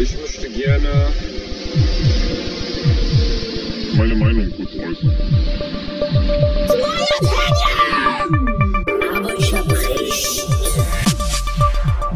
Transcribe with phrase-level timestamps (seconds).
[0.00, 1.08] ich möchte gerne
[3.96, 5.18] meine Meinung kurz äußern.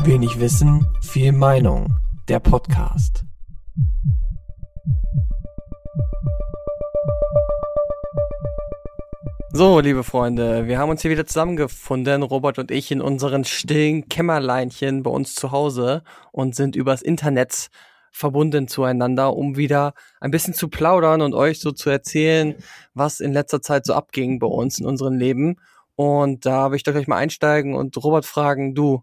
[0.05, 1.97] Wenig Wissen, viel Meinung.
[2.29, 3.22] Der Podcast.
[9.55, 14.09] So, liebe Freunde, wir haben uns hier wieder zusammengefunden, Robert und ich, in unseren stillen
[14.09, 17.69] Kämmerleinchen bei uns zu Hause und sind übers Internet
[18.11, 19.93] verbunden zueinander, um wieder
[20.23, 22.55] ein bisschen zu plaudern und euch so zu erzählen,
[22.95, 25.57] was in letzter Zeit so abging bei uns in unserem Leben.
[25.97, 29.03] Und da will ich doch gleich mal einsteigen und Robert fragen, du,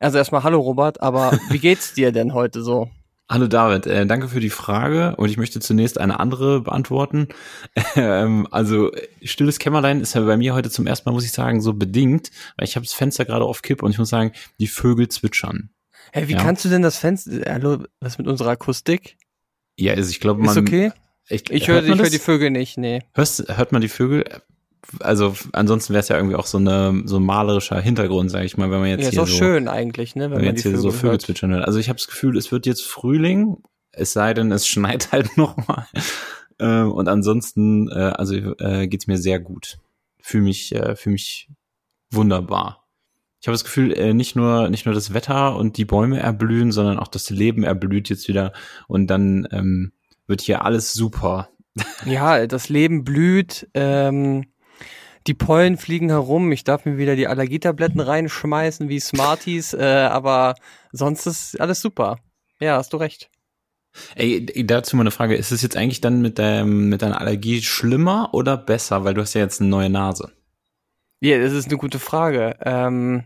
[0.00, 2.90] also erstmal hallo Robert, aber wie geht's dir denn heute so?
[3.28, 7.26] Hallo David, äh, danke für die Frage und ich möchte zunächst eine andere beantworten.
[7.96, 11.60] ähm, also stilles Kämmerlein ist ja bei mir heute zum ersten Mal, muss ich sagen,
[11.60, 14.30] so bedingt, weil ich habe das Fenster gerade auf Kipp und ich muss sagen,
[14.60, 15.70] die Vögel zwitschern.
[16.12, 16.38] Hey, wie Ja.
[16.38, 19.16] kannst du denn das Fenster, hallo, was mit unserer Akustik?
[19.76, 20.50] Ja, also ich glaube, man.
[20.50, 20.92] Ist okay?
[21.28, 23.02] Ich, Ich höre man ich hör die Vögel nicht, nee.
[23.12, 24.24] Hörst, hört man die Vögel?
[25.00, 28.56] Also ansonsten wäre es ja irgendwie auch so eine so ein malerischer Hintergrund, sage ich
[28.56, 30.54] mal, wenn man jetzt Ja, ist hier auch so, schön eigentlich, ne, wenn wenn man
[30.54, 31.64] jetzt hier Vögel, so Vögel zwitschern hört.
[31.64, 33.58] Also ich habe das Gefühl, es wird jetzt Frühling,
[33.92, 35.86] es sei denn, es schneit halt noch mal.
[36.58, 39.78] Ähm, und ansonsten, äh, also äh, geht's mir sehr gut.
[40.20, 41.48] Fühle mich, äh, fühl mich
[42.10, 42.86] wunderbar.
[43.40, 46.72] Ich habe das Gefühl, äh, nicht nur nicht nur das Wetter und die Bäume erblühen,
[46.72, 48.52] sondern auch das Leben erblüht jetzt wieder
[48.88, 49.92] und dann ähm,
[50.26, 51.50] wird hier alles super.
[52.06, 54.46] Ja, das Leben blüht, ähm,
[55.26, 60.54] die Pollen fliegen herum, ich darf mir wieder die Allergietabletten reinschmeißen wie Smarties, äh, aber
[60.92, 62.18] sonst ist alles super.
[62.60, 63.30] Ja, hast du recht.
[64.14, 65.36] Ey, dazu mal eine Frage.
[65.36, 69.04] Ist es jetzt eigentlich dann mit, deinem, mit deiner Allergie schlimmer oder besser?
[69.04, 70.32] Weil du hast ja jetzt eine neue Nase.
[71.20, 72.56] Ja, das ist eine gute Frage.
[72.62, 73.24] Ähm,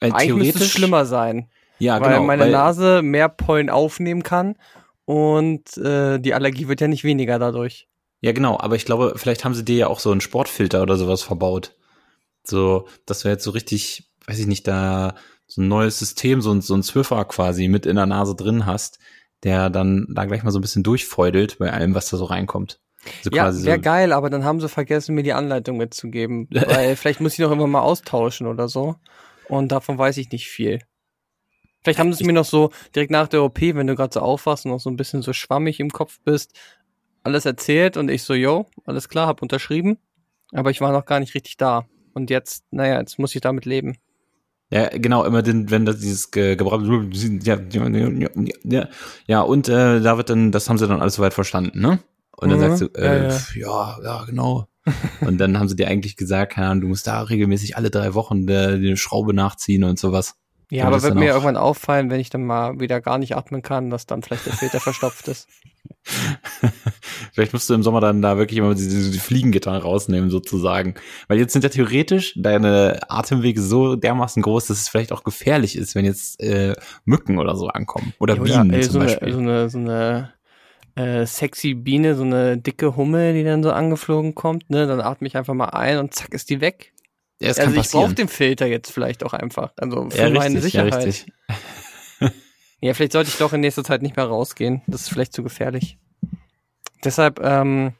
[0.00, 2.24] Weil eigentlich müsste es schlimmer sein, Ja, weil genau.
[2.24, 4.56] meine weil, Nase mehr Pollen aufnehmen kann
[5.04, 7.86] und äh, die Allergie wird ja nicht weniger dadurch.
[8.24, 8.58] Ja, genau.
[8.58, 11.76] Aber ich glaube, vielleicht haben sie dir ja auch so einen Sportfilter oder sowas verbaut.
[12.42, 15.14] So, dass du jetzt so richtig, weiß ich nicht, da
[15.46, 18.64] so ein neues System, so ein, so ein Zwiffer quasi mit in der Nase drin
[18.64, 18.98] hast,
[19.42, 22.80] der dann da gleich mal so ein bisschen durchfeudelt bei allem, was da so reinkommt.
[23.20, 26.48] So Ja, wäre so, geil, aber dann haben sie vergessen, mir die Anleitung mitzugeben.
[26.50, 28.96] Weil vielleicht muss ich noch immer mal austauschen oder so.
[29.50, 30.80] Und davon weiß ich nicht viel.
[31.82, 34.20] Vielleicht haben sie es mir noch so direkt nach der OP, wenn du gerade so
[34.20, 36.58] aufwachst und noch so ein bisschen so schwammig im Kopf bist,
[37.24, 39.98] alles erzählt und ich so, yo, alles klar, hab unterschrieben.
[40.52, 41.86] Aber ich war noch gar nicht richtig da.
[42.12, 43.96] Und jetzt, naja, jetzt muss ich damit leben.
[44.70, 46.84] Ja, genau, immer den, wenn das dieses ge gebraucht
[47.44, 48.28] ja, ja, ja,
[48.64, 48.88] ja,
[49.26, 51.98] ja, und äh, da wird dann, das haben sie dann alles soweit verstanden, ne?
[52.36, 54.66] Und dann Mhm, sagst du, äh, ja, ja, ja, genau.
[55.20, 58.48] und dann haben sie dir eigentlich gesagt, Ahnung, du musst da regelmäßig alle drei Wochen
[58.48, 60.34] äh, die Schraube nachziehen und sowas.
[60.74, 63.90] Ja, aber wird mir irgendwann auffallen, wenn ich dann mal wieder gar nicht atmen kann,
[63.90, 65.48] dass dann vielleicht der Filter verstopft ist.
[67.32, 70.94] Vielleicht musst du im Sommer dann da wirklich immer diese, diese Fliegengitter rausnehmen, sozusagen.
[71.28, 75.76] Weil jetzt sind ja theoretisch deine Atemwege so dermaßen groß, dass es vielleicht auch gefährlich
[75.76, 76.74] ist, wenn jetzt äh,
[77.04, 78.14] Mücken oder so ankommen.
[78.18, 79.28] Oder Ja, Bienen ey, zum so, Beispiel.
[79.28, 80.32] Eine, so eine, so eine
[81.22, 84.86] äh, sexy Biene, so eine dicke Hummel, die dann so angeflogen kommt, ne?
[84.86, 86.92] Dann atme ich einfach mal ein und zack ist die weg.
[87.40, 89.72] Ja, also kann ich brauche den Filter jetzt vielleicht auch einfach.
[89.76, 91.06] Also für Ja, meine richtig, ja, Sicherheit.
[91.06, 91.32] richtig.
[92.80, 94.82] Ja, vielleicht sollte ich doch in nächster Zeit nicht mehr rausgehen.
[94.86, 95.98] Das ist vielleicht zu gefährlich.
[97.02, 97.94] Deshalb ähm,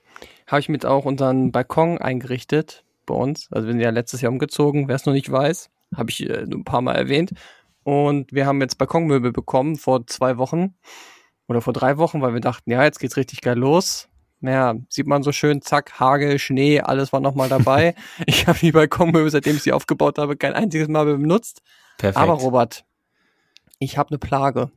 [0.46, 3.48] habe ich mit auch unseren Balkon eingerichtet bei uns.
[3.50, 6.42] Also wir sind ja letztes Jahr umgezogen, wer es noch nicht weiß, habe ich äh,
[6.42, 7.32] ein paar Mal erwähnt.
[7.82, 10.74] Und wir haben jetzt Balkonmöbel bekommen vor zwei Wochen
[11.48, 14.08] oder vor drei Wochen, weil wir dachten, ja, jetzt geht's richtig geil los.
[14.44, 17.94] Naja, sieht man so schön, zack, Hagel, Schnee, alles war nochmal dabei.
[18.26, 21.62] ich habe die Balkonmöbel, seitdem ich sie aufgebaut habe, kein einziges Mal benutzt.
[21.96, 22.18] Perfekt.
[22.18, 22.84] Aber Robert,
[23.78, 24.70] ich habe eine Plage.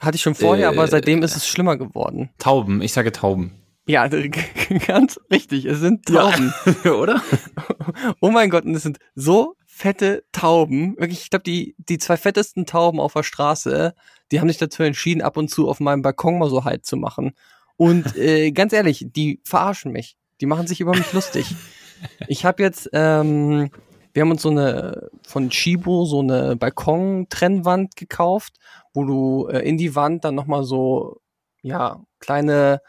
[0.00, 2.30] Hatte ich schon vorher, Äh, aber seitdem ist es schlimmer geworden.
[2.38, 3.52] Tauben, ich sage Tauben.
[3.86, 4.08] Ja,
[4.86, 5.66] ganz richtig.
[5.66, 6.54] Es sind Tauben.
[6.84, 7.20] Oder?
[8.20, 10.96] Oh mein Gott, und es sind so fette Tauben.
[10.98, 13.94] Wirklich, ich glaube, die, die zwei fettesten Tauben auf der Straße,
[14.32, 16.96] die haben sich dazu entschieden, ab und zu auf meinem Balkon mal so Halt zu
[16.96, 17.34] machen.
[17.78, 20.18] Und äh, ganz ehrlich, die verarschen mich.
[20.40, 21.46] Die machen sich über mich lustig.
[22.28, 23.70] Ich habe jetzt, ähm,
[24.12, 28.54] wir haben uns so eine von Chibo so eine Balkon-Trennwand gekauft,
[28.94, 31.20] wo du äh, in die Wand dann nochmal so,
[31.60, 32.82] ja, kleine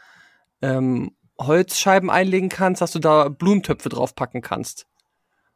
[0.62, 4.86] ähm, Holzscheiben einlegen kannst, dass du da Blumentöpfe draufpacken kannst.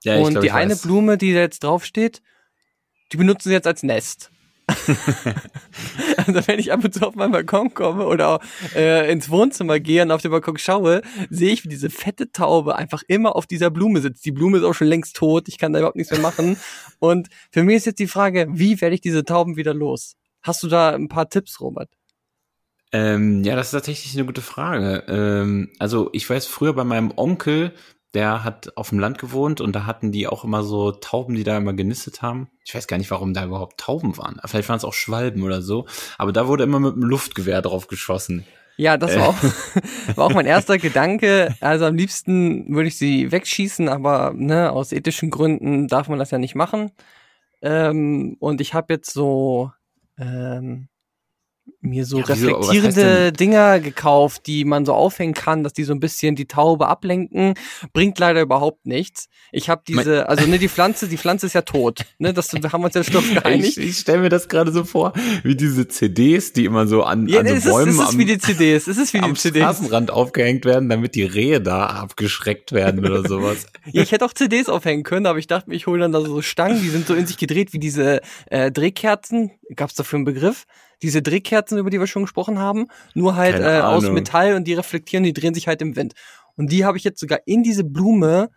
[0.02, 0.82] Ja, und glaub, die eine weiß.
[0.82, 2.22] Blume, die da jetzt draufsteht,
[3.12, 4.32] die benutzen sie jetzt als Nest.
[6.16, 8.40] also wenn ich ab und zu auf meinen Balkon komme oder
[8.74, 12.76] äh, ins Wohnzimmer gehe und auf den Balkon schaue, sehe ich, wie diese fette Taube
[12.76, 14.24] einfach immer auf dieser Blume sitzt.
[14.24, 16.56] Die Blume ist auch schon längst tot, ich kann da überhaupt nichts mehr machen.
[16.98, 20.16] Und für mich ist jetzt die Frage, wie werde ich diese Tauben wieder los?
[20.42, 21.90] Hast du da ein paar Tipps, Robert?
[22.92, 25.04] Ähm, ja, das ist tatsächlich eine gute Frage.
[25.08, 27.72] Ähm, also ich weiß früher bei meinem Onkel,
[28.14, 31.44] der hat auf dem Land gewohnt und da hatten die auch immer so Tauben, die
[31.44, 32.48] da immer genistet haben.
[32.64, 34.40] Ich weiß gar nicht, warum da überhaupt Tauben waren.
[34.44, 35.86] Vielleicht waren es auch Schwalben oder so.
[36.16, 38.46] Aber da wurde immer mit einem Luftgewehr drauf geschossen.
[38.76, 39.36] Ja, das war, auch,
[40.16, 41.54] war auch mein erster Gedanke.
[41.60, 46.30] Also am liebsten würde ich sie wegschießen, aber ne, aus ethischen Gründen darf man das
[46.30, 46.90] ja nicht machen.
[47.62, 49.70] Ähm, und ich habe jetzt so
[50.18, 50.88] ähm,
[51.84, 56.00] mir so Ja, reflektierende Dinger gekauft, die man so aufhängen kann, dass die so ein
[56.00, 57.54] bisschen die Taube ablenken.
[57.92, 59.28] Bringt leider überhaupt nichts.
[59.52, 62.00] Ich habe diese, also ne, die Pflanze, die Pflanze ist ja tot.
[62.18, 63.76] Ne, das wir haben uns ja schon Ich, geeinigt.
[63.78, 67.40] ich stelle mir das gerade so vor, wie diese CDs, die immer so an, Ja,
[67.40, 68.86] an so es ist, Bäumen es ist am, wie die CDs.
[68.86, 69.62] Es ist wie die am CDs.
[69.62, 73.66] Straßenrand aufgehängt werden, damit die Rehe da abgeschreckt werden oder sowas.
[73.92, 76.20] Ja, ich hätte auch CDs aufhängen können, aber ich dachte mir, ich hole dann da
[76.20, 79.50] so Stangen, die sind so in sich gedreht wie diese äh, Drehkerzen.
[79.76, 80.64] Gab es dafür einen Begriff?
[81.02, 84.08] Diese Drehkerzen, über die wir schon gesprochen haben, nur halt äh, aus.
[84.10, 86.14] Metall und die reflektieren, die drehen sich halt im Wind.
[86.56, 88.50] Und die habe ich jetzt sogar in diese Blume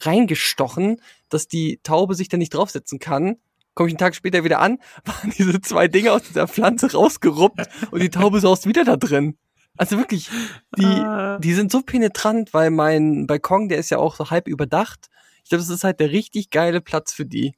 [0.00, 3.36] reingestochen, dass die Taube sich da nicht draufsetzen kann.
[3.74, 7.68] Komme ich einen Tag später wieder an, waren diese zwei Dinge aus dieser Pflanze rausgeruppt
[7.90, 9.36] und die Taube saust wieder da drin.
[9.76, 10.30] Also wirklich,
[10.78, 11.38] die, Ah.
[11.40, 15.08] die sind so penetrant, weil mein Balkon, der ist ja auch so halb überdacht.
[15.42, 17.54] Ich glaube, das ist halt der richtig geile Platz für die.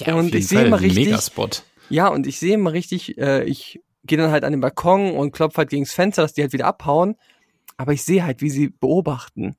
[0.00, 1.62] Ja, Und ich sehe immer richtig- Megaspot.
[1.90, 5.32] Ja, und ich sehe immer richtig, äh, ich gehe dann halt an den Balkon und
[5.32, 7.16] klopfe halt gegens Fenster, dass die halt wieder abhauen.
[7.76, 9.56] Aber ich sehe halt, wie sie beobachten.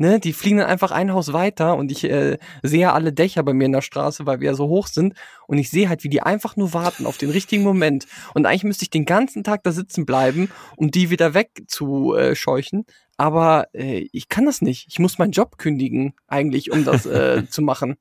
[0.00, 3.42] Ne, die fliegen dann einfach ein Haus weiter und ich äh, sehe ja alle Dächer
[3.42, 5.14] bei mir in der Straße, weil wir ja so hoch sind.
[5.48, 8.06] Und ich sehe halt, wie die einfach nur warten auf den richtigen Moment.
[8.32, 12.86] Und eigentlich müsste ich den ganzen Tag da sitzen bleiben, um die wieder wegzuscheuchen.
[13.16, 14.86] Aber äh, ich kann das nicht.
[14.88, 17.96] Ich muss meinen Job kündigen, eigentlich, um das äh, zu machen.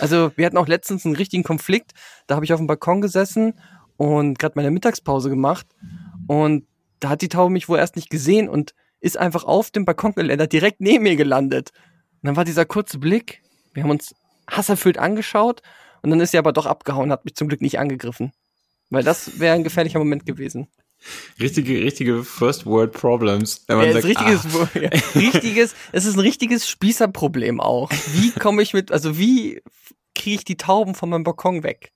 [0.00, 1.92] Also wir hatten auch letztens einen richtigen Konflikt.
[2.26, 3.54] Da habe ich auf dem Balkon gesessen
[3.96, 5.66] und gerade meine Mittagspause gemacht.
[6.26, 6.66] Und
[7.00, 10.46] da hat die Taube mich wohl erst nicht gesehen und ist einfach auf dem Balkongeländer
[10.46, 11.70] direkt neben mir gelandet.
[12.22, 13.42] Und dann war dieser kurze Blick.
[13.74, 14.14] Wir haben uns
[14.50, 15.62] hasserfüllt angeschaut
[16.02, 18.32] und dann ist sie aber doch abgehauen, hat mich zum Glück nicht angegriffen.
[18.90, 20.68] Weil das wäre ein gefährlicher Moment gewesen.
[21.40, 23.64] Richtige, richtige First World Problems.
[23.68, 27.90] Ja, sagt, richtiges, ah, ja, richtiges, es ist ein richtiges Spießerproblem auch.
[28.14, 29.60] Wie komme ich mit, also wie
[30.14, 31.90] kriege ich die Tauben von meinem Balkon weg?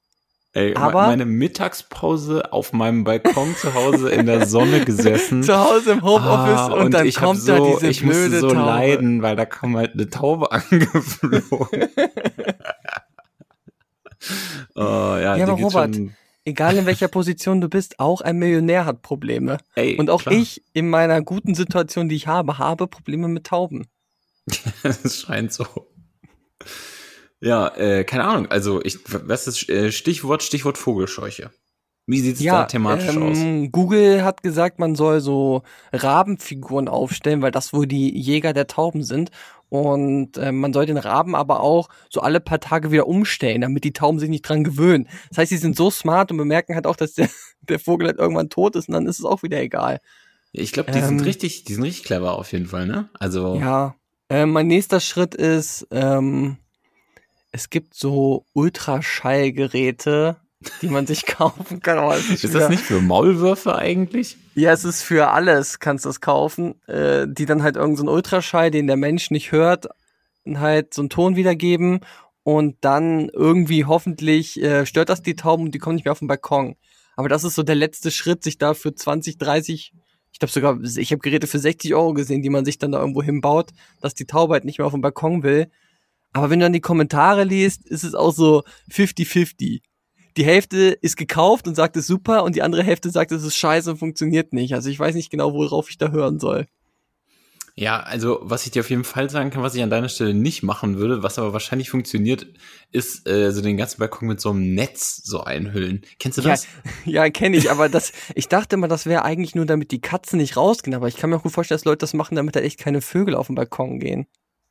[0.55, 5.43] ey, aber- meine Mittagspause auf meinem Balkon zu Hause in der Sonne gesessen.
[5.45, 8.49] Zu Hause im Homeoffice Ah, und, dann ich kommt so, da diese ich musste so
[8.51, 8.61] Taube.
[8.67, 11.89] leiden, weil da kam halt eine Taube angeflogen.
[14.75, 16.15] oh, ja, Ja, aber Robert, schon,
[16.49, 19.59] Egal in welcher Position du bist, auch ein Millionär hat Probleme.
[19.75, 23.47] ey, Und auch klar, ich in meiner guten Situation, die ich habe, habe Probleme mit
[23.47, 23.87] Tauben.
[24.83, 25.67] Es scheint so.
[27.41, 28.47] Ja, äh, keine Ahnung.
[28.47, 31.51] Also, ich, was ist äh, Stichwort, Stichwort Vogelscheuche?
[32.07, 33.37] Wie sieht's da thematisch aus?
[33.37, 35.63] ähm, Google hat gesagt, man soll so
[35.93, 39.31] Rabenfiguren aufstellen, weil das wohl die Jäger der Tauben sind.
[39.69, 43.85] Und äh, man soll den Raben aber auch so alle paar Tage wieder umstellen, damit
[43.85, 45.09] die Tauben sich nicht dran gewöhnen.
[45.29, 47.29] Das heißt, sie sind so smart und bemerken halt auch, dass der,
[47.69, 50.01] der Vogel halt irgendwann tot ist und dann ist es auch wieder egal.
[50.53, 53.11] Ich glaube, die sind ähm, richtig, die sind richtig clever auf jeden Fall, ne?
[53.15, 53.95] Also, Ja.
[54.31, 56.59] Äh, mein nächster Schritt ist, ähm,
[57.51, 60.37] es gibt so Ultraschallgeräte,
[60.83, 61.99] die man sich kaufen kann.
[62.13, 64.37] Es ist wieder- das nicht für Maulwürfe eigentlich?
[64.55, 68.03] Ja, es ist für alles, kannst du das kaufen, äh, die dann halt irgendeinen so
[68.05, 69.87] einen Ultraschall, den der Mensch nicht hört,
[70.47, 72.01] halt so einen Ton wiedergeben
[72.43, 76.19] und dann irgendwie hoffentlich äh, stört das die Tauben und die kommen nicht mehr auf
[76.21, 76.77] den Balkon.
[77.17, 79.93] Aber das ist so der letzte Schritt, sich da für 20, 30,
[80.33, 83.01] ich glaube sogar, ich habe Geräte für 60 Euro gesehen, die man sich dann da
[83.01, 85.71] irgendwo hinbaut, dass die Taube halt nicht mehr auf den Balkon will.
[86.33, 89.81] Aber wenn du dann die Kommentare liest, ist es auch so 50-50
[90.39, 93.57] die Hälfte ist gekauft und sagt es super und die andere Hälfte sagt es ist
[93.57, 94.75] scheiße und funktioniert nicht.
[94.75, 96.67] Also ich weiß nicht genau, worauf ich da hören soll.
[97.75, 100.35] Ja, also was ich dir auf jeden Fall sagen kann, was ich an deiner Stelle
[100.35, 102.47] nicht machen würde, was aber wahrscheinlich funktioniert,
[102.91, 106.03] ist äh, so den ganzen Balkon mit so einem Netz so einhüllen.
[106.19, 106.67] Kennst du Ja, das?
[107.05, 110.39] ja kenne ich, aber das, ich dachte immer, das wäre eigentlich nur, damit die Katzen
[110.39, 110.97] nicht rausgehen.
[110.97, 113.01] Aber ich kann mir auch gut vorstellen, dass Leute das machen, damit da echt keine
[113.01, 114.27] Vögel auf den Balkon gehen.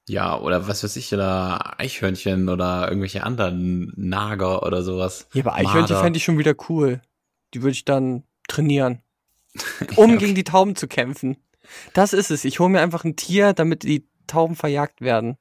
[0.07, 5.27] Ja, oder was weiß ich, oder Eichhörnchen oder irgendwelche anderen Nager oder sowas.
[5.33, 7.01] Ja, aber Eichhörnchen fände ich schon wieder cool.
[7.53, 9.01] Die würde ich dann trainieren.
[9.95, 11.37] Um Ja, gegen die Tauben zu kämpfen.
[11.93, 12.45] Das ist es.
[12.45, 15.37] Ich hole mir einfach ein Tier, damit die Tauben verjagt werden.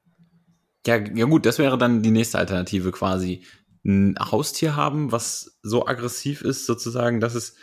[0.85, 3.43] Ja, ja gut, das wäre dann die nächste Alternative quasi.
[3.85, 7.55] Ein Haustier haben, was so aggressiv ist, sozusagen, dass es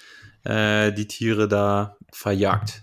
[0.45, 2.83] äh, die Tiere da verjagt.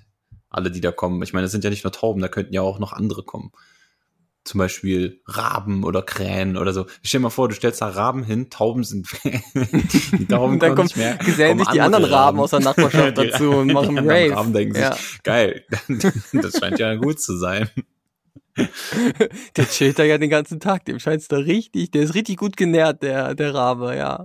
[0.49, 1.23] Alle, die da kommen.
[1.23, 3.51] Ich meine, es sind ja nicht nur Tauben, da könnten ja auch noch andere kommen.
[4.43, 6.87] Zum Beispiel Raben oder Krähen oder so.
[7.03, 10.75] Stell dir mal vor, du stellst da Raben hin, Tauben sind die Tauben dann kommen
[10.75, 11.15] kommt, nicht mehr.
[11.17, 14.31] gesellen sich die andere anderen Raben aus der Nachbarschaft Die- dazu und machen Rave.
[14.35, 14.93] Raben denken Ja.
[14.93, 15.63] sich, geil,
[16.33, 17.69] das scheint ja gut zu sein.
[19.55, 22.57] Der chillt da ja den ganzen Tag, dem scheint's da richtig, der ist richtig gut
[22.57, 24.23] genährt, der, der Rabe, ja.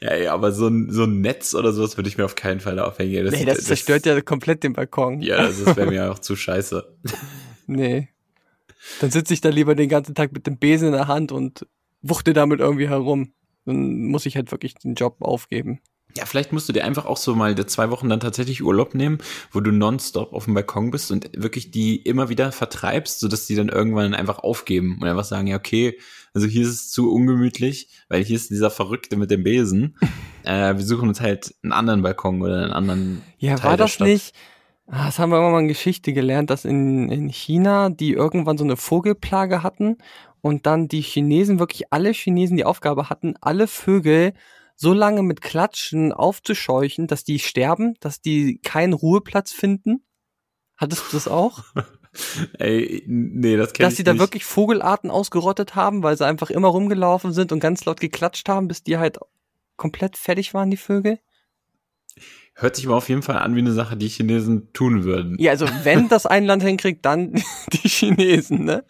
[0.00, 2.60] Ja, ja, aber so ein, so ein Netz oder sowas würde ich mir auf keinen
[2.60, 3.28] Fall aufhängen.
[3.28, 5.20] nee, das, zerstört ja komplett den Balkon.
[5.20, 6.96] Ja, das, das wäre mir auch zu scheiße.
[7.66, 8.08] Nee.
[9.00, 11.66] Dann sitze ich da lieber den ganzen Tag mit dem Besen in der Hand und
[12.02, 13.32] wuchte damit irgendwie herum.
[13.66, 15.80] Dann muss ich halt wirklich den Job aufgeben.
[16.16, 18.94] Ja, vielleicht musst du dir einfach auch so mal die zwei Wochen dann tatsächlich Urlaub
[18.96, 19.18] nehmen,
[19.52, 23.54] wo du nonstop auf dem Balkon bist und wirklich die immer wieder vertreibst, sodass die
[23.54, 25.96] dann irgendwann einfach aufgeben und einfach sagen, ja, okay,
[26.34, 29.96] also hier ist es zu ungemütlich, weil hier ist dieser Verrückte mit dem Besen.
[30.42, 33.84] äh, wir suchen uns halt einen anderen Balkon oder einen anderen Ja, Teil war der
[33.86, 34.08] das Stadt.
[34.08, 34.34] nicht?
[34.92, 38.58] Ah, Das haben wir immer mal in Geschichte gelernt, dass in, in China die irgendwann
[38.58, 39.98] so eine Vogelplage hatten
[40.40, 44.32] und dann die Chinesen, wirklich alle Chinesen die Aufgabe hatten, alle Vögel
[44.74, 50.04] so lange mit Klatschen aufzuscheuchen, dass die sterben, dass die keinen Ruheplatz finden.
[50.76, 51.62] Hattest du das auch?
[52.58, 54.20] Ey, nee, das kenn dass ich sie da nicht.
[54.20, 58.66] wirklich Vogelarten ausgerottet haben, weil sie einfach immer rumgelaufen sind und ganz laut geklatscht haben,
[58.66, 59.18] bis die halt
[59.76, 61.20] komplett fertig waren, die Vögel?
[62.60, 65.36] Hört sich mal auf jeden Fall an wie eine Sache, die Chinesen tun würden.
[65.38, 67.32] Ja, also wenn das ein Land hinkriegt, dann
[67.72, 68.84] die Chinesen, ne?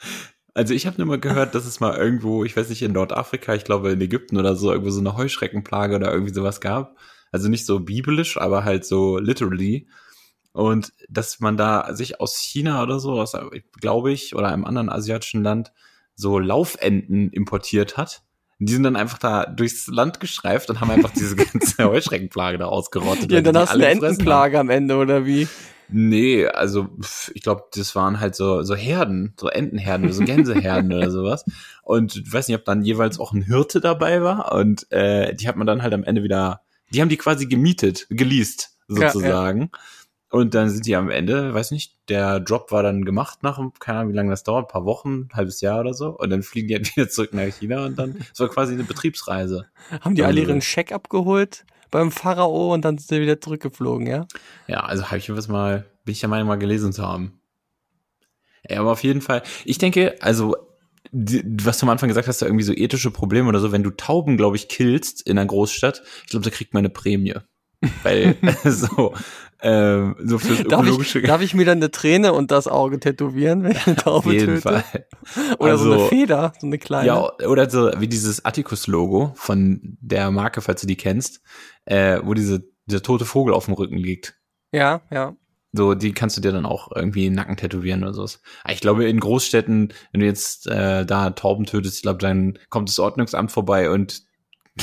[0.54, 3.54] Also ich habe nur mal gehört, dass es mal irgendwo, ich weiß nicht, in Nordafrika,
[3.54, 6.98] ich glaube in Ägypten oder so, irgendwo so eine Heuschreckenplage oder irgendwie sowas gab.
[7.30, 9.86] Also nicht so biblisch, aber halt so literally.
[10.52, 13.36] Und dass man da sich aus China oder so, aus,
[13.80, 15.72] glaube ich, oder einem anderen asiatischen Land
[16.16, 18.24] so Laufenten importiert hat.
[18.60, 22.66] Die sind dann einfach da durchs Land gestreift und haben einfach diese ganze Heuschreckenplage da
[22.66, 23.32] ausgerottet.
[23.32, 24.12] Ja, dann hast du eine gefressen haben.
[24.12, 25.48] Entenplage am Ende, oder wie?
[25.92, 26.88] Nee, also
[27.34, 31.44] ich glaube, das waren halt so so Herden, so Entenherden oder so Gänseherden oder sowas.
[31.82, 34.52] Und ich weiß nicht, ob dann jeweils auch ein Hirte dabei war.
[34.52, 36.60] Und äh, die hat man dann halt am Ende wieder,
[36.92, 39.10] die haben die quasi gemietet, geleast Ja,
[39.62, 39.68] ja.
[40.30, 43.98] Und dann sind die am Ende, weiß nicht, der Drop war dann gemacht nach, keine
[43.98, 46.16] Ahnung, wie lange das dauert, ein paar Wochen, ein halbes Jahr oder so.
[46.16, 48.84] Und dann fliegen die halt wieder zurück nach China und dann, es war quasi eine
[48.84, 49.66] Betriebsreise.
[50.00, 54.26] Haben die alle ihren Scheck abgeholt beim Pharao und dann sind sie wieder zurückgeflogen, ja?
[54.68, 57.40] Ja, also habe ich was mal, bin ich der Meinung mal gelesen zu haben.
[58.68, 60.56] Ja, aber auf jeden Fall, ich denke, also,
[61.10, 63.82] die, was du am Anfang gesagt hast, da irgendwie so ethische Probleme oder so, wenn
[63.82, 67.34] du Tauben, glaube ich, killst in einer Großstadt, ich glaube, da kriegt man eine Prämie.
[68.02, 69.14] Weil, so,
[69.62, 72.98] ähm, so fürs Darf ökologische ich, darf ich mir dann eine Träne und das Auge
[73.00, 74.60] tätowieren, wenn ich eine auf Taube jeden töte?
[74.62, 74.84] Fall.
[75.58, 77.06] Oder so eine Also- Feder, so eine kleine.
[77.06, 81.40] Ja, oder so wie dieses Atticus-Logo von der Marke, falls du die kennst,
[81.84, 84.34] äh, wo diese, dieser tote Vogel auf dem Rücken liegt.
[84.72, 85.34] ja, ja.
[85.72, 88.40] So, die kannst du dir dann auch irgendwie in den Nacken tätowieren oder sowas.
[88.64, 92.58] Aber Ich glaube, in Großstädten, wenn du jetzt äh, da Tauben tötest, ich glaube, dann
[92.70, 94.24] kommt das Ordnungsamt vorbei und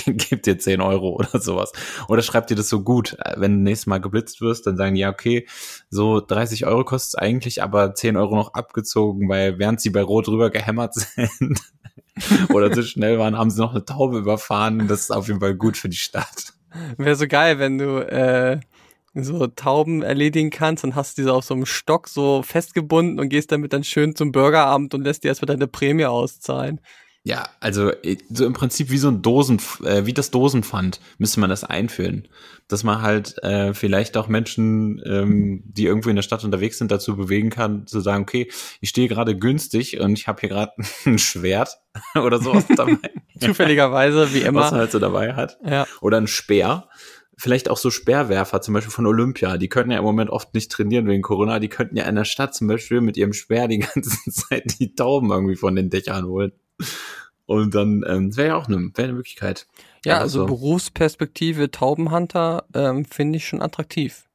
[0.05, 1.71] gibt dir 10 Euro oder sowas.
[2.07, 3.17] Oder schreibt dir das so gut.
[3.35, 5.47] Wenn du nächstes Mal geblitzt wirst, dann sagen die, ja, okay,
[5.89, 10.01] so 30 Euro kostet es eigentlich, aber 10 Euro noch abgezogen, weil während sie bei
[10.01, 11.59] Rot rüber gehämmert sind
[12.49, 14.87] oder zu schnell waren, haben sie noch eine Taube überfahren.
[14.87, 16.53] Das ist auf jeden Fall gut für die Stadt.
[16.97, 18.59] Wäre so geil, wenn du äh,
[19.13, 23.51] so Tauben erledigen kannst und hast diese auf so einem Stock so festgebunden und gehst
[23.51, 26.81] damit dann schön zum Bürgeramt und lässt dir erstmal deine Prämie auszahlen.
[27.27, 31.41] Ja, also äh, so im Prinzip wie so ein Dosen, äh, wie das Dosenpfand müsste
[31.41, 32.29] man das einführen,
[32.69, 36.89] dass man halt äh, vielleicht auch Menschen, ähm, die irgendwo in der Stadt unterwegs sind,
[36.89, 40.71] dazu bewegen kann, zu sagen, okay, ich stehe gerade günstig und ich habe hier gerade
[41.05, 41.77] ein Schwert
[42.15, 42.95] oder sowas dabei,
[43.41, 44.61] Zufälligerweise, wie was immer.
[44.61, 45.85] man halt so dabei hat, Ja.
[45.99, 46.87] oder ein Speer.
[47.39, 49.57] Vielleicht auch so Speerwerfer, zum Beispiel von Olympia.
[49.57, 51.59] Die können ja im Moment oft nicht trainieren wegen Corona.
[51.59, 54.95] Die könnten ja in der Stadt zum Beispiel mit ihrem Speer die ganze Zeit die
[54.95, 56.53] Tauben irgendwie von den Dächern holen.
[57.45, 59.67] Und dann ähm, wäre ja auch eine, wäre eine Möglichkeit.
[60.03, 60.45] Ja, also so.
[60.45, 64.27] Berufsperspektive Taubenhunter ähm, finde ich schon attraktiv.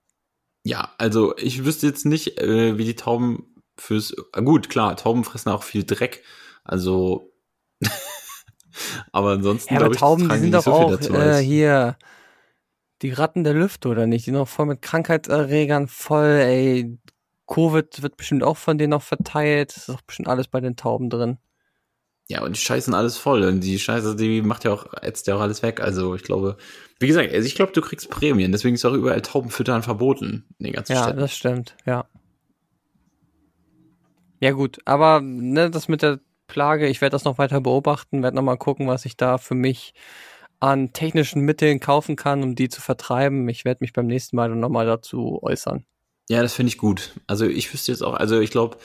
[0.64, 4.14] Ja, also ich wüsste jetzt nicht, äh, wie die Tauben fürs.
[4.34, 6.22] äh, Gut, klar, Tauben fressen auch viel Dreck.
[6.64, 7.32] Also.
[9.12, 11.98] aber ansonsten Ja, aber ich, Tauben, die sind doch so auch äh, hier
[13.02, 14.26] die Ratten der Lüfte, oder nicht?
[14.26, 16.98] Die sind doch voll mit Krankheitserregern voll, ey.
[17.46, 19.70] Covid wird bestimmt auch von denen noch verteilt.
[19.70, 21.38] Das ist doch bestimmt alles bei den Tauben drin.
[22.32, 23.42] Ja, und die scheißen alles voll.
[23.42, 25.80] Und die Scheiße, die macht ja auch, ätzt ja auch alles weg.
[25.80, 26.56] Also ich glaube,
[26.98, 28.52] wie gesagt, also ich glaube, du kriegst Prämien.
[28.52, 31.20] Deswegen ist auch überall Taubenfüttern verboten in den ganzen Ja, Städten.
[31.20, 32.06] das stimmt, ja.
[34.40, 38.36] Ja gut, aber ne, das mit der Plage, ich werde das noch weiter beobachten, werde
[38.36, 39.94] noch mal gucken, was ich da für mich
[40.60, 43.48] an technischen Mitteln kaufen kann, um die zu vertreiben.
[43.48, 45.86] Ich werde mich beim nächsten Mal dann noch mal dazu äußern.
[46.28, 47.12] Ja, das finde ich gut.
[47.26, 48.78] Also ich wüsste jetzt auch, also ich glaube,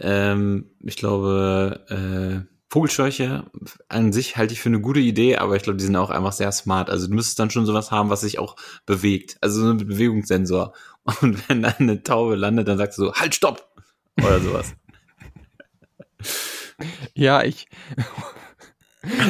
[0.00, 3.44] Ähm, ich glaube, äh, Vogelscheuche
[3.88, 6.32] an sich halte ich für eine gute Idee, aber ich glaube, die sind auch einfach
[6.32, 6.90] sehr smart.
[6.90, 9.38] Also du müsstest dann schon sowas haben, was sich auch bewegt.
[9.40, 10.74] Also so ein Bewegungssensor.
[11.20, 13.66] Und wenn dann eine Taube landet, dann sagst du so, halt, stopp!
[14.18, 14.74] Oder sowas.
[17.14, 17.66] Ja, ich.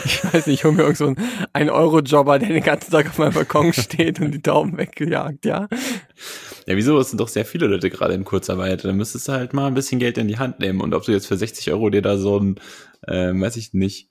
[0.04, 1.14] Ich weiß nicht, ich hole mir irgend so
[1.52, 5.68] einen Euro-Jobber, der den ganzen Tag auf meinem Balkon steht und die Tauben weggejagt, ja.
[6.66, 6.98] Ja, wieso?
[6.98, 8.84] Es sind doch sehr viele Leute gerade in Kurzarbeit.
[8.84, 10.80] Dann müsstest du halt mal ein bisschen Geld in die Hand nehmen.
[10.80, 12.56] Und ob du jetzt für 60 Euro dir da so ein,
[13.02, 14.08] äh, weiß ich nicht,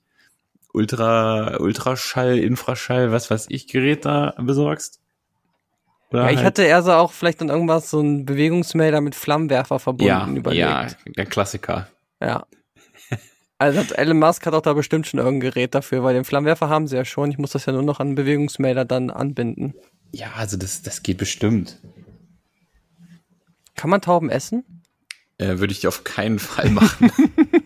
[0.72, 5.00] Ultra, Ultraschall, Infraschall, was weiß ich, Gerät da besorgst?
[6.10, 9.14] Oder ja, ich halt- hatte eher so auch vielleicht dann irgendwas, so ein Bewegungsmelder mit
[9.14, 10.60] Flammenwerfer verbunden ja, überlegt.
[10.60, 11.88] ja, der Klassiker.
[12.20, 12.46] Ja.
[13.58, 16.68] Also hat Elon Musk hat auch da bestimmt schon irgendein Gerät dafür, weil den Flammenwerfer
[16.68, 17.30] haben sie ja schon.
[17.32, 19.74] Ich muss das ja nur noch an einen Bewegungsmelder dann anbinden.
[20.12, 21.78] Ja, also das, das geht bestimmt.
[23.74, 24.82] Kann man Tauben essen?
[25.38, 27.10] Äh, Würde ich auf keinen Fall machen.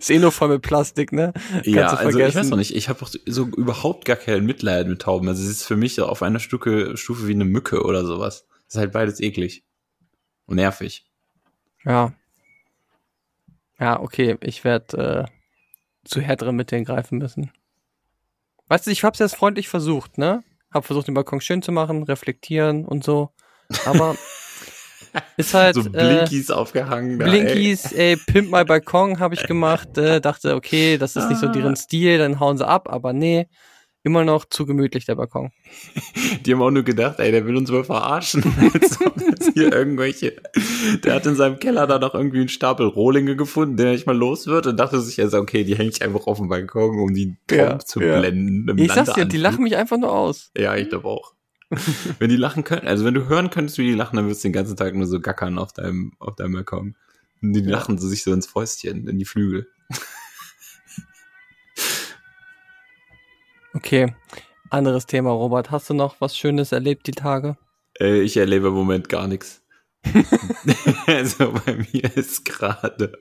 [0.00, 1.34] Ist eh nur voll mit Plastik, ne?
[1.64, 2.74] ja, du also ich weiß noch nicht.
[2.74, 5.28] Ich habe auch so überhaupt gar kein Mitleid mit Tauben.
[5.28, 8.46] Also es ist für mich auf einer Stufe, Stufe wie eine Mücke oder sowas.
[8.64, 9.62] Das ist halt beides eklig.
[10.46, 11.04] Und nervig.
[11.84, 12.14] Ja.
[13.78, 17.52] Ja, okay, ich werde äh, zu härteren Mitteln greifen müssen.
[18.68, 20.42] Weißt du, ich hab's jetzt freundlich versucht, ne?
[20.70, 23.32] Hab versucht, den Balkon schön zu machen, reflektieren und so.
[23.84, 24.16] Aber
[25.36, 25.74] ist halt.
[25.74, 27.18] so äh, Blinkies aufgehangen.
[27.18, 27.30] da, ey.
[27.30, 29.96] Blinkies, ey, Pimp My Balkon habe ich gemacht.
[29.98, 33.46] Äh, dachte, okay, das ist nicht so deren Stil, dann hauen sie ab, aber nee,
[34.02, 35.50] immer noch zu gemütlich der Balkon.
[36.46, 38.42] Die haben auch nur gedacht, ey, der will uns wohl verarschen.
[38.74, 40.36] Als ob das hier irgendwelche.
[41.04, 44.16] Der hat in seinem Keller da noch irgendwie einen Stapel Rohlinge gefunden, der nicht mal
[44.16, 47.12] los wird und dachte sich, also, okay, die hänge ich einfach auf dem Balkon, um
[47.12, 48.18] die Tauben Ja, zu ja.
[48.20, 48.68] blenden.
[48.68, 50.50] Im Ich sag's dir, die lachen mich einfach nur aus.
[50.56, 51.34] Ja, ich glaube auch.
[52.18, 54.48] wenn die lachen können, also wenn du hören könntest, wie die lachen, dann würdest du
[54.48, 56.96] den ganzen Tag nur so gackern auf deinem, auf deinem Balkon.
[57.42, 57.70] Und die Ja.
[57.70, 59.68] lachen so sich so ins Fäustchen, in die Flügel.
[63.72, 64.12] Okay,
[64.68, 65.70] anderes Thema, Robert.
[65.70, 67.56] Hast du noch was Schönes erlebt die Tage?
[68.00, 69.59] Äh, ich erlebe im Moment gar nichts.
[71.06, 73.18] also bei mir ist gerade,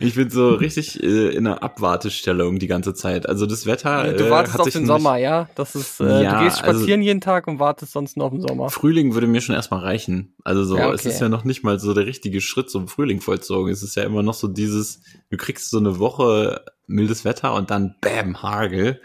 [0.00, 3.28] ich bin so richtig äh, in einer Abwartestellung die ganze Zeit.
[3.28, 5.48] Also das Wetter du äh, wartest hat auf den noch Sommer, ja?
[5.54, 8.32] Das ist, äh, Ja, du gehst also- spazieren jeden Tag und wartest sonst nur auf
[8.32, 8.70] den Sommer.
[8.70, 10.34] Frühling würde mir schon erstmal reichen.
[10.42, 11.10] Also so, Ja, es okay.
[11.10, 13.72] ist ja noch nicht mal so der richtige Schritt zum Frühling vollzogen.
[13.72, 17.70] Es ist ja immer noch so dieses, du kriegst so eine Woche mildes Wetter und
[17.70, 19.00] dann bam, Hagel,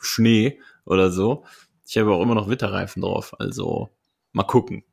[0.00, 1.44] Schnee oder so.
[1.86, 3.34] Ich habe auch immer noch Winterreifen drauf.
[3.38, 3.90] Also
[4.32, 4.84] mal gucken.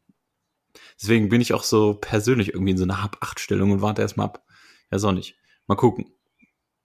[1.01, 4.43] Deswegen bin ich auch so persönlich irgendwie in so einer Hab-Acht-Stellung und warte erstmal ab.
[4.91, 5.37] Ja, so nicht.
[5.67, 6.11] Mal gucken.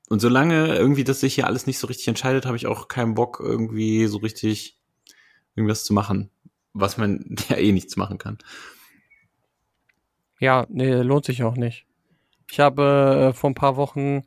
[0.09, 3.15] Und solange irgendwie das sich hier alles nicht so richtig entscheidet, habe ich auch keinen
[3.15, 4.79] Bock, irgendwie so richtig
[5.57, 6.31] irgendwas zu machen,
[6.73, 8.39] was man ja eh nichts machen kann.
[10.39, 11.87] Ja, nee, lohnt sich auch nicht.
[12.51, 14.25] Ich habe äh, vor ein paar Wochen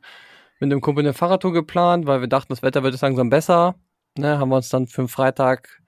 [0.58, 3.76] mit einem Kumpel eine Fahrradtour geplant, weil wir dachten, das Wetter wird jetzt langsam besser.
[4.18, 5.80] Ne, haben wir uns dann für den Freitag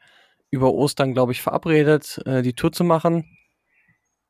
[0.51, 3.25] über Ostern, glaube ich, verabredet, äh, die Tour zu machen.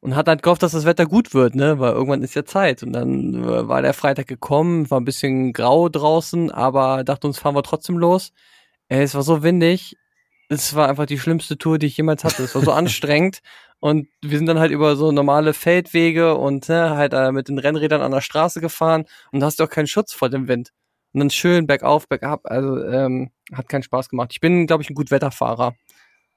[0.02, 1.78] Und hat halt gehofft, dass das Wetter gut wird, ne?
[1.78, 2.82] Weil irgendwann ist ja Zeit.
[2.82, 7.38] Und dann äh, war der Freitag gekommen, war ein bisschen grau draußen, aber dachte uns,
[7.38, 8.32] fahren wir trotzdem los.
[8.88, 9.96] Es war so windig.
[10.48, 12.42] Es war einfach die schlimmste Tour, die ich jemals hatte.
[12.44, 13.40] Es war so anstrengend.
[13.80, 17.58] Und wir sind dann halt über so normale Feldwege und ne, halt äh, mit den
[17.58, 20.70] Rennrädern an der Straße gefahren und da hast du auch keinen Schutz vor dem Wind.
[21.12, 22.42] Und dann schön bergauf, bergab.
[22.44, 24.30] Also ähm, hat keinen Spaß gemacht.
[24.32, 25.74] Ich bin, glaube ich, ein gut Wetterfahrer.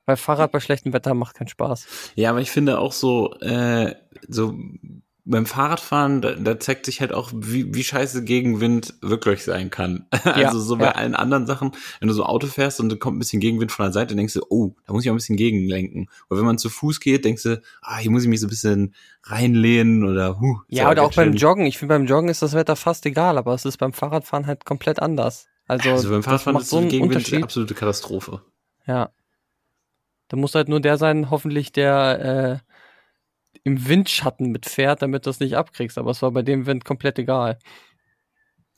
[0.06, 1.86] Weil Fahrrad bei schlechtem Wetter macht keinen Spaß.
[2.16, 3.96] Ja, aber ich finde auch so, äh,
[4.28, 4.54] so
[5.26, 10.06] beim Fahrradfahren, da, da zeigt sich halt auch, wie, wie scheiße Gegenwind wirklich sein kann.
[10.24, 10.92] Also so bei ja.
[10.92, 13.86] allen anderen Sachen, wenn du so Auto fährst und da kommt ein bisschen Gegenwind von
[13.86, 16.10] der Seite, denkst du, oh, da muss ich auch ein bisschen gegenlenken.
[16.30, 18.50] Oder wenn man zu Fuß geht, denkst du, ah, hier muss ich mich so ein
[18.50, 20.60] bisschen reinlehnen oder huh.
[20.70, 21.38] Ja, oder auch ganz beim schön.
[21.38, 21.66] Joggen.
[21.66, 24.66] Ich finde, beim Joggen ist das Wetter fast egal, aber es ist beim Fahrradfahren halt
[24.66, 25.48] komplett anders.
[25.68, 28.42] Also, Also beim Fahrradfahren macht ist so einen Gegenwind eine absolute Katastrophe.
[28.88, 29.12] Ja.
[30.34, 35.40] Da muss halt nur der sein, hoffentlich, der äh, im Windschatten mitfährt, damit du es
[35.40, 36.00] nicht abkriegst.
[36.00, 37.60] Aber es war bei dem Wind komplett egal.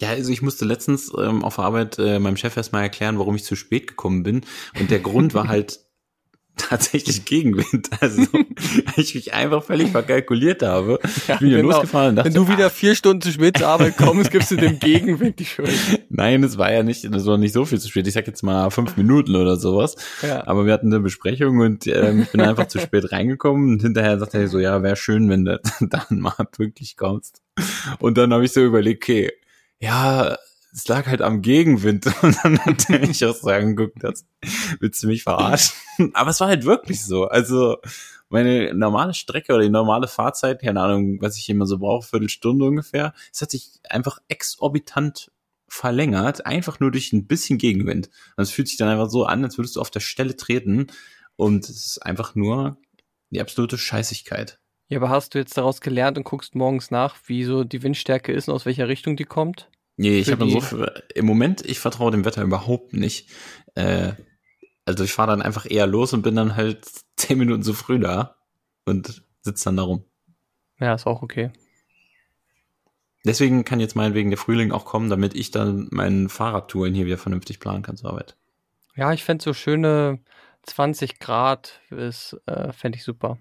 [0.02, 3.46] Ja, also ich musste letztens ähm, auf Arbeit äh, meinem Chef erstmal erklären, warum ich
[3.46, 4.42] zu spät gekommen bin.
[4.78, 5.80] Und der Grund war halt
[6.70, 7.90] tatsächlich Gegenwind.
[8.00, 8.24] Also
[8.98, 11.00] ich mich einfach völlig verkalkuliert habe.
[11.04, 11.72] ich bin hier genau.
[11.72, 14.56] losgefahren und dachte, Wenn du wieder vier Stunden zu spät zur Arbeit kommst, gibst du
[14.56, 15.70] dem Gegenwind die Schuld.
[16.10, 18.08] nein, es war ja nicht, das war nicht so viel zu spät.
[18.08, 19.96] Ich sag jetzt mal fünf Minuten oder sowas.
[20.22, 20.48] Ja.
[20.48, 24.18] Aber wir hatten eine Besprechung und ähm, ich bin einfach zu spät reingekommen und hinterher
[24.20, 27.42] sagte er so, ja, wäre schön, wenn du dann mal pünktlich kommst.
[28.00, 29.32] Und dann habe ich so überlegt, okay,
[29.80, 30.38] ja,
[30.76, 34.26] es lag halt am Gegenwind und dann hat er mich auch so angeguckt, das
[34.80, 35.76] willst du mich verarschen?
[36.14, 37.26] Aber es war halt wirklich so.
[37.26, 37.78] Also
[38.30, 42.66] meine normale Strecke oder die normale Fahrzeit, keine Ahnung, was ich immer so brauche, Viertelstunde
[42.66, 45.32] ungefähr, es hat sich einfach exorbitant
[45.68, 48.10] verlängert, einfach nur durch ein bisschen Gegenwind.
[48.36, 50.88] Und es fühlt sich dann einfach so an, als würdest du auf der Stelle treten
[51.38, 52.78] und es ist einfach nur
[53.30, 54.60] die absolute Scheißigkeit.
[54.88, 58.32] Ja, aber hast du jetzt daraus gelernt und guckst morgens nach, wie so die Windstärke
[58.34, 59.70] ist und aus welcher Richtung die kommt?
[59.98, 63.30] Nee, ich habe dann so für, im Moment, ich vertraue dem Wetter überhaupt nicht.
[63.76, 64.14] Äh,
[64.84, 68.00] also ich fahre dann einfach eher los und bin dann halt zehn Minuten zu früh
[68.00, 68.38] da
[68.86, 70.04] und sitze dann da rum.
[70.80, 71.52] Ja, ist auch okay.
[73.24, 77.18] Deswegen kann jetzt meinetwegen der Frühling auch kommen, damit ich dann meinen Fahrradtouren hier wieder
[77.18, 78.36] vernünftig planen kann zur Arbeit.
[78.96, 80.20] Ja, ich fände so schöne
[80.64, 83.40] 20 Grad ist, äh, fände ich super.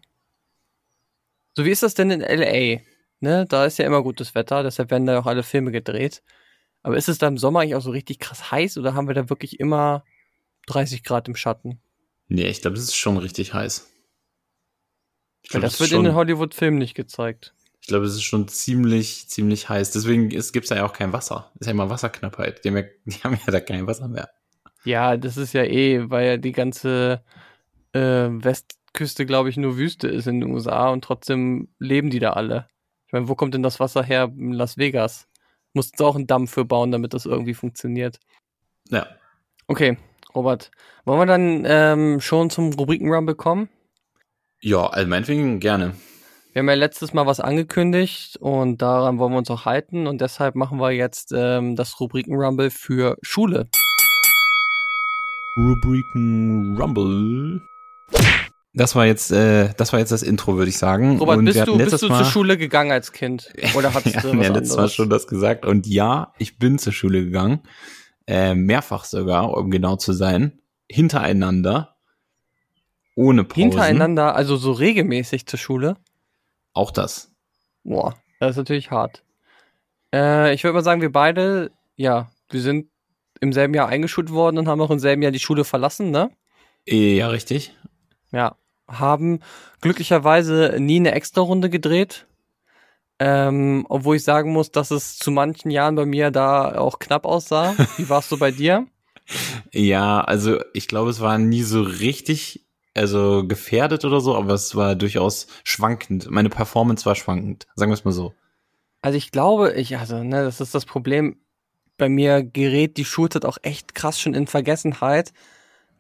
[1.57, 2.81] So, wie ist das denn in LA?
[3.21, 6.23] Ne, da ist ja immer gutes Wetter, deshalb werden da auch alle Filme gedreht.
[6.85, 9.15] Aber ist es da im Sommer eigentlich auch so richtig krass heiß oder haben wir
[9.15, 10.05] da wirklich immer
[10.67, 11.81] 30 Grad im Schatten?
[12.29, 13.91] Nee, ich glaube, das ist schon richtig heiß.
[15.43, 17.55] Ich Weil glaube, das wird schon, in den Hollywood-Filmen nicht gezeigt.
[17.81, 19.91] ich glaube, es ist schon ziemlich, ziemlich heiß.
[19.93, 21.51] Deswegen gibt es da ja auch kein Wasser.
[21.59, 22.65] Ist ja immer Wasserknappheit.
[22.65, 24.29] Die haben ja, die haben ja da kein Wasser mehr.
[24.85, 27.25] Ja, das ist ja eh, weil ja die ganze
[27.93, 32.35] äh, Westküste, glaube ich, nur Wüste ist in den USA und trotzdem leben die da
[32.35, 32.69] alle.
[33.07, 34.31] Ich meine, wo kommt denn das Wasser her?
[34.37, 35.29] In Las Vegas.
[35.75, 38.19] Mussten sie auch einen Damm für bauen, damit das irgendwie funktioniert.
[38.89, 39.07] Ja.
[39.67, 39.99] Okay,
[40.35, 40.71] Robert,
[41.05, 43.69] wollen wir dann ähm, schon zum Rubriken-Rumble kommen?
[44.61, 45.95] Ja, also meinetwegen gerne.
[46.53, 50.21] Wir haben ja letztes Mal was angekündigt und daran wollen wir uns auch halten und
[50.21, 53.69] deshalb machen wir jetzt ähm, das Rubriken-Rumble für Schule.
[55.57, 57.61] Rubriken Rumble.
[58.77, 61.19] Das war jetzt, äh, das war jetzt das Intro, würde ich sagen.
[61.19, 63.53] Robert, Und bist du, bist du Mal, zur Schule gegangen als Kind?
[63.77, 65.65] Oder hattest wir du was ja letztes Mal schon das gesagt.
[65.65, 67.61] Und ja, ich bin zur Schule gegangen.
[68.27, 70.59] Äh, mehrfach sogar, um genau zu sein.
[70.91, 71.95] Hintereinander.
[73.15, 73.63] Ohne Pausen.
[73.63, 75.97] Hintereinander, also so regelmäßig zur Schule?
[76.73, 77.31] Auch das.
[77.85, 79.23] Boah, das ist natürlich hart.
[80.13, 82.89] Äh, ich würde mal sagen, wir beide, ja, wir sind
[83.41, 86.31] im selben Jahr eingeschult worden und haben auch im selben Jahr die Schule verlassen, ne?
[86.87, 87.77] Ja, richtig.
[88.33, 88.57] Ja.
[88.89, 89.41] Haben
[89.81, 92.27] glücklicherweise nie eine Extra-Runde gedreht.
[93.19, 97.25] Ähm, obwohl ich sagen muss, dass es zu manchen Jahren bei mir da auch knapp
[97.25, 97.75] aussah.
[97.97, 98.87] Wie war es so bei dir?
[99.73, 104.75] Ja, also ich glaube, es war nie so richtig, also gefährdet oder so, aber es
[104.75, 106.31] war durchaus schwankend.
[106.31, 108.35] Meine Performance war schwankend, sagen wir es mal so.
[109.01, 111.37] Also ich glaube, ich, also, ne, das ist das Problem.
[111.97, 115.33] Bei mir gerät die Schulzeit auch echt krass schon in Vergessenheit.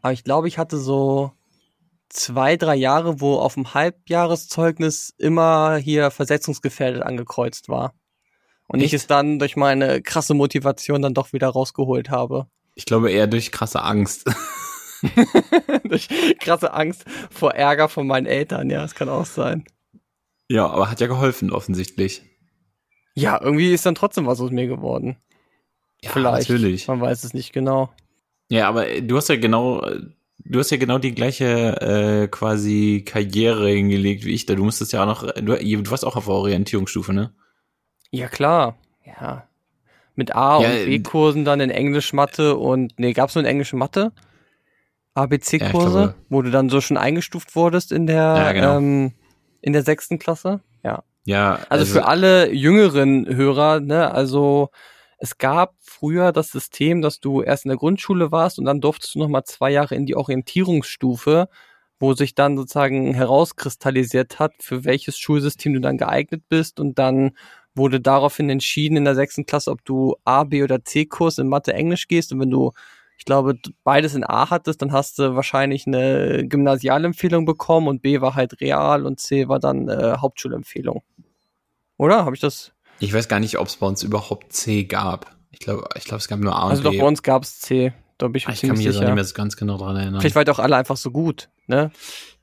[0.03, 1.33] Aber ich glaube, ich hatte so
[2.09, 7.95] zwei, drei Jahre, wo auf dem Halbjahreszeugnis immer hier versetzungsgefährdet angekreuzt war.
[8.67, 8.95] Und ich Echt?
[8.95, 12.47] es dann durch meine krasse Motivation dann doch wieder rausgeholt habe.
[12.75, 14.25] Ich glaube eher durch krasse Angst.
[15.85, 16.09] durch
[16.40, 19.64] krasse Angst vor Ärger von meinen Eltern, ja, das kann auch sein.
[20.49, 22.23] ja, aber hat ja geholfen, offensichtlich.
[23.14, 25.17] Ja, irgendwie ist dann trotzdem was aus mir geworden.
[26.03, 26.49] Ja, Vielleicht.
[26.49, 26.88] natürlich.
[26.88, 27.90] Man weiß es nicht genau.
[28.51, 30.01] Ja, aber du hast ja genau, äh,
[30.44, 31.80] du hast ja genau die gleiche
[32.24, 34.54] äh, quasi Karriere hingelegt wie ich da.
[34.54, 37.33] Du musstest ja auch noch, äh, du, du warst auch auf der Orientierungsstufe, ne?
[38.11, 38.76] Ja, klar.
[39.04, 39.48] Ja.
[40.16, 43.72] Mit A- Ja, und B-Kursen dann in Englisch, Mathe und, nee, gab's nur in Englisch
[43.72, 44.12] Mathe?
[45.14, 48.76] ABC-Kurse, Ja, wo du dann so schon eingestuft wurdest in der, Ja, genau.
[48.78, 49.12] ähm,
[49.61, 50.61] in der sechsten Klasse?
[50.83, 51.02] Ja.
[51.24, 54.68] Ja, Also, für alle jüngeren Hörer, ne, also
[55.25, 59.15] es gab früher das System, dass du erst in der Grundschule warst und dann durftest
[59.15, 61.49] du noch mal zwei Jahre in die Orientierungsstufe,
[61.99, 67.31] wo sich dann sozusagen herauskristallisiert hat, für welches Schulsystem du dann geeignet bist und dann
[67.75, 71.73] wurde daraufhin entschieden in der sechsten Klasse, ob du A, B oder C-Kurs in Mathe,
[71.73, 72.73] Englisch gehst und wenn du
[73.17, 78.21] ich glaube, beides in A hattest, dann hast du wahrscheinlich eine Gymnasialempfehlung bekommen und B
[78.21, 81.03] war halt Real und C war dann äh, Hauptschulempfehlung.
[81.97, 82.27] Oder?
[82.27, 82.74] Habe ich das?
[83.00, 85.35] Ich weiß gar nicht, ob es bei uns überhaupt C gab.
[85.50, 86.98] Ich glaube, ich glaube, es gab nur A und Also doch B.
[86.98, 87.92] bei uns gab's C.
[88.18, 89.14] Da bin ich Ah, mir ich kann mich auch nicht sicher.
[89.14, 90.20] mehr so ganz genau dran erinnern.
[90.20, 91.90] Vielleicht war doch alle einfach so gut, ne?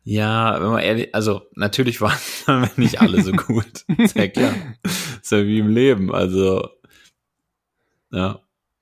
[0.04, 3.86] Ja, wenn man ehrlich, also natürlich waren wir nicht alle so gut.
[4.16, 4.54] Ja klar.
[5.22, 6.14] Ist ja wie im Leben.
[6.14, 6.68] Also,
[8.12, 8.40] ja.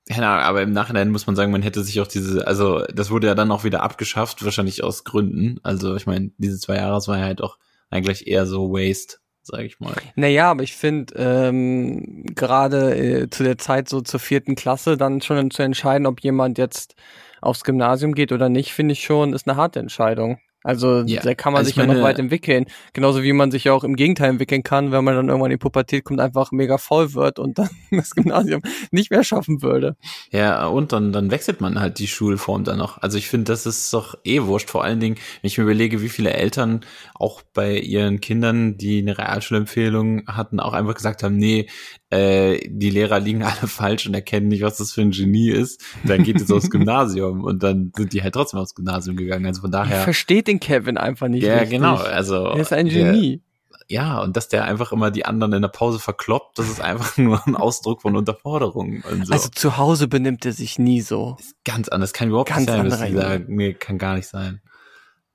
[0.08, 3.10] Keine Ahnung, aber im Nachhinein muss man sagen, man hätte sich auch diese, also das
[3.10, 5.60] wurde ja dann auch wieder abgeschafft, wahrscheinlich aus Gründen.
[5.62, 7.58] Also ich meine, diese zwei Jahre, war ja halt auch
[7.90, 9.94] eigentlich eher so Waste, sag ich mal.
[10.16, 15.20] Naja, aber ich finde, ähm, gerade äh, zu der Zeit so zur vierten Klasse dann
[15.20, 16.94] schon zu entscheiden, ob jemand jetzt
[17.40, 20.38] aufs Gymnasium geht oder nicht, finde ich schon, ist eine harte Entscheidung.
[20.62, 22.66] Also Ja, da kann man also sich ich ja noch weit entwickeln.
[22.92, 25.56] Genauso wie man sich ja auch im Gegenteil entwickeln kann, wenn man dann irgendwann in
[25.56, 29.96] die Pubertät kommt, einfach mega voll wird und dann das Gymnasium nicht mehr schaffen würde.
[30.30, 32.98] Ja, und dann, dann wechselt man halt die Schulform dann noch.
[32.98, 34.70] Also ich finde, das ist doch eh wurscht.
[34.70, 36.80] Vor allen Dingen, wenn ich mir überlege, wie viele Eltern
[37.14, 41.68] auch bei ihren Kindern, die eine Realschulempfehlung hatten, auch einfach gesagt haben, nee,
[42.10, 45.80] äh, die Lehrer liegen alle falsch und erkennen nicht, was das für ein Genie ist.
[46.04, 49.46] Dann geht es aufs Gymnasium und dann sind die halt trotzdem aufs Gymnasium gegangen.
[49.46, 50.02] Also von Ich daher.
[50.02, 51.44] versteht den Kevin einfach nicht.
[51.44, 51.70] Ja, richtig.
[51.78, 51.96] genau.
[51.96, 53.42] Also Er ist ein der- Genie.
[53.88, 57.16] ja, und dass der einfach immer die anderen in der Pause verkloppt, das ist einfach
[57.16, 59.02] nur ein Ausdruck von Unterforderung.
[59.10, 59.32] Und so.
[59.32, 61.36] Also zu Hause benimmt er sich nie so.
[61.64, 62.12] ganz anders.
[62.12, 63.44] Kann überhaupt Ganz nicht sein, anderer die sagen.
[63.56, 64.60] Nee, kann gar nicht sein.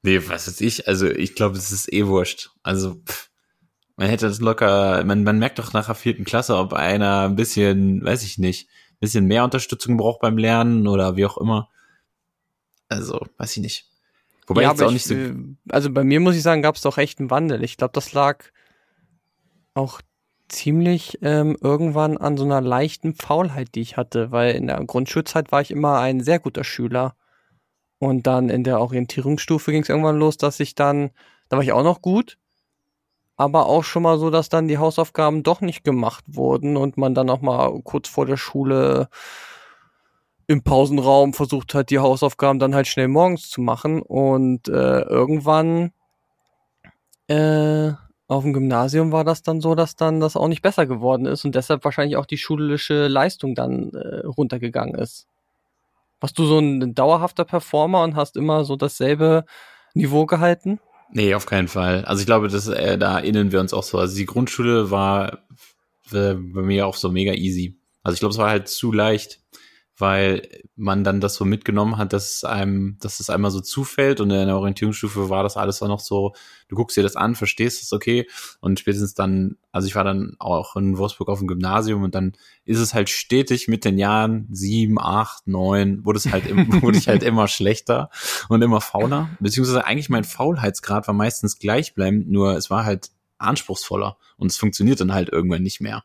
[0.02, 0.88] Nee, was weiß ich.
[0.88, 2.50] Also ich glaube, es ist eh wurscht.
[2.62, 3.30] Also pff,
[3.98, 7.36] man hätte das locker, man, man merkt doch nach der vierten Klasse, ob einer ein
[7.36, 11.70] bisschen, weiß ich nicht, ein bisschen mehr Unterstützung braucht beim Lernen oder wie auch immer.
[12.90, 13.90] Also, weiß ich nicht.
[14.48, 15.16] Wobei ja, jetzt auch ich, nicht so.
[15.16, 15.34] äh,
[15.70, 17.64] also bei mir muss ich sagen, gab es doch echt einen Wandel.
[17.64, 18.44] Ich glaube, das lag
[19.74, 20.02] auch
[20.48, 25.52] ziemlich ähm, irgendwann an so einer leichten Faulheit, die ich hatte, weil in der Grundschulzeit
[25.52, 27.16] war ich immer ein sehr guter Schüler.
[27.98, 31.12] Und dann in der Orientierungsstufe ging es irgendwann los, dass ich dann,
[31.50, 32.38] da war ich auch noch gut,
[33.38, 37.14] aber auch schon mal so, dass dann die Hausaufgaben doch nicht gemacht wurden und man
[37.14, 39.10] dann auch mal kurz vor der Schule
[40.48, 44.02] im Pausenraum versucht hat, die Hausaufgaben dann halt schnell morgens zu machen.
[44.02, 45.92] Und äh, irgendwann
[47.28, 47.92] äh,
[48.28, 51.46] auf dem Gymnasium war das dann so, dass dann das auch nicht besser geworden ist
[51.46, 55.28] und deshalb wahrscheinlich auch die schulische Leistung dann äh, runtergegangen ist.
[56.20, 59.46] Warst du so ein dauerhafter Performer und hast immer so dasselbe
[59.94, 60.80] Niveau gehalten?
[61.12, 62.04] Nee, auf keinen Fall.
[62.06, 63.98] Also ich glaube, das, äh, da erinnern wir uns auch so.
[63.98, 65.46] Also die Grundschule war
[66.12, 67.78] äh, bei mir auch so mega easy.
[68.04, 69.40] Also ich glaube, es war halt zu leicht,
[69.98, 74.20] weil man dann das so mitgenommen hat, dass es einem, dass es einmal so zufällt
[74.20, 76.34] und in der Orientierungsstufe war das alles auch noch so,
[76.68, 78.28] du guckst dir das an, verstehst es, okay,
[78.60, 82.34] und spätestens dann, also ich war dann auch in Wolfsburg auf dem Gymnasium und dann
[82.66, 86.98] ist es halt stetig mit den Jahren sieben, acht, neun, wurde es halt, im, wurde
[86.98, 88.10] ich halt immer schlechter
[88.50, 94.18] und immer fauler, beziehungsweise eigentlich mein Faulheitsgrad war meistens gleichbleibend, nur es war halt anspruchsvoller
[94.38, 96.04] und es funktioniert dann halt irgendwann nicht mehr.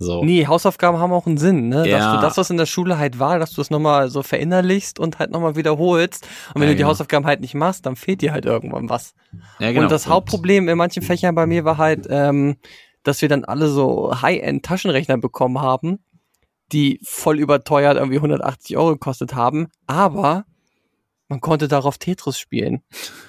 [0.00, 0.24] So.
[0.24, 1.78] Nee, Hausaufgaben haben auch einen Sinn, ne?
[1.78, 2.14] Dass Ja.
[2.14, 5.18] du das, was in der Schule halt war, dass du es nochmal so verinnerlichst und
[5.18, 6.24] halt nochmal wiederholst.
[6.54, 6.90] Und wenn Ja, du die genau.
[6.90, 9.14] Hausaufgaben halt nicht machst, dann fehlt dir halt irgendwann was.
[9.58, 9.82] Ja, genau.
[9.82, 12.56] Und das Hauptproblem in manchen Fächern bei mir war halt, ähm,
[13.02, 15.98] dass wir dann alle so High-End-Taschenrechner bekommen haben,
[16.70, 20.44] die voll überteuert irgendwie 180 Euro gekostet haben, aber
[21.28, 22.82] man konnte darauf Tetris spielen.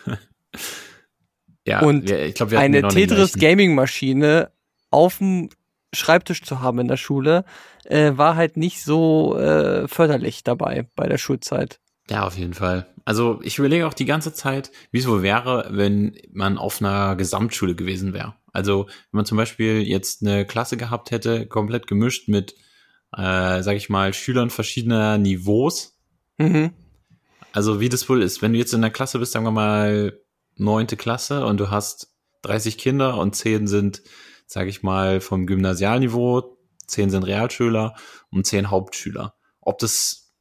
[1.65, 3.33] ja, und wir, ich glaube, wir Eine Tetris.
[3.33, 4.51] Gaming Maschine
[4.91, 5.49] auf dem
[5.93, 7.45] Schreibtisch zu haben in der Schule,
[7.85, 11.79] äh, war halt nicht so äh, förderlich dabei bei der Schulzeit.
[12.09, 12.87] Ja, auf jeden Fall.
[13.05, 17.15] Also ich überlege auch die ganze Zeit, wie es wohl wäre, wenn man auf einer
[17.15, 18.35] Gesamtschule gewesen wäre.
[18.51, 22.53] Also wenn man zum Beispiel jetzt eine Klasse gehabt hätte, komplett gemischt mit,
[23.15, 25.97] äh, sag ich mal, Schülern verschiedener Niveaus.
[26.37, 26.71] Mhm.
[27.51, 30.19] Also wie das wohl ist, wenn du jetzt in der Klasse bist, sagen wir mal
[30.55, 34.01] neunte Klasse und du hast 30 Kinder und 10 sind,
[34.49, 36.57] sag ich mal, vom Gymnasialniveau,
[36.87, 37.93] 10 sind Realschüler
[38.31, 39.35] und 10 Hauptschüler.
[39.61, 40.33] Ob das,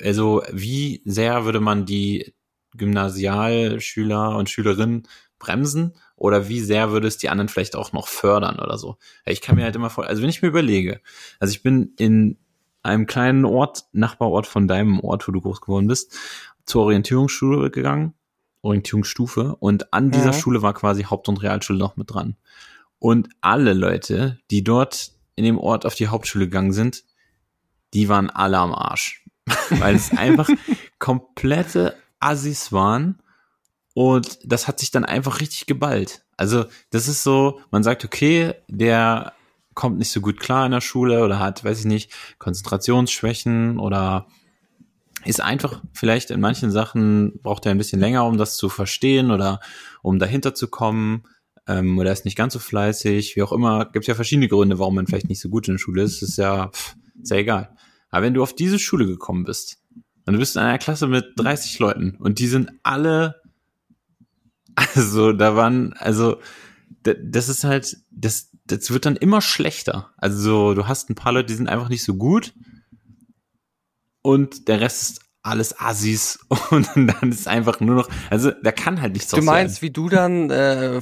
[0.00, 2.32] also wie sehr würde man die
[2.76, 5.08] Gymnasialschüler und Schülerinnen
[5.40, 8.98] bremsen oder wie sehr würde es die anderen vielleicht auch noch fördern oder so.
[9.26, 11.00] Ja, Ich kann mir halt immer vor, also wenn ich mir überlege,
[11.40, 12.38] also ich bin in
[12.84, 16.16] einem kleinen Ort, Nachbarort von deinem Ort, wo du groß geworden bist,
[16.66, 18.14] zur Orientierungsschule gegangen,
[18.62, 20.34] Orientierungsstufe, und an dieser Mhm.
[20.34, 22.36] Schule war quasi Haupt- und Realschule noch mit dran.
[22.98, 27.04] Und alle Leute, die dort in dem Ort auf die Hauptschule gegangen sind,
[27.94, 29.24] die waren alle am Arsch.
[29.70, 30.48] Weil es einfach
[30.98, 33.20] komplette Assis waren
[33.94, 36.24] und das hat sich dann einfach richtig geballt.
[36.36, 39.32] Also das ist so, man sagt, okay, der
[39.74, 44.26] kommt nicht so gut klar in der Schule oder hat, weiß ich nicht, Konzentrationsschwächen oder
[45.24, 49.30] ist einfach vielleicht in manchen Sachen braucht er ein bisschen länger, um das zu verstehen
[49.30, 49.60] oder
[50.02, 51.24] um dahinter zu kommen
[51.66, 53.86] ähm, oder ist nicht ganz so fleißig, wie auch immer.
[53.86, 56.22] Gibt ja verschiedene Gründe, warum man vielleicht nicht so gut in der Schule ist.
[56.22, 57.76] Ist ja, pff, ist ja egal.
[58.10, 59.78] Aber wenn du auf diese Schule gekommen bist
[60.26, 63.42] und du bist in einer Klasse mit 30 Leuten und die sind alle,
[64.74, 66.40] also da waren, also
[67.02, 70.12] da- das ist halt, das, das wird dann immer schlechter.
[70.16, 72.52] Also du hast ein paar Leute, die sind einfach nicht so gut
[74.22, 76.38] und der Rest ist alles Assis
[76.70, 80.08] und dann ist einfach nur noch, also da kann halt nichts Du meinst, wie du
[80.08, 81.00] dann äh,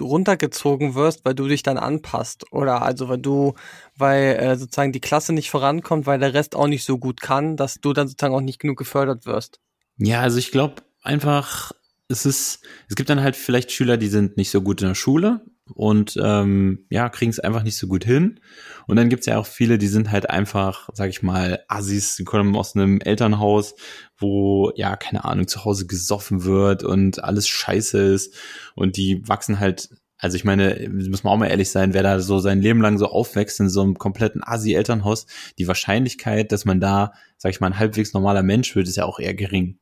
[0.00, 3.54] runtergezogen wirst, weil du dich dann anpasst oder also weil du,
[3.96, 7.56] weil äh, sozusagen die Klasse nicht vorankommt, weil der Rest auch nicht so gut kann,
[7.56, 9.60] dass du dann sozusagen auch nicht genug gefördert wirst.
[9.96, 11.72] Ja, also ich glaube einfach,
[12.08, 14.94] es ist, es gibt dann halt vielleicht Schüler, die sind nicht so gut in der
[14.94, 15.40] Schule
[15.72, 18.40] und ähm, ja, kriegen es einfach nicht so gut hin.
[18.86, 22.24] Und dann gibt's ja auch viele, die sind halt einfach, sag ich mal, Assis, die
[22.24, 23.74] kommen aus einem Elternhaus,
[24.18, 28.34] wo, ja, keine Ahnung, zu Hause gesoffen wird und alles scheiße ist.
[28.74, 32.20] Und die wachsen halt, also ich meine, muss man auch mal ehrlich sein, wer da
[32.20, 35.26] so sein Leben lang so aufwächst in so einem kompletten Assi-Elternhaus,
[35.58, 39.06] die Wahrscheinlichkeit, dass man da, sag ich mal, ein halbwegs normaler Mensch wird, ist ja
[39.06, 39.78] auch eher gering.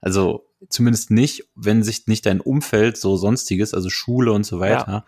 [0.00, 4.92] Also zumindest nicht, wenn sich nicht dein Umfeld so sonstiges, also Schule und so weiter,
[4.92, 5.04] ja.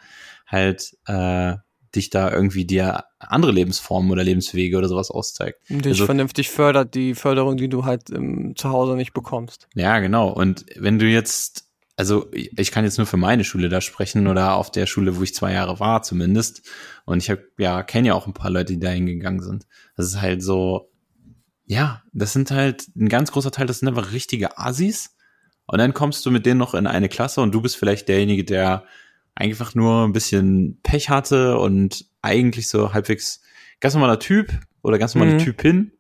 [0.47, 1.57] halt äh,
[1.95, 5.61] dich da irgendwie dir andere Lebensformen oder Lebenswege oder sowas auszeigt.
[5.71, 9.69] Und dich also, vernünftig fördert, die Förderung, die du halt im, zu Hause nicht bekommst.
[9.75, 10.29] Ja, genau.
[10.31, 14.55] Und wenn du jetzt, also ich kann jetzt nur für meine Schule da sprechen oder
[14.55, 16.63] auf der Schule, wo ich zwei Jahre war zumindest.
[17.05, 19.67] Und ich habe ja kenne ja auch ein paar Leute, die da hingegangen sind.
[19.97, 20.91] Das ist halt so,
[21.67, 25.14] ja, das sind halt ein ganz großer Teil, das sind einfach richtige Assis.
[25.67, 28.45] Und dann kommst du mit denen noch in eine Klasse und du bist vielleicht derjenige,
[28.45, 28.85] der
[29.35, 33.43] einfach nur ein bisschen Pech hatte und eigentlich so halbwegs
[33.81, 35.45] ganz normaler Typ oder ganz normaler mhm.
[35.45, 35.93] Typin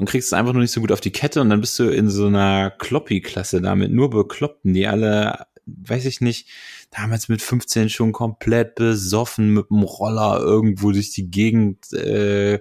[0.00, 1.88] und kriegst es einfach nur nicht so gut auf die Kette und dann bist du
[1.88, 6.48] in so einer Kloppi-Klasse da mit nur Bekloppten, die alle, weiß ich nicht,
[6.90, 12.60] damals mit 15 schon komplett besoffen mit dem Roller irgendwo durch die Gegend äh,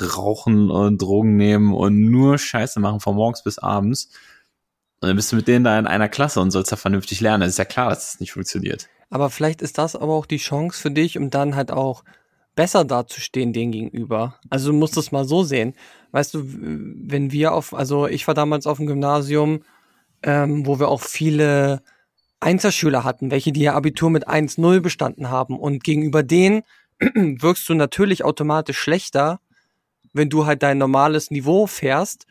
[0.00, 4.10] rauchen und Drogen nehmen und nur Scheiße machen von morgens bis abends.
[5.00, 7.42] Und dann bist du mit denen da in einer Klasse und sollst da vernünftig lernen.
[7.42, 8.88] Es ist ja klar, dass das nicht funktioniert.
[9.10, 12.02] Aber vielleicht ist das aber auch die Chance für dich, um dann halt auch
[12.54, 14.40] besser dazustehen denen gegenüber.
[14.50, 15.74] Also du musst es mal so sehen.
[16.12, 19.62] Weißt du, wenn wir auf, also ich war damals auf dem Gymnasium,
[20.22, 21.82] ähm, wo wir auch viele
[22.40, 25.58] Einzelschüler hatten, welche die ja Abitur mit 1-0 bestanden haben.
[25.58, 26.62] Und gegenüber denen
[26.98, 29.40] wirkst du natürlich automatisch schlechter,
[30.14, 32.26] wenn du halt dein normales Niveau fährst.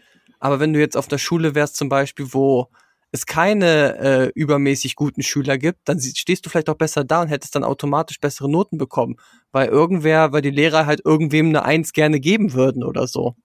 [0.45, 2.67] Aber wenn du jetzt auf der Schule wärst zum Beispiel, wo
[3.11, 7.29] es keine äh, übermäßig guten Schüler gibt, dann stehst du vielleicht auch besser da und
[7.29, 9.15] hättest dann automatisch bessere Noten bekommen,
[9.51, 13.35] weil irgendwer, weil die Lehrer halt irgendwem eine Eins gerne geben würden oder so.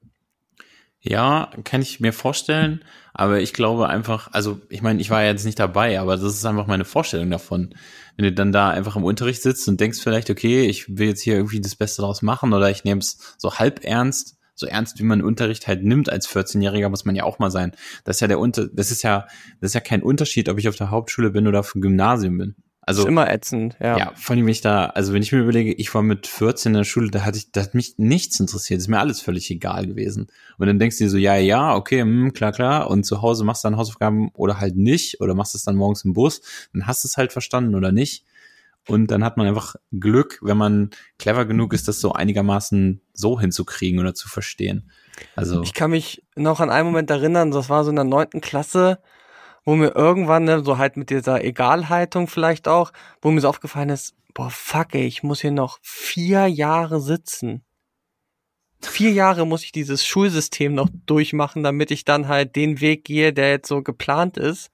[1.01, 2.85] Ja, kann ich mir vorstellen,
[3.15, 6.45] aber ich glaube einfach, also ich meine, ich war jetzt nicht dabei, aber das ist
[6.45, 7.75] einfach meine Vorstellung davon.
[8.19, 11.23] Wenn du dann da einfach im Unterricht sitzt und denkst vielleicht, okay, ich will jetzt
[11.23, 14.99] hier irgendwie das Beste daraus machen oder ich nehme es so halb ernst, so ernst
[14.99, 17.73] wie man Unterricht halt nimmt als 14-Jähriger, muss man ja auch mal sein.
[18.05, 19.27] Das ist ja der Unter, das ist ja,
[19.61, 22.39] das ist ja kein Unterschied, ob ich auf der Hauptschule bin oder auf dem Gymnasium
[22.39, 22.55] bin.
[22.83, 23.99] Also, ist immer ätzend, ja.
[23.99, 26.71] Ja, vor allem, wenn ich da, also wenn ich mir überlege, ich war mit 14
[26.71, 29.51] in der Schule, da hatte ich, da hat mich nichts interessiert, ist mir alles völlig
[29.51, 30.29] egal gewesen.
[30.59, 33.45] Und dann denkst du dir so, ja, ja, okay, hm, klar, klar, und zu Hause
[33.45, 36.41] machst du dann Hausaufgaben oder halt nicht, oder machst es dann morgens im Bus,
[36.73, 38.25] dann hast du es halt verstanden oder nicht.
[38.89, 43.39] Und dann hat man einfach Glück, wenn man clever genug ist, das so einigermaßen so
[43.39, 44.91] hinzukriegen oder zu verstehen.
[45.37, 45.63] Also.
[45.63, 49.01] Ich kann mich noch an einen Moment erinnern, das war so in der neunten Klasse,
[49.65, 53.91] wo mir irgendwann, ne, so halt mit dieser Egalhaltung vielleicht auch, wo mir so aufgefallen
[53.91, 57.63] ist, boah, fuck ey, ich muss hier noch vier Jahre sitzen.
[58.81, 63.33] Vier Jahre muss ich dieses Schulsystem noch durchmachen, damit ich dann halt den Weg gehe,
[63.35, 64.71] der jetzt so geplant ist.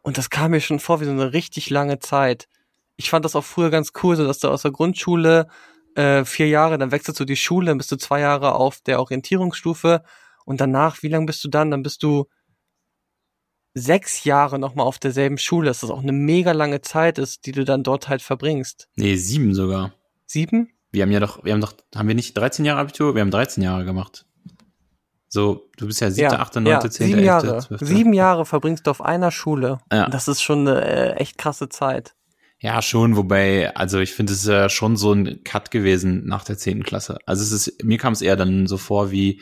[0.00, 2.48] Und das kam mir schon vor wie so eine richtig lange Zeit.
[2.96, 5.48] Ich fand das auch früher ganz cool, so dass du aus der Grundschule
[5.94, 9.00] äh, vier Jahre, dann wechselst du die Schule, dann bist du zwei Jahre auf der
[9.00, 10.02] Orientierungsstufe
[10.44, 11.70] und danach, wie lange bist du dann?
[11.70, 12.26] Dann bist du
[13.74, 17.52] sechs Jahre nochmal auf derselben Schule, dass das auch eine mega lange Zeit ist, die
[17.52, 18.88] du dann dort halt verbringst.
[18.96, 19.92] Nee, sieben sogar.
[20.26, 20.70] Sieben?
[20.92, 23.14] Wir haben ja doch, wir haben doch, haben wir nicht 13 Jahre Abitur?
[23.14, 24.24] Wir haben 13 Jahre gemacht.
[25.28, 27.60] So, du bist ja siebte, achte, neunte, zehnte, sieben Jahre.
[27.80, 29.78] Sieben Jahre verbringst du auf einer Schule.
[29.92, 30.08] Ja.
[30.08, 32.14] Das ist schon eine äh, echt krasse Zeit.
[32.66, 36.42] Ja, schon, wobei, also ich finde, es ist ja schon so ein Cut gewesen nach
[36.42, 37.18] der zehnten Klasse.
[37.24, 39.40] Also es ist, mir kam es eher dann so vor wie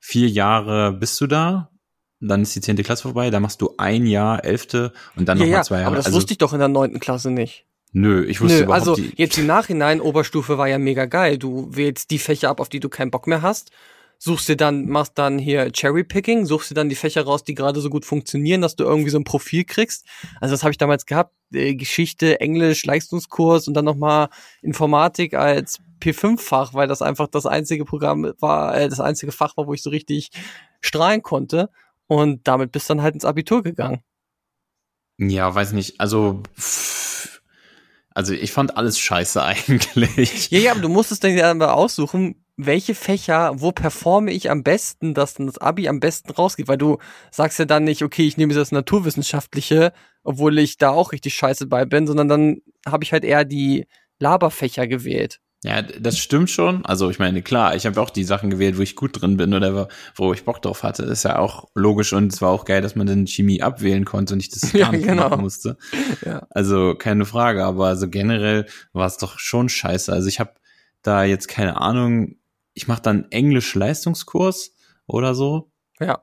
[0.00, 1.70] vier Jahre bist du da,
[2.18, 5.44] dann ist die zehnte Klasse vorbei, dann machst du ein Jahr, elfte und dann ja,
[5.44, 5.86] nochmal zwei Jahre.
[5.86, 7.66] Aber das also, wusste ich doch in der neunten Klasse nicht.
[7.92, 11.38] Nö, ich wusste Nö, überhaupt Also jetzt im Nachhinein, Oberstufe war ja mega geil.
[11.38, 13.70] Du wählst die Fächer ab, auf die du keinen Bock mehr hast.
[14.18, 17.80] Suchst dir dann, machst dann hier Cherry-Picking, suchst dir dann die Fächer raus, die gerade
[17.80, 20.06] so gut funktionieren, dass du irgendwie so ein Profil kriegst.
[20.40, 21.34] Also das habe ich damals gehabt.
[21.52, 24.28] Äh, Geschichte, Englisch, Leistungskurs und dann nochmal
[24.62, 29.66] Informatik als P5-Fach, weil das einfach das einzige Programm war, äh, das einzige Fach war,
[29.66, 30.30] wo ich so richtig
[30.80, 31.70] strahlen konnte.
[32.06, 34.02] Und damit bist du dann halt ins Abitur gegangen.
[35.18, 36.00] Ja, weiß nicht.
[36.00, 36.42] Also,
[38.14, 40.50] also ich fand alles scheiße eigentlich.
[40.50, 44.62] Ja, ja, aber du musstest dann ja mal aussuchen, welche Fächer, wo performe ich am
[44.62, 46.98] besten, dass dann das Abi am besten rausgeht, weil du
[47.30, 49.92] sagst ja dann nicht, okay, ich nehme jetzt das Naturwissenschaftliche,
[50.24, 53.86] obwohl ich da auch richtig scheiße bei bin, sondern dann habe ich halt eher die
[54.18, 55.40] Laberfächer gewählt.
[55.64, 56.84] Ja, das stimmt schon.
[56.84, 59.52] Also ich meine, klar, ich habe auch die Sachen gewählt, wo ich gut drin bin
[59.52, 61.02] oder wo ich Bock drauf hatte.
[61.04, 64.34] ist ja auch logisch und es war auch geil, dass man dann Chemie abwählen konnte
[64.34, 65.28] und ich das gar Ja, nicht genau.
[65.28, 65.76] machen musste.
[66.24, 66.46] Ja.
[66.50, 70.12] Also keine Frage, aber also generell war es doch schon scheiße.
[70.12, 70.52] Also ich habe
[71.02, 72.36] da jetzt keine Ahnung,
[72.76, 74.72] ich mache dann Englisch-Leistungskurs
[75.06, 75.70] oder so
[76.00, 76.22] Ja.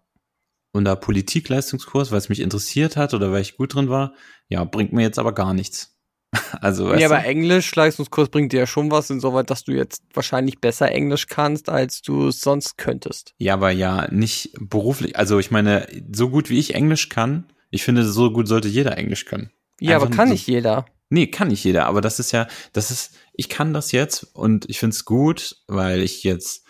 [0.72, 4.14] und da Politik-Leistungskurs, weil es mich interessiert hat oder weil ich gut drin war.
[4.50, 5.90] Ja, bringt mir jetzt aber gar nichts.
[6.62, 7.16] Also weißt Ja, du?
[7.16, 11.28] aber Englisch, Leistungskurs bringt dir ja schon was, insoweit, dass du jetzt wahrscheinlich besser Englisch
[11.28, 13.34] kannst, als du es sonst könntest.
[13.38, 15.16] Ja, aber ja, nicht beruflich.
[15.18, 18.98] Also ich meine, so gut wie ich Englisch kann, ich finde, so gut sollte jeder
[18.98, 19.52] Englisch können.
[19.80, 20.86] Ja, Einfach aber kann so- nicht jeder.
[21.10, 24.70] Nee, kann nicht jeder, aber das ist ja, das ist, ich kann das jetzt und
[24.70, 26.66] ich finde es gut, weil ich jetzt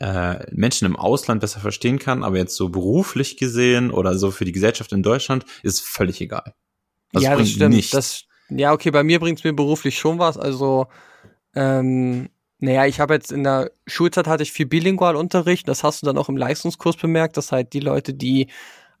[0.00, 4.44] äh, Menschen im Ausland besser verstehen kann, aber jetzt so beruflich gesehen oder so für
[4.44, 6.54] die Gesellschaft in Deutschland ist völlig egal.
[7.14, 7.74] Also ja, es das bringt stimmt.
[7.74, 7.90] nichts.
[7.92, 10.36] Das, ja, okay, bei mir bringt's mir beruflich schon was.
[10.36, 10.88] Also,
[11.54, 15.68] ähm, naja, ich habe jetzt in der Schulzeit hatte ich viel Bilingualunterricht.
[15.68, 18.48] Das hast du dann auch im Leistungskurs bemerkt, dass halt die Leute, die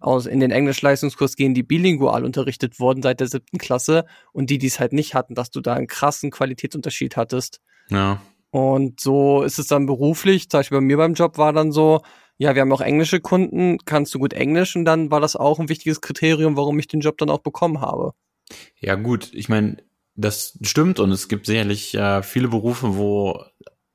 [0.04, 4.58] aus in den Englisch-Leistungskurs gehen, die bilingual unterrichtet wurden seit der siebten Klasse und die,
[4.58, 7.60] die es halt nicht hatten, dass du da einen krassen Qualitätsunterschied hattest.
[7.88, 8.20] ja.
[8.52, 10.50] Und so ist es dann beruflich.
[10.50, 12.02] Zum Beispiel bei mir beim Job war dann so,
[12.36, 14.76] ja, wir haben auch englische Kunden, kannst du gut Englisch?
[14.76, 17.80] Und dann war das auch ein wichtiges Kriterium, warum ich den Job dann auch bekommen
[17.80, 18.12] habe.
[18.78, 19.78] Ja, gut, ich meine,
[20.16, 23.42] das stimmt und es gibt sicherlich äh, viele Berufe, wo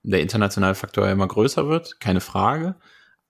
[0.02, 2.78] der internationale Faktor immer größer wird, keine Frage.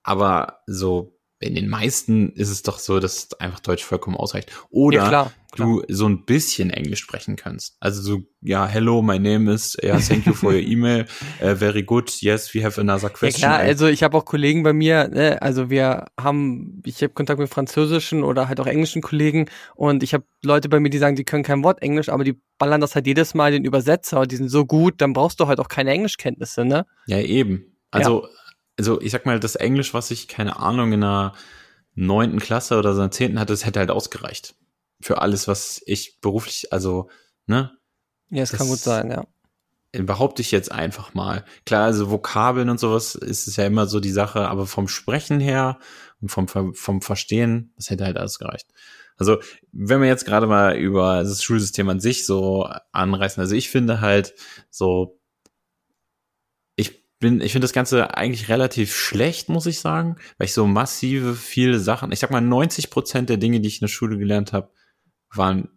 [0.04, 4.52] Aber so in den meisten ist es doch so, dass einfach Deutsch vollkommen ausreicht.
[4.70, 5.68] Oder ja, klar, klar.
[5.68, 7.78] du so ein bisschen Englisch sprechen kannst.
[7.80, 11.06] Also so, ja, hello, my name is, ja, thank you for your email,
[11.42, 13.42] uh, very good, yes, we have another Ja question.
[13.42, 17.40] klar, also ich habe auch Kollegen bei mir, ne, also wir haben, ich habe Kontakt
[17.40, 21.16] mit französischen oder halt auch englischen Kollegen und ich habe Leute bei mir, die sagen,
[21.16, 24.32] die können kein Wort Englisch, aber die ballern das halt jedes Mal den Übersetzer und
[24.32, 26.88] die sind so gut, dann brauchst du halt auch keine Englischkenntnisse, ne?
[27.06, 27.78] Ja, eben.
[27.92, 28.28] Also,
[28.78, 31.34] also ich sag mal, das Englisch, was ich, keine Ahnung, in einer
[31.96, 34.56] neunten Klasse oder so einer zehnten hatte, das hätte halt ausgereicht.
[35.02, 37.10] Für alles, was ich beruflich, also,
[37.48, 37.72] ne,
[38.30, 39.26] Ja, es kann gut sein, ja.
[39.92, 41.44] behaupte ich jetzt einfach mal.
[41.66, 45.40] Klar, also Vokabeln und sowas ist es ja immer so die Sache, aber vom Sprechen
[45.40, 45.80] her
[46.22, 48.68] und vom, vom Verstehen, das hätte halt alles gereicht.
[49.18, 49.40] Also,
[49.72, 54.02] wenn wir jetzt gerade mal über das Schulsystem an sich so anreißen, also ich finde
[54.02, 54.36] halt
[54.70, 55.17] so,
[57.20, 61.36] bin, ich finde das Ganze eigentlich relativ schlecht, muss ich sagen, weil ich so massive,
[61.36, 64.54] viele Sachen, ich sag mal 90 Prozent der Dinge, die ich in der Schule gelernt
[64.54, 64.72] habe,
[65.34, 65.70] waren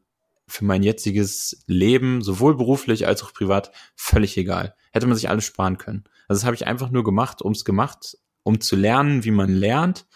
[0.46, 4.74] für mein jetziges Leben, sowohl beruflich als auch privat, völlig egal.
[4.92, 6.04] Hätte man sich alles sparen können.
[6.28, 10.06] Also das habe ich einfach nur gemacht, ums gemacht, um zu lernen, wie man lernt,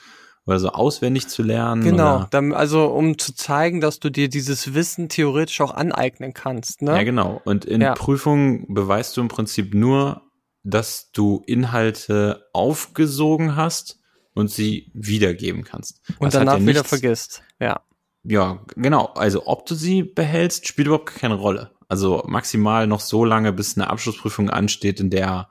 [0.47, 1.83] oder so auswendig zu lernen.
[1.83, 6.83] Genau, dann, also um zu zeigen, dass du dir dieses Wissen theoretisch auch aneignen kannst,
[6.83, 6.93] ne?
[6.93, 7.41] ja, genau.
[7.45, 7.95] Und in Ja.
[7.95, 10.24] Prüfungen beweist du im Prinzip nur,
[10.64, 14.00] dass du Inhalte aufgesogen hast
[14.34, 16.00] und sie wiedergeben kannst.
[16.18, 17.42] und Das danach ja wieder vergisst.
[17.60, 17.82] Ja.
[18.24, 19.06] Ja, genau.
[19.14, 21.70] Also ob du sie behältst, spielt überhaupt keine Rolle.
[21.88, 25.50] Also maximal noch so lange, bis eine Abschlussprüfung ansteht, in der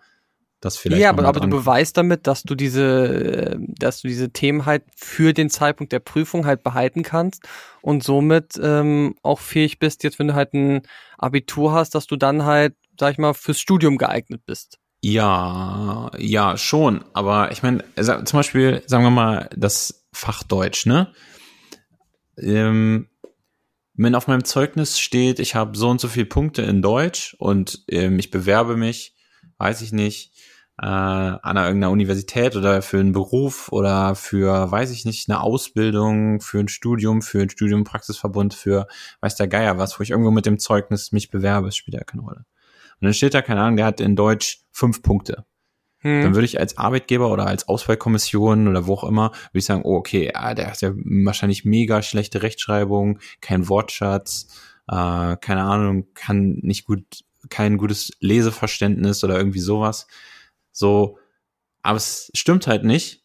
[0.60, 1.02] das vielleicht.
[1.02, 5.34] ja, aber, aber du beweist damit, dass du diese, dass du diese Themen halt für
[5.34, 7.44] den Zeitpunkt der Prüfung halt behalten kannst
[7.82, 10.82] und somit ähm, auch fähig bist, jetzt wenn du halt ein
[11.18, 14.80] Abitur hast, dass du dann halt, sag ich mal, fürs Studium geeignet bist.
[15.06, 17.04] Ja, ja, schon.
[17.14, 21.12] Aber ich meine, zum Beispiel, sagen wir mal, das Fach Deutsch, ne?
[22.38, 23.10] Ähm,
[23.96, 27.84] wenn auf meinem Zeugnis steht, ich habe so und so viele Punkte in Deutsch und
[27.90, 29.16] ähm, ich bewerbe mich,
[29.58, 30.32] weiß ich nicht,
[30.82, 35.42] äh, an einer- irgendeiner Universität oder für einen Beruf oder für, weiß ich nicht, eine
[35.42, 38.88] Ausbildung, für ein Studium, für ein Studium Praxisverbund, für
[39.22, 42.24] weiß der Geier was, wo ich irgendwo mit dem Zeugnis mich bewerbe, spielt ja keine
[42.24, 42.46] Rolle.
[43.04, 45.44] Und dann steht da, keine Ahnung, der hat in Deutsch fünf Punkte.
[46.04, 46.36] Dann Hm.
[46.36, 49.98] würde ich als Arbeitgeber oder als Auswahlkommission oder wo auch immer, würde ich sagen, oh,
[49.98, 54.48] okay, ah, der hat ja wahrscheinlich mega schlechte Rechtschreibung, kein Wortschatz,
[54.88, 57.04] äh, keine Ahnung, kann nicht gut,
[57.50, 60.08] kein gutes Leseverständnis oder irgendwie sowas.
[60.72, 61.20] So,
[61.82, 63.23] aber es stimmt halt nicht,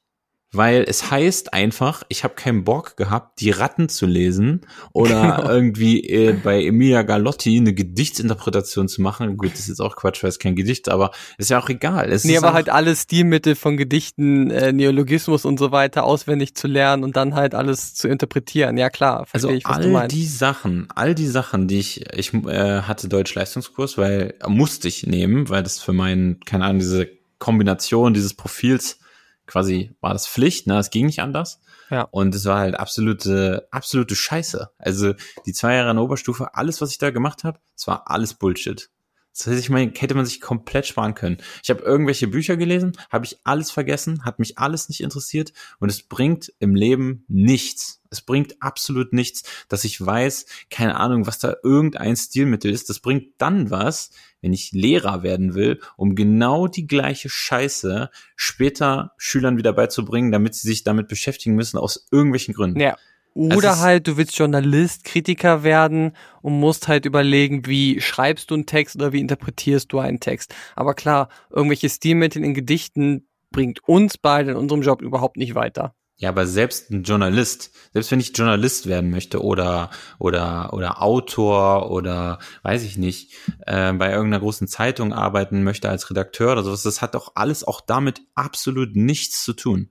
[0.52, 5.48] weil es heißt einfach, ich habe keinen Bock gehabt, die Ratten zu lesen oder Genau.
[5.50, 9.36] irgendwie äh, bei Emilia Galotti eine Gedichtsinterpretation zu machen.
[9.36, 12.10] Gut, das ist jetzt auch Quatsch, weil es kein Gedicht, aber ist ja auch egal.
[12.10, 16.66] Es Nee, aber halt alle Stilmittel von Gedichten, äh, Neologismus und so weiter auswendig zu
[16.66, 18.78] lernen und dann halt alles zu interpretieren.
[18.78, 20.16] Ja klar, also verstehe ich, was du all meinst.
[20.16, 25.48] die Sachen, all die Sachen, die ich, ich äh, hatte Deutsch-Leistungskurs, weil musste ich nehmen,
[25.50, 28.98] weil das für meinen, keine Ahnung, diese Kombination dieses Profils
[29.48, 31.60] quasi war das Pflicht, ne, es ging nicht anders.
[31.90, 32.02] Ja.
[32.02, 34.70] Und es war halt absolute, absolute Scheiße.
[34.78, 35.14] Also
[35.46, 38.34] die zwei Jahre in der Oberstufe, alles, was ich da gemacht habe, es war alles
[38.34, 38.90] Bullshit.
[39.38, 41.38] Das heißt, ich meine, hätte man sich komplett sparen können.
[41.62, 45.88] Ich habe irgendwelche Bücher gelesen, habe ich alles vergessen, hat mich alles nicht interessiert und
[45.88, 48.00] es bringt im Leben nichts.
[48.10, 52.90] Es bringt absolut nichts, dass ich weiß, keine Ahnung, was da irgendein Stilmittel ist.
[52.90, 59.12] Das bringt dann was, wenn ich Lehrer werden will, um genau die gleiche Scheiße später
[59.16, 62.80] Schülern wieder beizubringen, damit sie sich damit beschäftigen müssen aus irgendwelchen Gründen.
[62.80, 62.96] Ja.
[63.34, 66.12] Oder halt, du willst Journalist, Kritiker werden
[66.42, 70.54] und musst halt überlegen, wie schreibst du einen Text oder wie interpretierst du einen Text.
[70.74, 75.94] Aber klar, irgendwelche Stilmittel in Gedichten bringt uns beide in unserem Job überhaupt nicht weiter.
[76.20, 81.92] Ja, aber selbst ein Journalist, selbst wenn ich Journalist werden möchte oder oder oder Autor
[81.92, 83.34] oder weiß ich nicht,
[83.66, 87.62] äh, bei irgendeiner großen Zeitung arbeiten möchte als Redakteur oder sowas, das hat doch alles
[87.62, 89.90] auch damit absolut nichts zu tun.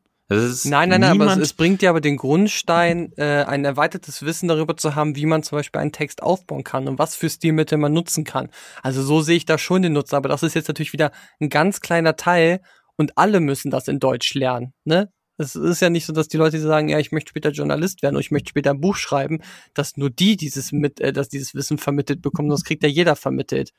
[0.65, 4.49] nein, nein, nein, aber es, es, bringt dir aber den Grundstein, äh, ein erweitertes Wissen
[4.49, 7.77] darüber zu haben, wie man zum Beispiel einen Text aufbauen kann und was für Stilmittel
[7.77, 8.49] man nutzen kann.
[8.83, 11.47] Also so sehe ich da schon den Nutzen, aber das ist jetzt natürlich wieder ein
[11.47, 12.59] ganz kleiner Teil
[12.97, 15.09] und alle müssen das in Deutsch lernen, ne?
[15.37, 18.15] Es ist ja nicht so, dass die Leute sagen, ja, ich möchte später Journalist werden
[18.15, 19.41] oder ich möchte später ein Buch schreiben,
[19.73, 22.49] dass nur die dieses mit, äh, dass dieses Wissen vermittelt bekommen.
[22.49, 23.73] Das kriegt ja jeder vermittelt.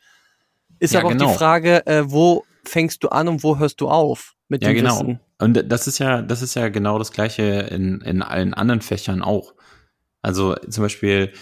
[0.78, 1.24] Ist ja, aber genau.
[1.24, 1.38] auch die genau.
[1.38, 4.94] Frage, äh, wo fängst du an und wo hörst du auf mit ja, dem genau.
[4.94, 5.20] Wissen?
[5.38, 9.22] Und das ist ja, das ist ja genau das Gleiche in, in allen anderen Fächern
[9.22, 9.54] auch.
[10.22, 11.32] Also zum Beispiel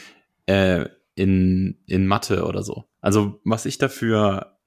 [0.47, 2.85] äh, in, in Mathe oder so.
[3.01, 4.59] Also was ich dafür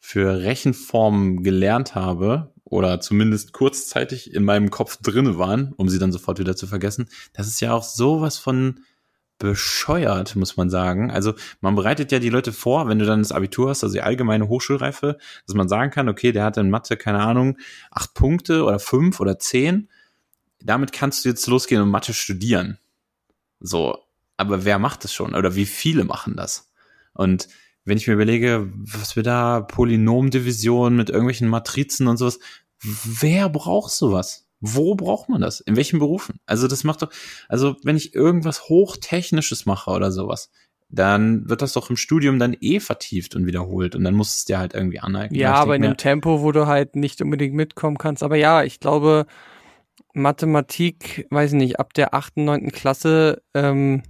[0.00, 6.12] für Rechenformen gelernt habe, oder zumindest kurzzeitig in meinem Kopf drinne waren, um sie dann
[6.12, 7.08] sofort wieder zu vergessen.
[7.32, 8.80] Das ist ja auch sowas von
[9.38, 11.10] bescheuert, muss man sagen.
[11.10, 14.00] Also man bereitet ja die Leute vor, wenn du dann das Abitur hast, also die
[14.00, 17.58] allgemeine Hochschulreife, dass man sagen kann, okay, der hat in Mathe, keine Ahnung,
[17.90, 19.88] acht Punkte oder fünf oder zehn.
[20.60, 22.78] Damit kannst du jetzt losgehen und Mathe studieren.
[23.60, 23.98] So,
[24.36, 25.34] aber wer macht das schon?
[25.34, 26.72] Oder wie viele machen das?
[27.12, 27.48] Und
[27.84, 32.38] wenn ich mir überlege, was wir da, Polynomdivision mit irgendwelchen Matrizen und sowas,
[32.82, 34.46] wer braucht sowas?
[34.60, 35.60] Wo braucht man das?
[35.60, 36.40] In welchen Berufen?
[36.46, 37.10] Also das macht doch,
[37.48, 40.50] also wenn ich irgendwas Hochtechnisches mache oder sowas,
[40.88, 44.44] dann wird das doch im Studium dann eh vertieft und wiederholt und dann muss es
[44.44, 45.38] dir halt irgendwie aneignen.
[45.38, 48.22] Ja, aber in einem Tempo, wo du halt nicht unbedingt mitkommen kannst.
[48.22, 49.26] Aber ja, ich glaube,
[50.14, 54.02] Mathematik, weiß ich nicht, ab der achten, neunten Klasse ähm,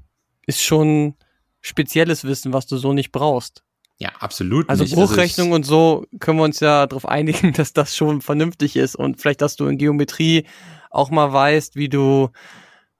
[0.46, 1.14] ist schon
[1.60, 3.63] spezielles Wissen, was du so nicht brauchst.
[3.98, 4.68] Ja, absolut.
[4.68, 4.94] Also nicht.
[4.94, 8.96] Bruchrechnung also und so können wir uns ja darauf einigen, dass das schon vernünftig ist
[8.96, 10.46] und vielleicht, dass du in Geometrie
[10.90, 12.30] auch mal weißt, wie du,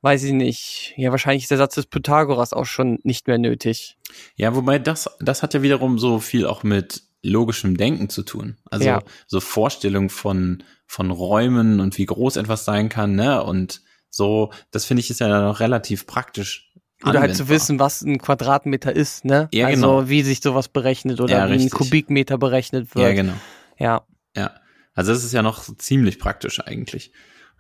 [0.03, 3.97] weiß ich nicht, ja, wahrscheinlich ist der Satz des Pythagoras auch schon nicht mehr nötig.
[4.37, 8.59] Ja, wobei das, das hat ja wiederum so viel auch mit logischem Denken zu tun.
[8.71, 9.03] Also ja.
[9.27, 13.43] so Vorstellung von, von Räumen und wie groß etwas sein kann, ne?
[13.43, 13.81] Und
[14.11, 16.73] so, das finde ich ist ja noch relativ praktisch
[17.11, 19.49] oder halt zu wissen, was ein Quadratmeter ist, ne?
[19.53, 20.09] Ja, also genau.
[20.09, 21.73] wie sich sowas berechnet oder ja, wie richtig.
[21.73, 23.05] ein Kubikmeter berechnet wird.
[23.05, 23.35] Ja, genau.
[23.79, 24.07] Ja.
[24.37, 24.53] Ja.
[24.95, 27.13] Also das ist ja noch ziemlich praktisch eigentlich.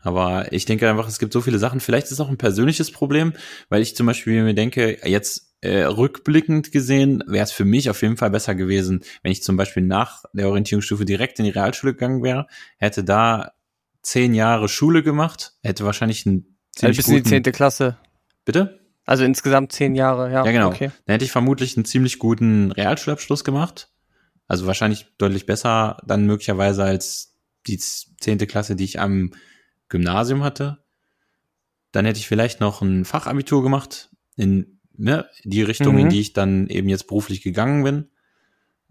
[0.03, 1.81] Aber ich denke einfach, es gibt so viele Sachen.
[1.81, 3.33] Vielleicht ist es auch ein persönliches Problem,
[3.71, 8.03] weil ich zum Beispiel mir denke, jetzt äh, rückblickend gesehen wäre es für mich auf
[8.03, 11.95] jeden Fall besser gewesen, wenn ich zum Beispiel nach der Orientierungsstufe direkt in die Realschule
[11.95, 13.53] gegangen wäre, hätte da
[14.03, 17.97] zehn Jahre Schule gemacht, hätte wahrscheinlich einen ziemlich also bis in die zehnte Klasse.
[18.45, 18.84] Bitte?
[19.05, 20.45] Also insgesamt zehn Jahre, ja.
[20.45, 20.69] Ja, genau.
[20.69, 20.91] Okay.
[21.07, 23.91] Dann hätte ich vermutlich einen ziemlich guten Realschulabschluss gemacht.
[24.47, 27.37] Also wahrscheinlich deutlich besser dann möglicherweise als
[27.67, 29.33] die zehnte Klasse, die ich am
[29.89, 30.85] Gymnasium hatte.
[31.93, 36.01] Dann hätte ich vielleicht noch ein Fachabitur gemacht in ne, die Richtung, mhm.
[36.01, 38.09] in die ich dann eben jetzt beruflich gegangen bin.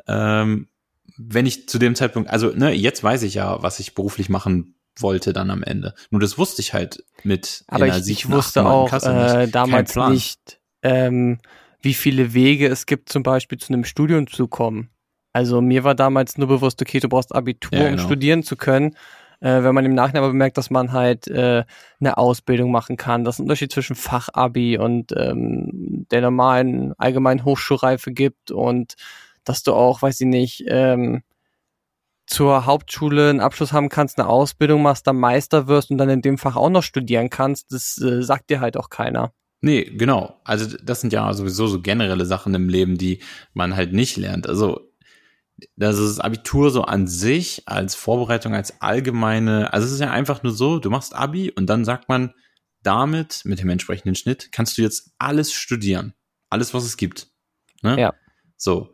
[0.07, 0.69] Ähm,
[1.17, 4.75] wenn ich zu dem Zeitpunkt, also ne, jetzt weiß ich ja, was ich beruflich machen
[4.97, 5.93] wollte dann am Ende.
[6.11, 11.39] Nur das wusste ich halt mit Aber ich, ich wusste auch äh, damals nicht, ähm,
[11.81, 14.89] wie viele Wege es gibt, zum Beispiel zu einem Studium zu kommen.
[15.33, 18.01] Also mir war damals nur bewusst, okay, du brauchst Abitur, ja, genau.
[18.01, 18.95] um studieren zu können.
[19.39, 21.65] Äh, wenn man im Nachhinein aber bemerkt, dass man halt äh,
[21.99, 27.43] eine Ausbildung machen kann, dass es einen Unterschied zwischen Fachabi und ähm, der normalen allgemeinen
[27.43, 28.93] Hochschulreife gibt und
[29.43, 31.23] dass du auch, weiß ich nicht, ähm,
[32.25, 36.21] zur Hauptschule einen Abschluss haben kannst, eine Ausbildung machst, dann Meister wirst und dann in
[36.21, 39.33] dem Fach auch noch studieren kannst, das äh, sagt dir halt auch keiner.
[39.61, 40.41] Nee, genau.
[40.43, 43.19] Also das sind ja sowieso so generelle Sachen im Leben, die
[43.53, 44.47] man halt nicht lernt.
[44.47, 44.91] Also
[45.75, 50.11] das ist das Abitur so an sich als Vorbereitung, als allgemeine, also es ist ja
[50.11, 52.33] einfach nur so, du machst Abi und dann sagt man,
[52.81, 56.13] damit, mit dem entsprechenden Schnitt, kannst du jetzt alles studieren.
[56.49, 57.27] Alles, was es gibt.
[57.81, 57.99] Ne?
[57.99, 58.13] Ja.
[58.57, 58.93] So.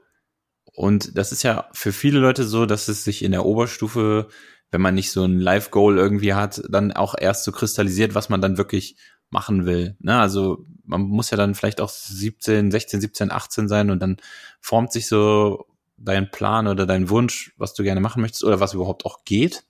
[0.80, 4.30] Und das ist ja für viele Leute so, dass es sich in der Oberstufe,
[4.72, 8.40] wenn man nicht so ein Live-Goal irgendwie hat, dann auch erst so kristallisiert, was man
[8.40, 8.96] dann wirklich
[9.30, 9.98] machen will.
[10.00, 10.18] Ne?
[10.18, 14.22] Also man muss ja dann vielleicht auch 17, 16, 17, 18 sein und dann
[14.62, 15.66] formt sich so
[15.98, 19.66] dein Plan oder dein Wunsch, was du gerne machen möchtest oder was überhaupt auch geht.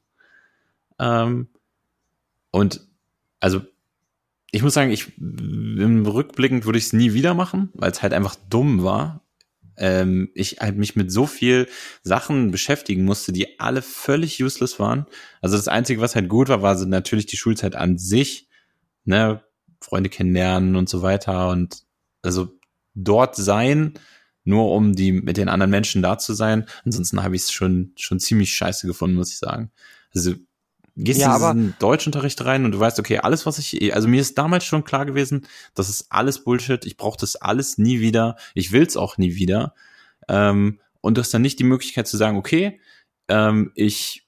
[1.00, 1.48] Ähm,
[2.52, 2.88] und
[3.40, 3.62] also
[4.52, 8.14] ich muss sagen, ich im Rückblickend würde ich es nie wieder machen, weil es halt
[8.14, 9.24] einfach dumm war.
[9.80, 11.68] Ähm, ich halt mich mit so viel
[12.04, 15.06] Sachen beschäftigen musste, die alle völlig useless waren.
[15.42, 18.48] Also das Einzige, was halt gut war, war natürlich die Schulzeit an sich,
[19.06, 19.44] ne,
[19.82, 21.84] Freunde kennenlernen und so weiter und
[22.22, 22.60] also
[22.96, 23.94] dort sein,
[24.44, 26.66] nur um die mit den anderen Menschen da zu sein.
[26.84, 29.72] Ansonsten habe ich es schon schon ziemlich scheiße gefunden, muss ich sagen.
[30.14, 30.34] Also
[31.04, 34.22] gehst Ja, in diesen Deutschunterricht rein und du weißt, okay, alles, was ich, also mir
[34.22, 38.36] ist damals schon klar gewesen, das ist alles Bullshit, ich brauche das alles nie wieder,
[38.54, 39.74] ich will's auch nie wieder.
[40.28, 42.80] Ähm, und du hast dann nicht die Möglichkeit zu sagen, okay,
[43.30, 44.28] ähm, ich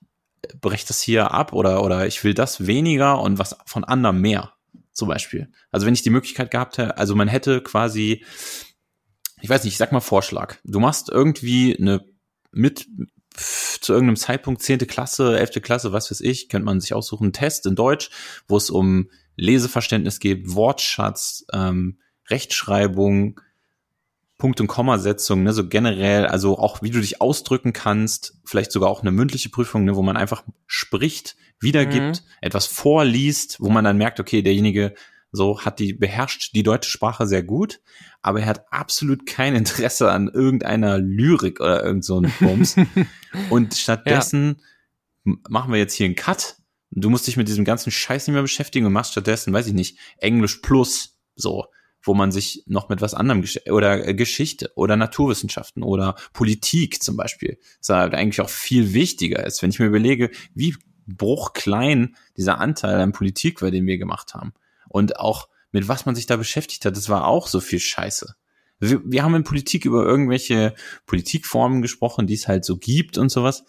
[0.59, 4.53] breche das hier ab oder, oder ich will das weniger und was von anderem mehr,
[4.91, 5.51] zum Beispiel.
[5.71, 8.23] Also wenn ich die Möglichkeit gehabt hätte, also man hätte quasi,
[9.41, 10.55] ich weiß nicht, ich sag mal Vorschlag.
[10.63, 12.05] Du machst irgendwie eine
[12.51, 12.87] mit
[13.35, 17.33] zu irgendeinem Zeitpunkt zehnte Klasse, elfte Klasse, was weiß ich, könnte man sich aussuchen, einen
[17.33, 18.09] Test in Deutsch,
[18.47, 23.39] wo es um Leseverständnis geht, Wortschatz, ähm, Rechtschreibung,
[24.37, 28.89] Punkt- und Kommasetzung, ne, so generell, also auch wie du dich ausdrücken kannst, vielleicht sogar
[28.89, 33.97] auch eine mündliche Prüfung, ne, wo man einfach spricht, wiedergibt, etwas vorliest, wo man dann
[33.97, 34.95] merkt, okay, derjenige
[35.31, 37.79] so hat die beherrscht die deutsche Sprache sehr gut,
[38.21, 42.75] aber er hat absolut kein Interesse an irgendeiner Lyrik oder irgend so ein Bums.
[43.49, 44.61] und stattdessen
[45.25, 46.57] m- machen wir jetzt hier einen Cut.
[46.91, 49.73] Du musst dich mit diesem ganzen Scheiß nicht mehr beschäftigen und machst stattdessen, weiß ich
[49.73, 51.65] nicht, Englisch plus, so,
[52.03, 57.15] wo man sich noch mit was anderem oder äh, Geschichte oder Naturwissenschaften oder Politik zum
[57.15, 60.75] Beispiel, das halt eigentlich auch viel wichtiger ist, wenn ich mir überlege, wie
[61.07, 64.53] bruchklein dieser Anteil an Politik war, den wir gemacht haben.
[64.91, 68.35] Und auch mit was man sich da beschäftigt hat, das war auch so viel Scheiße.
[68.79, 70.73] Wir, wir haben in Politik über irgendwelche
[71.05, 73.63] Politikformen gesprochen, die es halt so gibt und sowas.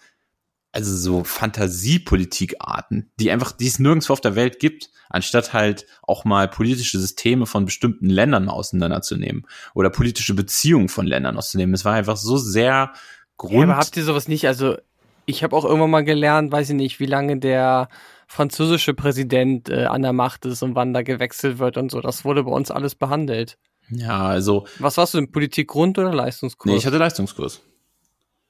[0.71, 6.25] Also so Fantasiepolitikarten, die einfach, die es nirgendwo auf der Welt gibt, anstatt halt auch
[6.25, 9.45] mal politische Systeme von bestimmten Ländern auseinanderzunehmen
[9.75, 11.75] oder politische Beziehungen von Ländern auszunehmen.
[11.75, 12.93] Es war einfach so sehr
[13.37, 13.53] Grund.
[13.53, 14.47] Ja, aber habt ihr sowas nicht?
[14.47, 14.77] Also,
[15.25, 17.89] ich habe auch irgendwann mal gelernt, weiß ich nicht, wie lange der
[18.27, 22.01] französische Präsident äh, an der Macht ist und wann da gewechselt wird und so.
[22.01, 23.57] Das wurde bei uns alles behandelt.
[23.89, 25.31] ja, also, Was warst du denn?
[25.31, 26.71] Politik Grund- oder Leistungskurs?
[26.71, 27.61] nee, ich hatte Leistungskurs.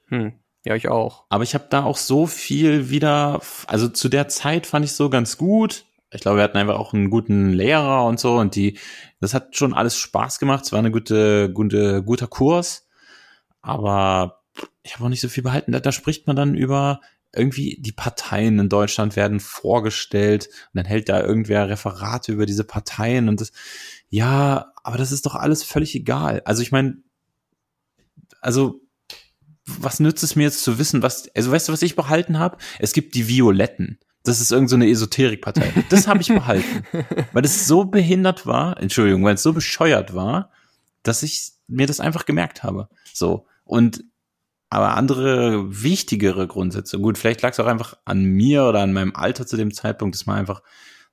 [0.08, 0.32] hm.
[0.66, 1.24] Ja, ich auch.
[1.28, 5.10] Aber ich habe da auch so viel wieder, also zu der Zeit fand ich so
[5.10, 5.84] ganz gut.
[6.10, 8.78] Ich glaube, wir hatten einfach auch einen guten Lehrer und so und die,
[9.20, 10.64] das hat schon alles Spaß gemacht.
[10.64, 12.86] Es war eine gute, gute, guter Kurs.
[13.60, 14.40] Aber
[14.82, 15.72] ich habe auch nicht so viel behalten.
[15.72, 17.00] Da, da spricht man dann über
[17.34, 22.64] irgendwie die Parteien in Deutschland werden vorgestellt und dann hält da irgendwer Referate über diese
[22.64, 23.50] Parteien und das,
[24.08, 26.42] ja, aber das ist doch alles völlig egal.
[26.44, 26.98] Also ich meine,
[28.40, 28.80] also
[29.66, 32.58] was nützt es mir jetzt zu wissen, was, also weißt du, was ich behalten habe?
[32.78, 33.98] Es gibt die Violetten.
[34.22, 35.72] Das ist irgendeine so eine Esoterikpartei.
[35.90, 36.84] Das habe ich behalten.
[37.32, 40.50] weil es so behindert war, Entschuldigung, weil es so bescheuert war,
[41.02, 42.88] dass ich mir das einfach gemerkt habe.
[43.12, 43.46] So.
[43.64, 44.04] Und
[44.70, 46.98] aber andere wichtigere Grundsätze.
[46.98, 50.14] Gut, vielleicht lag es auch einfach an mir oder an meinem Alter zu dem Zeitpunkt,
[50.14, 50.62] dass man einfach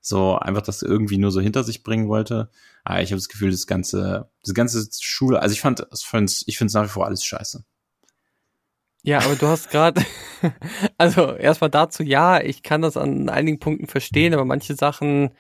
[0.02, 2.49] so einfach das irgendwie nur so hinter sich bringen wollte.
[2.84, 6.68] Aber ich habe das Gefühl, das ganze, das ganze Schule, also ich fand, ich finde
[6.68, 7.64] es nach wie vor alles scheiße.
[9.04, 10.04] Ja, aber du hast gerade,
[10.97, 15.32] also erstmal dazu, ja, ich kann das an einigen Punkten verstehen, aber manche Sachen,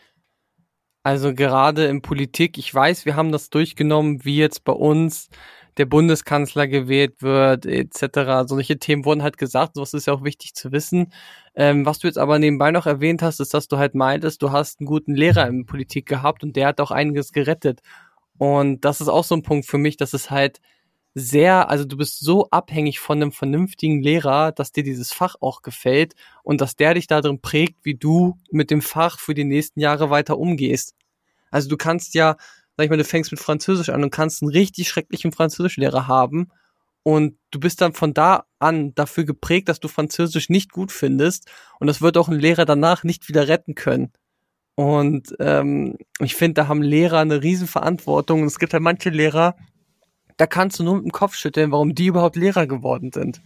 [1.03, 5.29] also gerade in Politik, ich weiß, wir haben das durchgenommen, wie jetzt bei uns
[5.77, 8.47] der Bundeskanzler gewählt wird, etc.
[8.47, 11.13] Solche Themen wurden halt gesagt, sowas ist ja auch wichtig zu wissen.
[11.55, 14.51] Ähm, was du jetzt aber nebenbei noch erwähnt hast, ist, dass du halt meintest, du
[14.51, 17.81] hast einen guten Lehrer in Politik gehabt und der hat auch einiges gerettet.
[18.37, 20.59] Und das ist auch so ein Punkt für mich, dass es halt
[21.13, 25.61] sehr, also du bist so abhängig von einem vernünftigen Lehrer, dass dir dieses Fach auch
[25.61, 29.79] gefällt und dass der dich darin prägt, wie du mit dem Fach für die nächsten
[29.81, 30.95] Jahre weiter umgehst.
[31.49, 32.37] Also du kannst ja,
[32.77, 36.49] sag ich mal, du fängst mit Französisch an und kannst einen richtig schrecklichen Französischlehrer haben
[37.03, 41.49] und du bist dann von da an dafür geprägt, dass du Französisch nicht gut findest
[41.79, 44.11] und das wird auch ein Lehrer danach nicht wieder retten können.
[44.75, 49.55] Und ähm, ich finde, da haben Lehrer eine Riesenverantwortung und es gibt halt manche Lehrer,
[50.37, 53.41] da kannst du nur mit dem Kopf schütteln, warum die überhaupt Lehrer geworden sind.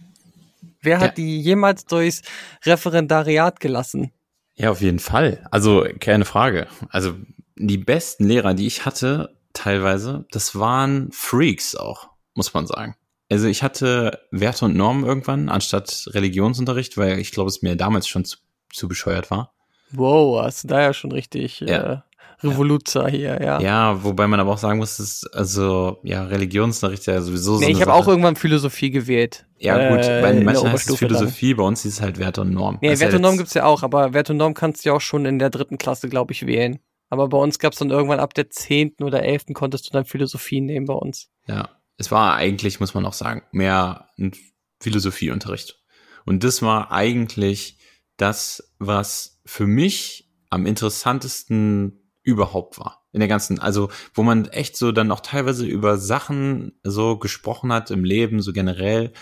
[0.80, 1.24] Wer hat Ja.
[1.24, 2.22] die jemals durchs
[2.64, 4.12] Referendariat gelassen?
[4.54, 5.46] Ja, auf jeden Fall.
[5.50, 6.68] Also keine Frage.
[6.90, 7.14] Also
[7.56, 12.94] die besten Lehrer, die ich hatte, teilweise, das waren Freaks auch, muss man sagen.
[13.30, 18.06] Also ich hatte Werte und Normen irgendwann anstatt Religionsunterricht, weil ich glaube, es mir damals
[18.06, 18.38] schon zu,
[18.72, 19.52] zu bescheuert war.
[19.90, 21.92] Wow, hast du da ja schon richtig Ja.
[21.92, 21.98] äh,
[22.42, 23.60] Revoluzer hier, ja.
[23.60, 27.72] Ja, wobei man aber auch sagen muss, dass also ja Religionsunterricht ja sowieso so nee,
[27.72, 29.46] ich habe auch irgendwann Philosophie gewählt.
[29.58, 31.16] ja gut, äh, bei in der manchen heißt es Oberstufe dann.
[31.16, 32.78] Philosophie, bei uns ist es halt Werte und Norm.
[32.82, 34.84] Nee, Das ist ja Wert und Norm gibt's ja auch, aber Wert und Norm kannst
[34.84, 36.78] du ja auch schon in der dritten Klasse, glaube ich, wählen.
[37.08, 40.60] Aber bei uns gab's dann irgendwann ab der zehnten oder elften konntest du dann Philosophie
[40.60, 41.30] nehmen bei uns.
[41.46, 44.32] Ja, es war eigentlich, muss man auch sagen, mehr ein
[44.80, 45.82] Philosophieunterricht.
[46.24, 47.78] Und das war eigentlich
[48.16, 53.06] das, was für mich am interessantesten überhaupt war.
[53.12, 57.72] In der ganzen, also wo man echt so dann auch teilweise über Sachen so gesprochen
[57.72, 59.12] hat im Leben, so generell,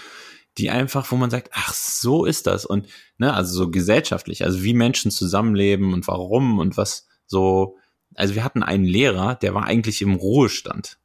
[0.57, 2.65] die einfach, wo man sagt, ach, so ist das.
[2.65, 7.77] Und, ne, also so gesellschaftlich, also wie Menschen zusammenleben und warum und was so,
[8.15, 10.99] also wir hatten einen Lehrer, der war eigentlich im Ruhestand.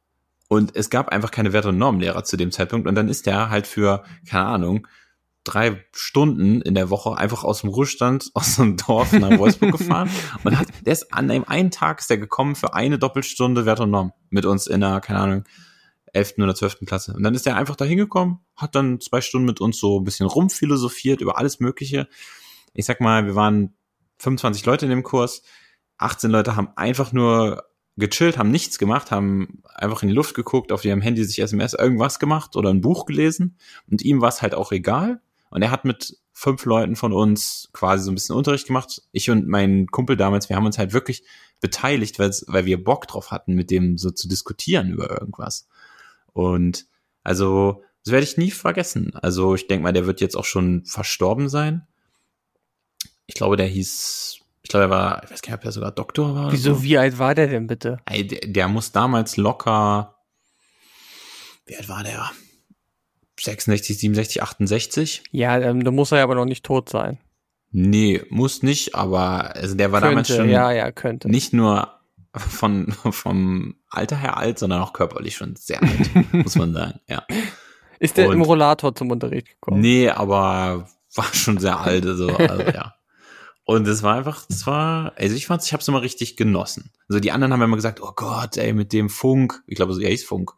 [0.48, 2.88] Und es gab einfach keine Wert- und Normlehrer zu dem Zeitpunkt.
[2.88, 4.86] Und dann ist der halt für, keine Ahnung,
[5.44, 10.10] drei Stunden in der Woche einfach aus dem Ruhestand, aus dem Dorf nach Wolfsburg gefahren.
[10.44, 13.80] Und hat, der ist an einem einen Tag ist der gekommen für eine Doppelstunde Wert
[13.80, 15.44] und Norm mit uns in der, keine Ahnung,
[16.12, 16.34] 11.
[16.38, 16.80] oder 12.
[16.86, 17.12] Klasse.
[17.14, 20.04] Und dann ist er einfach da hingekommen, hat dann zwei Stunden mit uns so ein
[20.04, 22.08] bisschen rumphilosophiert über alles Mögliche.
[22.74, 23.74] Ich sag mal, wir waren
[24.18, 25.42] 25 Leute in dem Kurs.
[26.00, 27.64] 18 Leute haben einfach nur
[27.96, 31.74] gechillt, haben nichts gemacht, haben einfach in die Luft geguckt, auf ihrem Handy sich SMS
[31.74, 33.58] irgendwas gemacht oder ein Buch gelesen.
[33.90, 35.20] Und ihm war es halt auch egal.
[35.50, 39.02] Und er hat mit fünf Leuten von uns quasi so ein bisschen Unterricht gemacht.
[39.12, 41.22] Ich und mein Kumpel damals, wir haben uns halt wirklich
[41.60, 45.68] beteiligt, weil wir Bock drauf hatten, mit dem so zu diskutieren über irgendwas.
[46.32, 46.86] Und
[47.22, 49.14] also, das werde ich nie vergessen.
[49.16, 51.86] Also, ich denke mal, der wird jetzt auch schon verstorben sein.
[53.26, 54.39] Ich glaube, der hieß,
[54.70, 56.52] glaube, er war, ich weiß gar nicht, ob er sogar Doktor war.
[56.52, 56.82] Wieso, so.
[56.82, 57.98] wie alt war der denn bitte?
[58.06, 60.16] Ey, der, der muss damals locker,
[61.66, 62.30] wie alt war der?
[63.38, 65.22] 66, 67, 68?
[65.30, 67.18] Ja, ähm, da muss er ja aber noch nicht tot sein.
[67.70, 71.28] Nee, muss nicht, aber also der war damals könnte, schon ja, ja, könnte.
[71.28, 72.00] nicht nur
[72.34, 77.24] von, vom Alter her alt, sondern auch körperlich schon sehr alt, muss man sagen, ja.
[77.98, 79.80] Ist der und- im Rollator zum Unterricht gekommen?
[79.80, 82.94] Nee, aber war schon sehr alt, also, also ja.
[83.70, 86.90] Und es war einfach, es war, also ich fand's, ich hab's immer richtig genossen.
[87.08, 90.00] Also die anderen haben immer gesagt, oh Gott, ey, mit dem Funk, ich glaube, so,
[90.00, 90.50] er hieß Funk.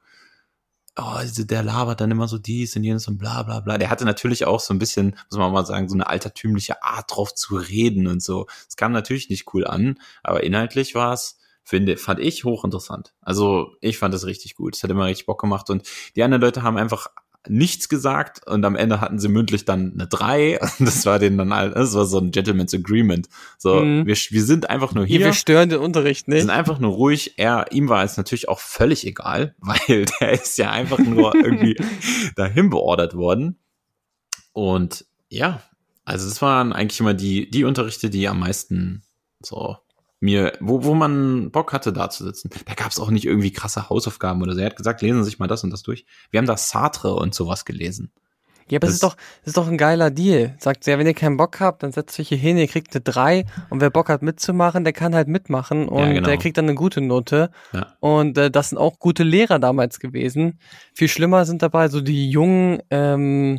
[0.97, 3.77] Oh, der labert dann immer so dies und jenes und bla bla bla.
[3.77, 7.15] Der hatte natürlich auch so ein bisschen, muss man mal sagen, so eine altertümliche Art
[7.15, 8.47] drauf zu reden und so.
[8.67, 13.13] Es kam natürlich nicht cool an, aber inhaltlich war es, finde, fand ich hochinteressant.
[13.21, 14.75] Also ich fand das richtig gut.
[14.75, 15.87] Es hat immer richtig Bock gemacht und
[16.17, 17.09] die anderen Leute haben einfach
[17.49, 21.39] nichts gesagt und am Ende hatten sie mündlich dann eine drei und das war denen
[21.39, 23.29] dann halt, das war so ein Gentleman's Agreement.
[23.59, 24.07] So, Mhm.
[24.07, 26.43] wir, wir sind einfach nur Hier, wir stören den Unterricht Wir nicht.
[26.43, 27.35] sind einfach nur ruhig.
[27.39, 31.77] Er, ihm war es natürlich auch völlig egal, weil der ist ja einfach nur irgendwie
[32.37, 33.59] dahin beordert worden.
[34.53, 35.63] Und ja,
[36.05, 39.03] also das waren eigentlich immer die, die Unterrichte, die am meisten
[39.43, 39.77] so
[40.23, 42.49] mir, wo, wo man Bock hatte, da zu sitzen.
[42.67, 44.61] Da gab es auch nicht irgendwie krasse Hausaufgaben oder so.
[44.61, 46.07] Er hat gesagt, lesen Sie sich mal das und das durch.
[46.31, 48.11] Wir haben da Sartre und sowas gelesen.
[48.71, 50.55] Ja, aber Das- es ist doch, es ist doch ein geiler Deal.
[50.61, 53.03] Sagt ja, wenn ihr keinen Bock habt, dann setzt euch hier hin, ihr kriegt eine
[53.03, 56.29] 3 und wer Bock hat mitzumachen, der kann halt mitmachen und Ja, genau.
[56.29, 57.51] der kriegt dann eine gute Note.
[57.73, 57.89] Ja.
[57.99, 60.61] Und äh, das sind auch gute Lehrer damals gewesen.
[60.95, 63.59] Viel schlimmer sind dabei so die jungen, ähm,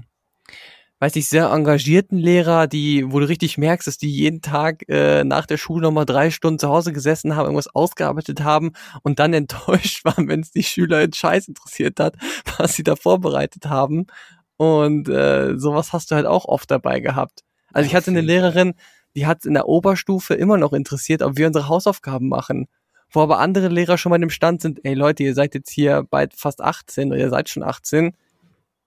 [1.03, 5.25] weiß ich, sehr engagierten Lehrer, die, wo du richtig merkst, dass die jeden Tag äh,
[5.25, 9.33] nach der Schule nochmal drei Stunden zu Hause gesessen haben, irgendwas ausgearbeitet haben und dann
[9.33, 12.15] enttäuscht waren, wenn es die Schüler in Scheiß interessiert hat,
[12.57, 14.07] was sie da vorbereitet haben.
[14.55, 17.41] Und äh, sowas hast du halt auch oft dabei gehabt.
[17.73, 18.21] Also ich hatte eine.
[18.21, 18.73] Lehrerin,
[19.13, 22.67] die hat in der Oberstufe immer noch interessiert, ob wir unsere Hausaufgaben machen.
[23.11, 26.07] Wo aber andere Lehrer schon mal im Stand sind, ey Leute, ihr seid jetzt hier
[26.09, 28.15] bald fast 18 oder ihr seid schon 18.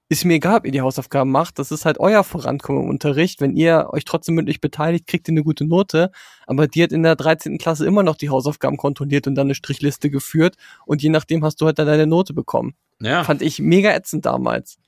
[0.08, 1.58] Ist mir egal, ob ihr die Hausaufgaben macht.
[1.58, 3.40] Das ist halt euer Vorankommen im Unterricht.
[3.40, 6.12] Wenn ihr euch trotzdem mündlich beteiligt, kriegt ihr eine gute Note.
[6.46, 7.58] Aber die hat in der 13.
[7.58, 10.54] Klasse immer noch die Hausaufgaben kontrolliert und dann eine Strichliste geführt.
[10.84, 12.76] Und je nachdem hast du halt dann deine Note bekommen.
[13.00, 13.24] Ja.
[13.24, 14.78] Fand ich mega ätzend damals.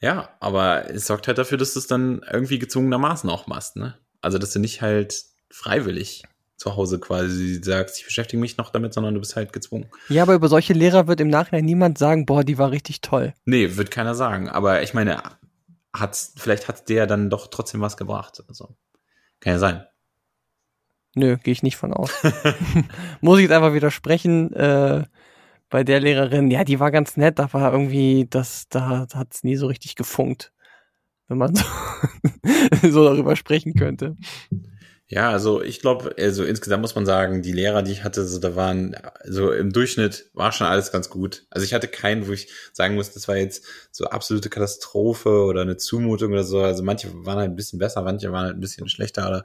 [0.00, 3.96] Ja, aber es sorgt halt dafür, dass du es dann irgendwie gezwungenermaßen auch machst, ne?
[4.20, 6.24] Also, dass du nicht halt freiwillig
[6.56, 9.90] zu Hause quasi sagst, ich beschäftige mich noch damit, sondern du bist halt gezwungen.
[10.08, 13.34] Ja, aber über solche Lehrer wird im Nachhinein niemand sagen, boah, die war richtig toll.
[13.44, 14.48] Nee, wird keiner sagen.
[14.48, 15.22] Aber ich meine,
[15.94, 18.42] hat's, vielleicht hat der dann doch trotzdem was gebracht.
[18.48, 18.76] Also,
[19.40, 19.84] kann ja sein.
[21.14, 22.10] Nö, gehe ich nicht von aus.
[23.20, 24.52] Muss ich jetzt einfach widersprechen.
[24.52, 25.04] Äh,
[25.68, 29.66] bei der Lehrerin, ja, die war ganz nett, aber irgendwie, das, da hat's nie so
[29.66, 30.52] richtig gefunkt.
[31.28, 31.54] Wenn man
[32.82, 34.16] so, so darüber sprechen könnte.
[35.08, 38.40] Ja, also ich glaube, also insgesamt muss man sagen, die Lehrer, die ich hatte, so
[38.40, 41.46] da waren, so im Durchschnitt war schon alles ganz gut.
[41.48, 45.62] Also ich hatte keinen, wo ich sagen muss, das war jetzt so absolute Katastrophe oder
[45.62, 46.60] eine Zumutung oder so.
[46.60, 49.44] Also manche waren halt ein bisschen besser, manche waren halt ein bisschen schlechter oder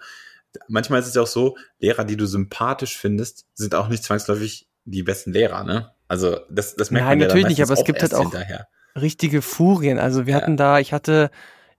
[0.68, 4.68] manchmal ist es ja auch so, Lehrer, die du sympathisch findest, sind auch nicht zwangsläufig
[4.86, 5.92] die besten Lehrer, ne?
[6.08, 8.68] Also das, das merkt Nein, man ja natürlich nicht, aber es gibt halt auch- hinterher.
[9.00, 10.00] richtige Furien.
[10.00, 10.42] Also wir Ja.
[10.42, 11.30] hatten da, ich hatte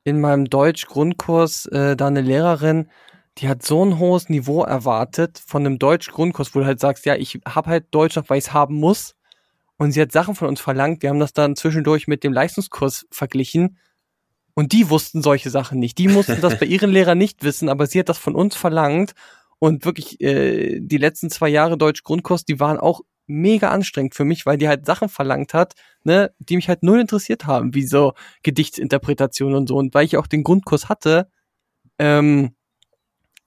[0.05, 2.89] in meinem Deutsch-Grundkurs äh, da eine Lehrerin,
[3.39, 7.17] die hat so ein hohes Niveau erwartet von einem Deutsch-Grundkurs, wo du halt sagst, ja,
[7.17, 9.15] ich habe halt Deutsch noch, weil ich es haben muss.
[9.79, 11.03] Und sie hat Sachen von uns verlangt.
[11.03, 13.79] Wir haben das dann zwischendurch mit dem Leistungskurs verglichen.
[14.55, 15.99] Und die wussten solche Sachen nicht.
[15.99, 19.13] Die mussten das bei ihren Lehrern nicht wissen, aber sie hat das von uns verlangt.
[19.59, 24.45] Und wirklich, äh, die letzten zwei Jahre Deutsch-Grundkurs, die waren auch mega anstrengend für mich,
[24.45, 25.75] weil die halt Sachen verlangt hat,
[26.05, 28.13] ne, die mich halt null interessiert haben, wie so
[28.43, 29.77] Gedichtsinterpretation und so.
[29.77, 31.31] Und weil ich auch den Grundkurs hatte,
[31.99, 32.55] ähm,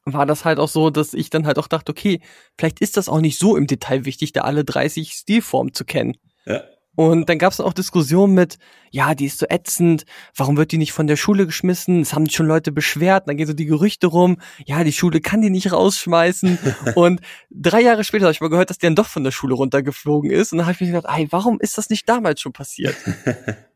[0.05, 2.21] war das halt auch so, dass ich dann halt auch dachte, okay,
[2.57, 6.15] vielleicht ist das auch nicht so im Detail wichtig, da alle 30 Stilformen zu kennen.
[6.45, 6.63] Ja.
[6.95, 8.57] Und dann gab es auch Diskussionen mit,
[8.89, 11.99] ja, die ist so ätzend, warum wird die nicht von der Schule geschmissen?
[11.99, 15.41] Es haben schon Leute beschwert, dann gehen so die Gerüchte rum, ja, die Schule kann
[15.41, 16.57] die nicht rausschmeißen.
[16.95, 17.19] und
[17.51, 20.31] drei Jahre später habe ich mal gehört, dass die dann doch von der Schule runtergeflogen
[20.31, 20.53] ist.
[20.53, 22.95] Und dann habe ich mir gedacht, ey, warum ist das nicht damals schon passiert?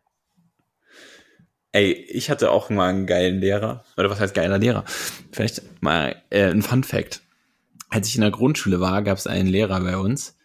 [1.72, 3.84] Ey, ich hatte auch mal einen geilen Lehrer.
[3.98, 4.86] Oder was heißt geiler Lehrer?
[5.32, 7.22] Vielleicht mal äh, ein Fun Fact.
[7.90, 10.38] Als ich in der Grundschule war, gab es einen Lehrer bei uns,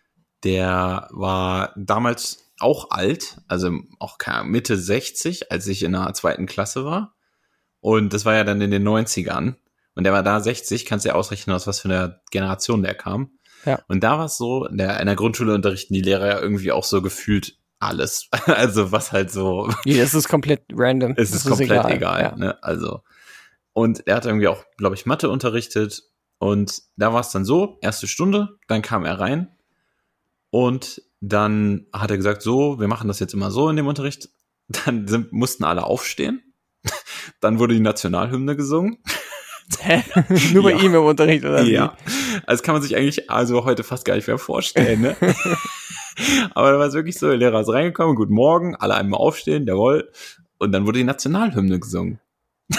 [0.44, 6.84] der war damals auch alt, also auch Mitte 60, als ich in der zweiten Klasse
[6.84, 7.14] war.
[7.80, 9.56] Und das war ja dann in den 90ern.
[9.94, 12.94] Und der war da 60, kannst du ja ausrechnen, aus was für einer Generation der
[12.94, 13.38] kam.
[13.64, 13.80] Ja.
[13.88, 16.72] Und da war es so, in der, in der Grundschule unterrichten die Lehrer ja irgendwie
[16.72, 18.28] auch so gefühlt alles.
[18.46, 21.14] Also was halt so Nee, das ist komplett random.
[21.16, 22.20] es Das ist komplett egal.
[22.22, 22.36] Ja.
[22.36, 22.62] Ne?
[22.62, 23.02] Also
[23.72, 26.02] und er hat irgendwie auch, glaube ich, Mathe unterrichtet
[26.38, 29.48] und da war es dann so: erste Stunde, dann kam er rein
[30.50, 34.28] und dann hat er gesagt: So, wir machen das jetzt immer so in dem Unterricht.
[34.86, 36.42] Dann sind, mussten alle aufstehen.
[37.40, 38.96] Dann wurde die Nationalhymne gesungen.
[39.78, 40.02] Hä?
[40.54, 40.78] Nur bei Ja.
[40.80, 41.64] ihm im Unterricht, oder?
[41.66, 41.72] wie?
[41.72, 41.96] Ja.
[42.46, 45.16] Also das kann man sich eigentlich also heute fast gar nicht mehr vorstellen, ne?
[46.54, 49.66] Aber da war es wirklich so, der Lehrer ist reingekommen, guten Morgen, alle einmal aufstehen,
[49.66, 50.10] jawohl.
[50.58, 52.20] Und dann wurde die Nationalhymne gesungen.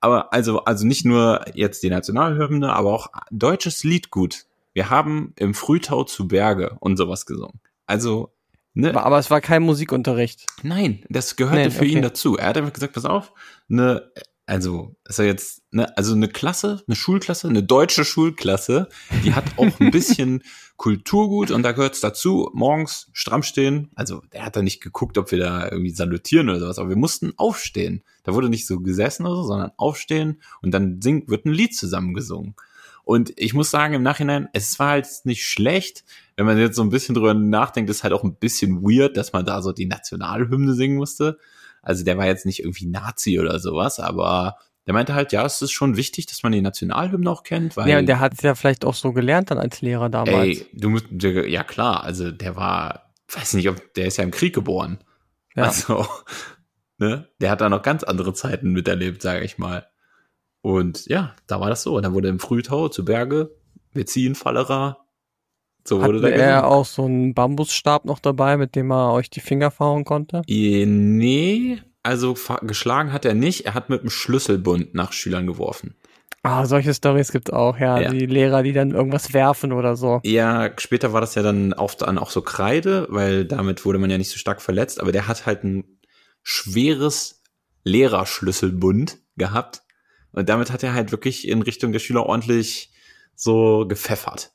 [0.00, 4.46] aber also, also nicht nur jetzt die Nationalhymne, aber auch deutsches Liedgut.
[4.72, 7.60] Wir haben im Frühtau zu Berge und sowas gesungen.
[7.86, 8.32] Also,
[8.74, 8.90] ne?
[8.90, 10.46] Aber, aber es war kein Musikunterricht.
[10.62, 12.08] Nein, das gehörte Nee, für ihn okay.
[12.08, 12.36] dazu.
[12.36, 13.32] Er hat einfach gesagt, pass auf,
[13.68, 14.12] eine,
[14.50, 18.88] also ist er jetzt, ne, also eine Klasse, eine Schulklasse, eine deutsche Schulklasse,
[19.22, 20.42] die hat auch ein bisschen
[20.76, 23.92] Kulturgut und da gehört es dazu, morgens stramm stehen.
[23.94, 26.96] Also der hat da nicht geguckt, ob wir da irgendwie salutieren oder sowas, aber wir
[26.96, 28.02] mussten aufstehen.
[28.24, 31.76] Da wurde nicht so gesessen oder so, sondern aufstehen und dann singt, wird ein Lied
[31.76, 32.56] zusammengesungen.
[33.04, 36.04] Und ich muss sagen, im Nachhinein, es war halt nicht schlecht.
[36.34, 39.32] Wenn man jetzt so ein bisschen drüber nachdenkt, ist halt auch ein bisschen weird, dass
[39.32, 41.38] man da so die Nationalhymne singen musste.
[41.82, 44.56] Also der war jetzt nicht irgendwie Nazi oder sowas, aber
[44.86, 47.88] der meinte halt, ja, es ist schon wichtig, dass man die Nationalhymne auch kennt, weil
[47.88, 50.34] Ja, und der hat es ja vielleicht auch so gelernt dann als Lehrer damals.
[50.34, 54.30] ey, du musst, ja klar, also der war, weiß nicht, ob der ist ja im
[54.30, 54.98] Krieg geboren.
[55.54, 55.64] Ja.
[55.64, 56.06] Also,
[56.98, 59.86] ne, der hat da noch ganz andere Zeiten miterlebt, sage ich mal.
[60.62, 61.96] Und ja, da war das so.
[61.96, 63.54] Und dann wurde im Frühtau zu Berge,
[63.92, 65.06] wir ziehen Fallerer.
[65.84, 69.40] So wurde Hatte er auch so einen Bambusstab noch dabei, mit dem er euch die
[69.40, 70.42] Finger verhauen konnte?
[70.46, 73.66] Eh, Nee, also geschlagen hat er nicht.
[73.66, 75.94] Er hat mit dem Schlüsselbund nach Schülern geworfen.
[76.42, 78.00] Ah, solche Stories gibt's auch, ja.
[78.00, 78.10] Ja.
[78.10, 80.20] Die Lehrer, die dann irgendwas werfen oder so.
[80.24, 84.08] Ja, später war das ja dann oft dann auch so Kreide, weil damit wurde man
[84.08, 85.00] ja nicht so stark verletzt.
[85.00, 85.98] Aber der hat halt ein
[86.42, 87.42] schweres
[87.84, 89.82] Lehrerschlüsselbund gehabt.
[90.32, 92.92] Und damit hat er halt wirklich in Richtung der Schüler ordentlich
[93.34, 94.52] so gepfeffert.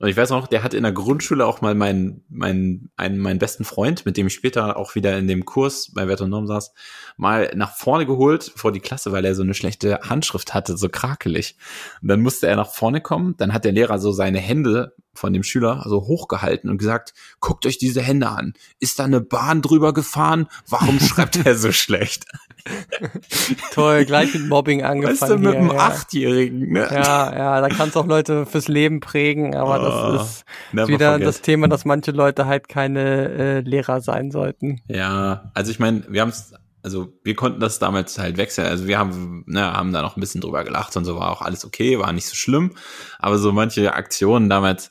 [0.00, 3.38] Und ich weiß noch, der hat in der Grundschule auch mal meinen, meinen, einen, meinen
[3.38, 6.48] besten Freund, mit dem ich später auch wieder in dem Kurs bei Wert und Norm
[6.48, 6.72] saß,
[7.16, 10.88] mal nach vorne geholt vor die Klasse, weil er so eine schlechte Handschrift hatte, so
[10.88, 11.56] krakelig.
[12.02, 13.36] Und dann musste er nach vorne kommen.
[13.36, 17.64] Dann hat der Lehrer so seine Hände von dem Schüler so hochgehalten und gesagt, guckt
[17.64, 18.54] euch diese Hände an.
[18.80, 20.48] Ist da eine Bahn drüber gefahren?
[20.68, 22.24] Warum schreibt er so schlecht?
[23.72, 25.20] Toll, gleich mit Mobbing angefangen.
[25.20, 25.76] Weißt du, mit hier, einem ja.
[25.76, 26.88] Achtjährigen, ne?
[26.90, 31.26] Ja, ja, da kannst auch Leute fürs Leben prägen, aber Oh, das ist wieder forget.
[31.26, 34.80] das Thema, dass manche Leute halt keine äh, Lehrer sein sollten.
[34.88, 38.66] Ja, also ich meine, wir haben es, also wir konnten das damals halt wechseln.
[38.66, 41.42] Also wir haben, ne, haben da noch ein bisschen drüber gelacht und so war auch
[41.42, 42.72] alles okay, war nicht so schlimm.
[43.18, 44.90] Aber so manche Aktionen damals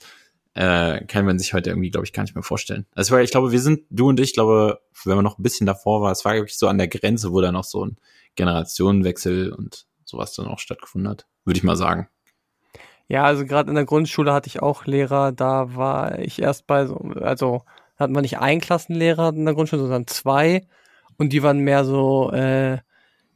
[0.56, 2.86] äh, kann man sich heute irgendwie, glaube ich, gar nicht mehr vorstellen.
[2.93, 6.01] Also ich glaube, wir sind, du und ich, glaube, wenn man noch ein bisschen davor
[6.01, 7.97] war, es war wirklich so an der Grenze, wo da noch so ein
[8.36, 12.08] Generationenwechsel und sowas dann auch stattgefunden hat, würde ich mal sagen.
[13.08, 16.86] Ja, also gerade in der Grundschule hatte ich auch Lehrer, da war ich erst bei
[16.86, 17.64] so, also
[17.97, 20.66] hatten wir nicht einen Klassenlehrer in der Grundschule, sondern zwei
[21.18, 22.78] und die waren mehr so, äh,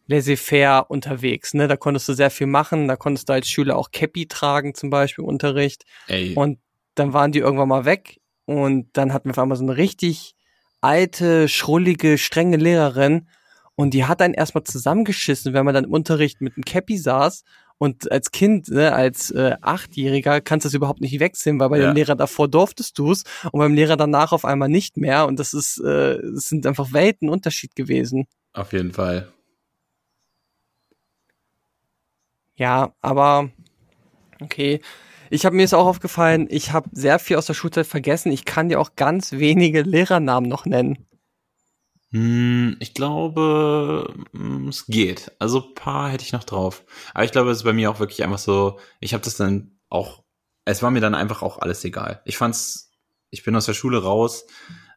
[0.07, 1.53] laissez-faire unterwegs.
[1.53, 1.68] Ne?
[1.68, 2.88] Da konntest du sehr viel machen.
[2.88, 5.84] Da konntest du als Schüler auch Cappy tragen, zum Beispiel im Unterricht.
[6.07, 6.59] Ey, Und
[6.99, 8.19] dann waren die irgendwann mal weg.
[8.45, 10.35] Und dann hatten wir auf einmal so eine richtig
[10.81, 13.27] alte, schrullige, strenge Lehrerin.
[13.75, 17.43] Und die hat einen erstmal zusammengeschissen, wenn man dann im Unterricht mit einem Cappy saß.
[17.79, 21.77] Und als Kind, ne, als äh, Achtjähriger, kannst du das überhaupt nicht wechseln, weil bei
[21.79, 21.87] Ja.
[21.87, 25.27] dem Lehrer davor durftest du es und beim Lehrer danach auf einmal nicht mehr.
[25.27, 28.25] Und das ist, äh, das sind einfach Weltenunterschied gewesen.
[28.53, 29.31] auf jeden Fall.
[32.55, 33.51] Ja, aber
[34.41, 34.81] okay.
[35.30, 38.32] Ich habe mir ist auch aufgefallen, ich habe sehr viel aus der Schulzeit vergessen.
[38.32, 41.07] Ich kann dir auch ganz wenige Lehrernamen noch nennen.
[42.11, 45.32] Hm, ich glaube, hm, es geht.
[45.39, 46.86] Also ein paar hätte ich noch drauf.
[47.13, 49.78] Aber ich glaube, es ist bei mir auch wirklich einfach so, ich habe das dann
[49.89, 50.23] auch,
[50.65, 52.21] es war mir dann einfach auch alles egal.
[52.25, 52.91] Ich fand's,
[53.30, 54.45] ich bin aus der Schule raus,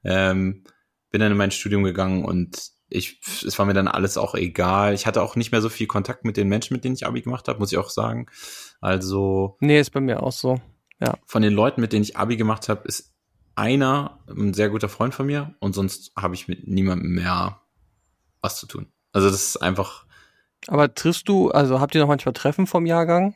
[0.05, 0.65] ähm,
[1.11, 4.95] bin dann in mein Studium gegangen und ich, es war mir dann alles auch egal.
[4.95, 7.23] Ich hatte auch nicht mehr so viel Kontakt mit den Menschen, mit denen ich Abi
[7.23, 8.27] gemacht habe, muss ich auch sagen.
[8.81, 10.61] Also Nee, ist bei mir auch so.
[11.27, 13.15] von den Leuten, mit denen ich Abi gemacht habe, ist
[13.55, 17.61] einer ein sehr guter Freund von mir und sonst habe ich mit niemandem mehr
[18.41, 18.87] was zu tun.
[19.13, 20.07] Also das ist einfach,
[20.67, 23.35] Aber triffst du, also habt ihr noch manchmal Treffen vom Jahrgang?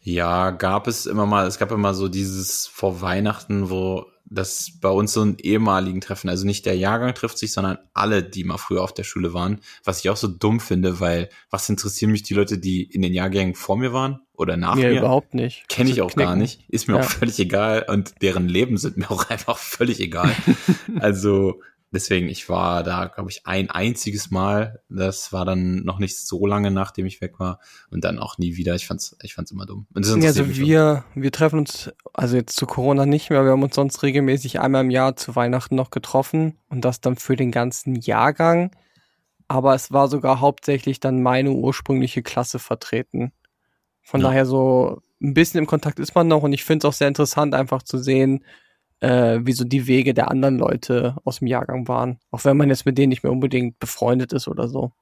[0.00, 4.88] ja, gab es immer mal, es gab immer so dieses vor Weihnachten, wo das bei
[4.88, 8.58] uns so einen ehemaligen Treffen, also nicht der Jahrgang trifft sich, sondern alle, die mal
[8.58, 12.22] früher auf der Schule waren, was ich auch so dumm finde, weil was interessieren mich
[12.22, 14.98] die Leute, die in den Jahrgängen vor mir waren oder nach mir mir?
[14.98, 15.68] überhaupt nicht.
[15.68, 16.38] Kenne ich Zu auch gar knicken.
[16.42, 16.64] nicht.
[16.68, 17.00] Ist mir Ja.
[17.00, 20.34] auch völlig egal und deren Leben sind mir auch einfach völlig egal.
[21.00, 21.60] also
[21.92, 24.80] deswegen, ich war da, glaube ich, ein einziges Mal.
[24.88, 28.56] Das war dann noch nicht so lange, nachdem ich weg war und dann auch nie
[28.56, 28.74] wieder.
[28.74, 29.86] Ich fand's, ich fand's immer dumm.
[29.94, 33.74] Ja, also wir, wir treffen uns, also jetzt zu Corona nicht mehr, wir haben uns
[33.74, 37.96] sonst regelmäßig einmal im Jahr zu Weihnachten noch getroffen und das dann für den ganzen
[37.96, 38.70] Jahrgang.
[39.48, 43.32] Aber es war sogar hauptsächlich dann meine ursprüngliche Klasse vertreten.
[44.00, 44.28] Von Ja.
[44.28, 47.08] daher so ein bisschen im Kontakt ist man noch und ich finde es auch sehr
[47.08, 48.44] interessant, einfach zu sehen,
[49.02, 52.18] äh, wie so die Wege der anderen Leute aus dem Jahrgang waren.
[52.30, 54.92] Auch wenn man jetzt mit denen nicht mehr unbedingt befreundet ist oder so.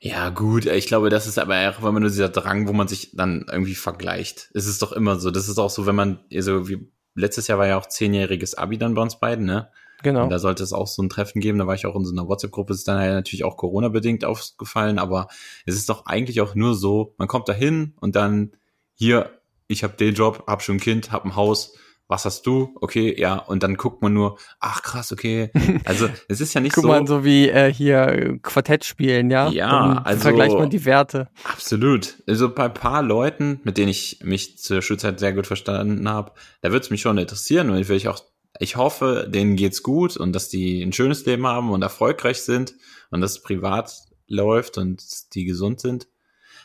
[0.00, 3.14] Ja, gut, ich glaube, das ist aber auch immer nur dieser Drang, wo man sich
[3.14, 4.50] dann irgendwie vergleicht.
[4.54, 5.30] Es ist doch immer so.
[5.30, 8.78] Das ist auch so, wenn man, also wie, letztes Jahr war ja auch zehnjähriges Abi
[8.78, 9.68] dann bei uns beiden, ne?
[10.02, 10.22] Genau.
[10.22, 11.58] Und da sollte es auch so ein Treffen geben.
[11.58, 12.72] Da war ich auch in so einer WhatsApp-Gruppe.
[12.72, 14.98] Ist dann halt natürlich auch Corona-bedingt aufgefallen.
[14.98, 15.28] Aber
[15.66, 18.52] es ist doch eigentlich auch nur so, man kommt da hin und dann
[18.94, 21.74] hier, ich habe den Job, hab schon ein Kind, hab ein Haus.
[22.10, 22.74] Was hast du?
[22.80, 23.36] Okay, ja.
[23.36, 25.50] Und dann guckt man nur, ach krass, okay.
[25.84, 26.88] Also es ist ja nicht Guck so.
[26.88, 29.48] mal, so wie äh, hier Quartett spielen, ja?
[29.48, 31.28] Ja, Dann also- vergleicht man die Werte.
[31.44, 32.16] Absolut.
[32.26, 36.32] Also bei ein paar Leuten, mit denen ich mich zur Schulzeit sehr gut verstanden habe,
[36.62, 38.18] da würde es mich schon interessieren und ich will ich auch,
[38.58, 42.74] ich hoffe, denen geht's gut und dass die ein schönes Leben haben und erfolgreich sind
[43.12, 43.92] und dass es privat
[44.26, 45.00] läuft und
[45.36, 46.08] die gesund sind.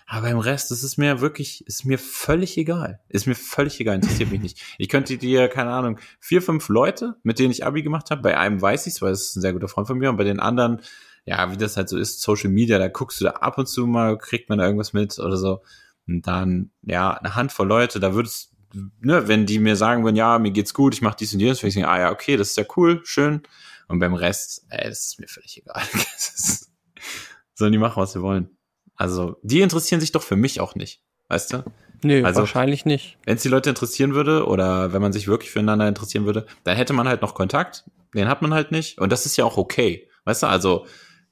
[0.07, 2.99] Aber im Rest, das ist mir wirklich, ist mir völlig egal.
[3.09, 4.61] Ist mir völlig egal, interessiert mich nicht.
[4.77, 8.37] Ich könnte dir, keine Ahnung, vier, fünf Leute, mit denen ich Abi gemacht habe, bei
[8.37, 10.39] einem weiß ich's, weil es ist ein sehr guter Freund von mir, und bei den
[10.39, 10.81] anderen,
[11.25, 13.87] ja, wie das halt so ist, Social Media, da guckst du da ab und zu
[13.87, 15.63] mal, kriegt man da irgendwas mit oder so.
[16.07, 18.53] Und dann, ja, eine Handvoll Leute, da würdest,
[19.01, 21.63] ne, wenn die mir sagen würden, ja, mir geht's gut, ich mach dies und jenes,
[21.63, 23.41] würde ich sagen, ah ja, okay, das ist ja cool, schön.
[23.87, 25.81] Und beim Rest, ey, das ist mir völlig egal.
[27.55, 28.55] Sollen die machen, was sie wollen.
[28.95, 31.63] Also, die interessieren sich doch für mich auch nicht, weißt du?
[32.03, 33.17] Nö, Also- wahrscheinlich nicht.
[33.25, 36.75] Wenn es die Leute interessieren würde oder wenn man sich wirklich füreinander interessieren würde, dann
[36.77, 37.83] hätte man halt noch Kontakt.
[38.13, 38.99] Den hat man halt nicht.
[38.99, 40.07] Und das ist ja auch okay.
[40.25, 40.85] Weißt du, also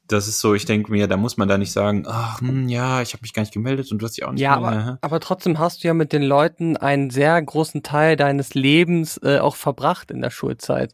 [0.08, 3.02] das ist so, ich denke mir, da muss man da nicht sagen, ach, hm, ja,
[3.02, 4.82] ich habe mich gar nicht gemeldet und du hast dich auch nicht Ja, gemeldet.
[4.82, 9.18] aber, aber trotzdem hast du ja mit den Leuten einen sehr großen Teil deines Lebens
[9.24, 10.94] äh, auch verbracht in der Schulzeit.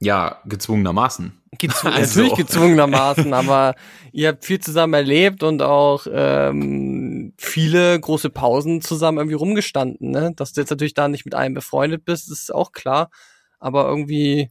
[0.00, 1.37] Ja, gezwungenermaßen.
[1.56, 2.20] Gezw Also.
[2.20, 3.74] Natürlich gezwungenermaßen, aber
[4.12, 10.10] ihr habt viel zusammen erlebt und auch ähm, viele große Pausen zusammen irgendwie rumgestanden.
[10.10, 10.32] Ne?
[10.36, 13.10] Dass du jetzt natürlich da nicht mit einem befreundet bist, ist auch klar.
[13.58, 14.50] Aber irgendwie,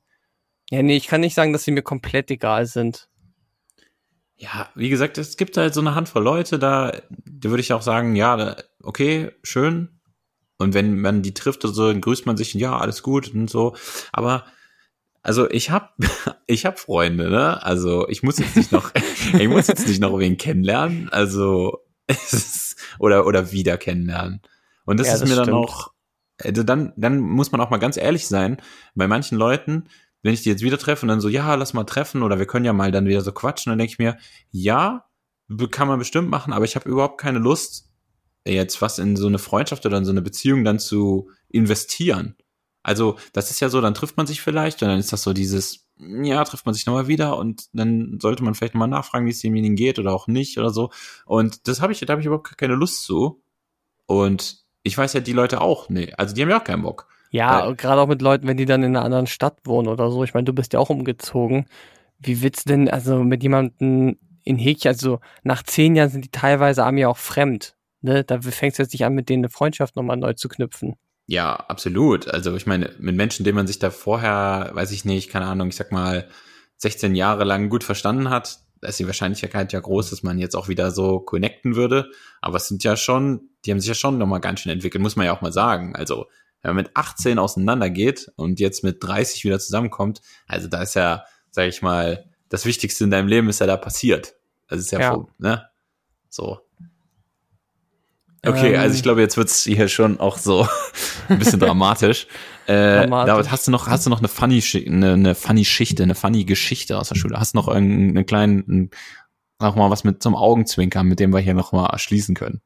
[0.69, 3.09] ja, nee, ich kann nicht sagen, dass sie mir komplett egal sind.
[4.35, 7.81] Ja, wie gesagt, es gibt halt so eine Handvoll Leute, da, da würde ich auch
[7.81, 9.99] sagen, ja, okay, schön.
[10.59, 13.75] Und wenn man die trifft so, dann grüßt man sich, ja, alles gut und so.
[14.11, 14.45] Aber
[15.27, 15.95] also ich hab,
[16.47, 17.61] ich hab Freunde, ne?
[17.61, 18.91] Also ich muss jetzt nicht noch,
[19.37, 21.09] ich muss jetzt nicht noch wen kennenlernen.
[21.09, 24.41] Also ist, oder oder wieder kennenlernen.
[24.85, 25.57] Und das Ja, ist das mir dann stimmt.
[25.57, 25.91] auch,
[26.41, 28.57] also dann dann muss man auch mal ganz ehrlich sein.
[28.95, 29.89] Bei manchen Leuten,
[30.23, 32.47] wenn ich die jetzt wieder treffe und dann so, ja, lass mal treffen oder wir
[32.47, 34.17] können ja mal dann wieder so quatschen, dann denke ich mir,
[34.51, 35.05] ja,
[35.71, 37.89] kann man bestimmt machen, aber ich habe überhaupt keine Lust,
[38.45, 42.35] jetzt was in so eine Freundschaft oder in so eine Beziehung dann zu investieren.
[42.87, 45.33] Also, das ist ja so, dann trifft man sich vielleicht und dann ist das so
[45.33, 49.31] dieses, ja, trifft man sich nochmal wieder und dann sollte man vielleicht nochmal nachfragen, wie
[49.31, 50.89] es demjenigen geht oder auch nicht oder so.
[51.25, 53.43] Und das habe ich, da habe ich überhaupt keine Lust zu.
[54.05, 57.09] Und ich weiß ja die Leute auch, nee, also die haben ja auch keinen Bock.
[57.29, 60.23] Ja, gerade auch mit Leuten, wenn die dann in einer anderen Stadt wohnen oder so.
[60.23, 61.65] Ich meine, du bist ja auch umgezogen.
[62.19, 66.31] Wie willst du denn, also mit jemandem in Häkchen, also nach zehn Jahren sind die
[66.31, 67.75] teilweise ja auch fremd.
[67.99, 68.23] Ne?
[68.23, 70.95] Da fängst du jetzt nicht an, mit denen eine Freundschaft nochmal neu zu knüpfen.
[71.27, 72.27] Ja, absolut.
[72.29, 75.67] Also ich meine, mit Menschen, denen man sich da vorher, weiß ich nicht, keine Ahnung,
[75.67, 76.27] ich sag mal,
[76.77, 80.55] 16 Jahre lang gut verstanden hat, da ist die Wahrscheinlichkeit ja groß, dass man jetzt
[80.55, 82.11] auch wieder so connecten würde.
[82.41, 85.15] Aber es sind ja schon, die haben sich ja schon nochmal ganz schön entwickelt, muss
[85.15, 85.95] man ja auch mal sagen.
[85.95, 86.27] Also,
[86.61, 91.25] wenn man mit 18 auseinandergeht und jetzt mit 30 wieder zusammenkommt, also da ist ja,
[91.51, 94.35] sag ich mal, das Wichtigste in deinem Leben ist ja da passiert.
[94.67, 95.13] Das ist ja, Ja.
[95.13, 95.69] Vor, ne?
[96.29, 96.59] So.
[98.49, 100.67] Okay, Ähm, also ich glaube, jetzt wird's hier schon auch so
[101.29, 102.27] ein bisschen dramatisch.
[102.67, 103.33] Äh, Dramatisch.
[103.33, 106.43] David, hast du noch, hast du noch eine funny, eine, eine funny Schichte, eine funny
[106.43, 107.39] Geschichte aus der Schule?
[107.39, 108.89] Hast du noch irgendeinen kleinen,
[109.59, 112.61] noch mal was mit zum Augenzwinkern, mit dem wir hier noch mal schließen können?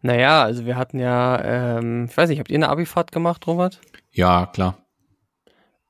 [0.00, 3.80] Naja, also wir hatten ja, ähm, ich weiß nicht, habt ihr eine Abifahrt gemacht, Robert?
[4.12, 4.78] Ja, klar.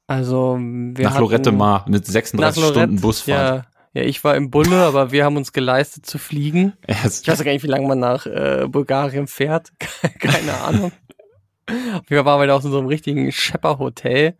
[0.06, 3.64] Also wir nach hatten, Lorette Mar mit 36 nach Stunden Lorette, Busfahrt.
[3.66, 6.74] Ja, ja, ich war im Bulle, aber wir haben uns geleistet zu fliegen.
[6.86, 9.72] Ich weiß gar nicht, wie lange man nach äh, Bulgarien fährt.
[10.20, 10.92] Keine Ahnung.
[12.08, 14.36] Waren wir auch in so einem richtigen Schepper-Hotel,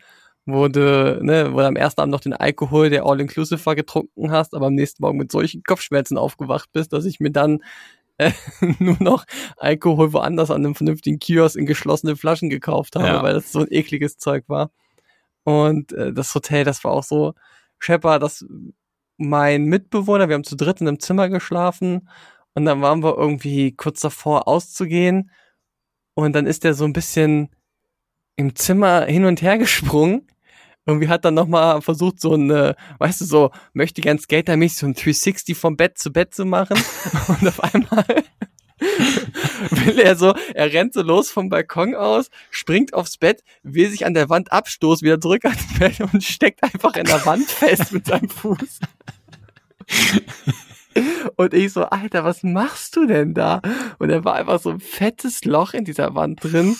[0.46, 4.30] wo du, ne, wo du am ersten Abend noch den Alkohol, der All-Inclusive war, getrunken
[4.30, 7.62] hast, aber am nächsten Morgen mit solchen Kopfschmerzen aufgewacht bist, dass ich mir dann
[8.16, 8.32] äh,
[8.78, 9.24] nur noch
[9.58, 13.22] Alkohol woanders an einem vernünftigen Kiosk in geschlossene Flaschen gekauft habe, Ja.
[13.22, 14.70] weil das so ein ekliges Zeug war.
[15.44, 17.34] Und äh, das Hotel, das war auch so
[17.78, 18.44] Schepper, dass
[19.18, 22.08] mein Mitbewohner, wir haben zu dritt in einem Zimmer geschlafen
[22.54, 25.30] und dann waren wir irgendwie kurz davor auszugehen
[26.14, 27.50] und dann ist der so ein bisschen
[28.36, 30.26] im Zimmer hin und her gesprungen.
[30.86, 34.94] Irgendwie hat dann nochmal versucht, so eine, weißt du, so möchte gern Skater-mäßig so ein
[34.94, 36.78] 360 vom Bett zu Bett zu machen.
[37.28, 38.06] Und auf einmal
[39.70, 44.06] will er so, er rennt so los vom Balkon aus, springt aufs Bett, will sich
[44.06, 47.92] an der Wand abstoßen, wieder zurück ans Bett und steckt einfach in der Wand fest
[47.92, 48.80] mit seinem Fuß.
[51.36, 53.60] Und ich so, Alter, was machst du denn da?
[53.98, 56.76] Und er war einfach so ein fettes Loch in dieser Wand drin.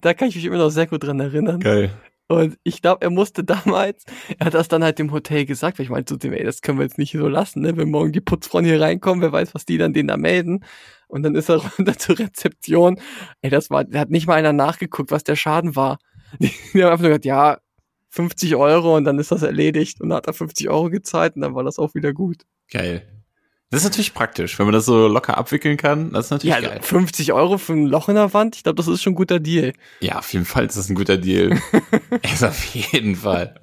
[0.00, 1.60] da kann ich mich immer noch sehr gut dran erinnern.
[1.60, 1.90] Geil.
[2.28, 4.04] Und ich glaube, er musste damals,
[4.38, 6.60] er hat das dann halt dem Hotel gesagt, weil ich meinte zu dem, ey, das
[6.60, 7.76] können wir jetzt nicht so lassen, ne?
[7.76, 10.62] Wenn morgen die Putzfrauen hier reinkommen, wer weiß, was die dann denen da melden.
[11.08, 13.00] Und dann ist er runter zur Rezeption.
[13.40, 15.98] Ey, das war, da hat nicht mal einer nachgeguckt, was der Schaden war.
[16.38, 17.58] Die, die haben einfach nur gesagt, ja,
[18.18, 20.00] 50 Euro und dann ist das erledigt.
[20.00, 22.38] Und dann hat er 50 Euro gezahlt und dann war das auch wieder gut.
[22.68, 23.02] Geil.
[23.70, 26.10] Das ist natürlich praktisch, wenn man das so locker abwickeln kann.
[26.12, 26.80] Das ist natürlich Ja, geil.
[26.82, 29.38] 50 Euro für ein Loch in der Wand, ich glaube, das ist schon ein guter
[29.38, 29.72] Deal.
[30.00, 31.56] Ja, auf jeden Fall ist das ein guter Deal.
[32.22, 33.54] ist auf jeden Fall.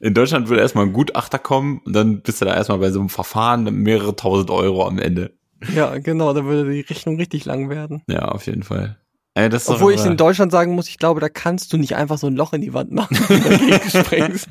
[0.00, 2.98] In Deutschland würde erstmal ein Gutachter kommen und dann bist du da erstmal bei so
[2.98, 5.36] einem Verfahren mit mehrere tausend Euro am Ende.
[5.72, 8.02] Ja, genau, da würde die Rechnung richtig lang werden.
[8.08, 8.98] Ja, auf jeden Fall.
[9.34, 12.26] Ey, Obwohl ich in Deutschland sagen muss, ich glaube, da kannst du nicht einfach so
[12.26, 14.48] ein Loch in die Wand machen, wenn du dagegen springst.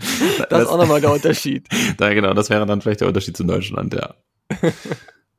[0.49, 1.67] Das ist auch nochmal der Unterschied.
[1.97, 4.15] Da, genau, das wäre dann vielleicht der Unterschied zu Deutschland, ja.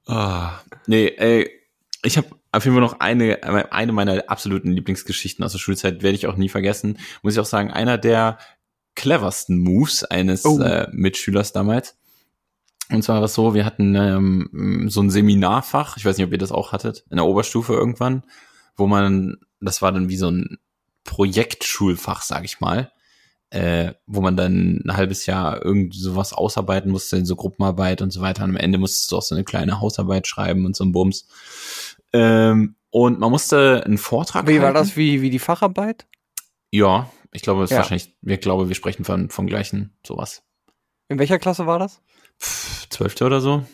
[0.07, 1.51] Ah, nee, ey,
[2.03, 6.17] ich habe auf jeden Fall noch eine, eine meiner absoluten Lieblingsgeschichten aus der Schulzeit, werde
[6.17, 6.99] ich auch nie vergessen.
[7.23, 8.39] Muss ich auch sagen, einer der
[8.95, 10.61] cleversten Moves eines Oh.
[10.61, 11.97] äh, Mitschülers damals.
[12.91, 16.33] Und zwar war es so, wir hatten ähm, so ein Seminarfach, ich weiß nicht, ob
[16.33, 18.23] ihr das auch hattet, in der Oberstufe irgendwann,
[18.79, 20.59] wo man, das war dann wie so ein
[21.05, 22.91] Projektschulfach, sag ich mal,
[23.51, 28.11] äh, wo man dann ein halbes Jahr irgend sowas ausarbeiten musste, in so Gruppenarbeit und
[28.11, 28.45] so weiter.
[28.45, 31.27] Und am Ende musstest du auch so eine kleine Hausarbeit schreiben und so ein Bums.
[32.13, 34.75] Ähm, und man musste einen Vortrag Wie war halten.
[34.75, 36.07] das wie, wie die Facharbeit?
[36.71, 37.79] Ja, ich glaube, es ist Ja.
[37.79, 40.43] wahrscheinlich, wir glaube, wir sprechen von, vom gleichen sowas.
[41.09, 42.01] In welcher Klasse war das?
[42.91, 43.65] Zwölfte oder so?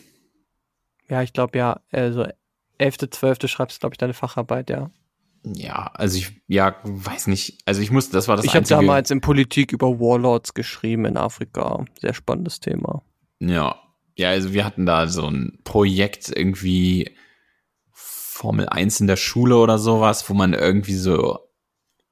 [1.09, 2.25] Ja, ich glaube ja, also
[2.77, 3.47] 11., 12.
[3.47, 4.89] schreibst du, glaube ich, deine Facharbeit, ja.
[5.43, 7.59] Ja, also ich, ja, weiß nicht.
[7.65, 11.17] Also ich musste, das war das ich habe damals in Politik über Warlords geschrieben in
[11.17, 11.85] Afrika.
[11.99, 13.03] Sehr spannendes Thema.
[13.39, 13.75] Ja.
[14.17, 17.11] Ja, also wir hatten da so ein Projekt irgendwie
[17.91, 21.39] Formel 1 in der Schule oder sowas, wo man irgendwie so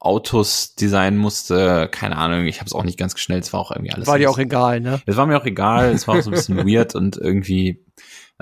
[0.00, 1.88] Autos designen musste.
[1.90, 4.06] Keine Ahnung, ich habe es auch nicht ganz schnell, es war auch irgendwie alles.
[4.06, 5.00] War dir auch egal, ne?
[5.06, 7.83] Es war mir auch egal, es war auch so ein bisschen weird und irgendwie,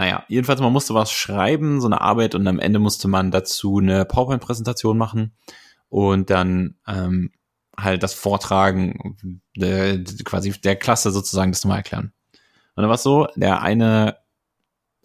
[0.03, 3.79] naja, jedenfalls man musste was schreiben, so eine Arbeit und am Ende musste man dazu
[3.79, 5.33] eine PowerPoint-Präsentation machen
[5.89, 7.31] und dann ähm,
[7.79, 9.17] halt das Vortragen
[9.55, 12.13] äh, quasi der Klasse sozusagen das nochmal erklären.
[12.75, 14.17] Und dann war es so, der eine,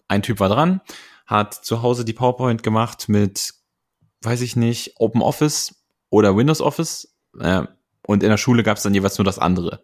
[0.08, 0.80] ein Typ war dran,
[1.26, 3.54] hat zu Hause die PowerPoint gemacht mit,
[4.22, 5.76] weiß ich nicht, Open Office
[6.10, 7.16] oder Windows Office.
[7.38, 7.62] Äh,
[8.04, 9.80] und in der Schule gab es dann jeweils nur das andere.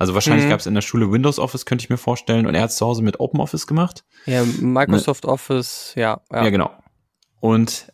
[0.00, 0.50] Also wahrscheinlich Mhm.
[0.50, 2.76] gab es in der Schule Windows Office, könnte ich mir vorstellen, und er hat es
[2.76, 4.02] zu Hause mit Open Office gemacht.
[4.26, 6.20] Ja, Microsoft Office, ja.
[6.32, 6.70] Ja, Ja, genau.
[7.40, 7.92] Und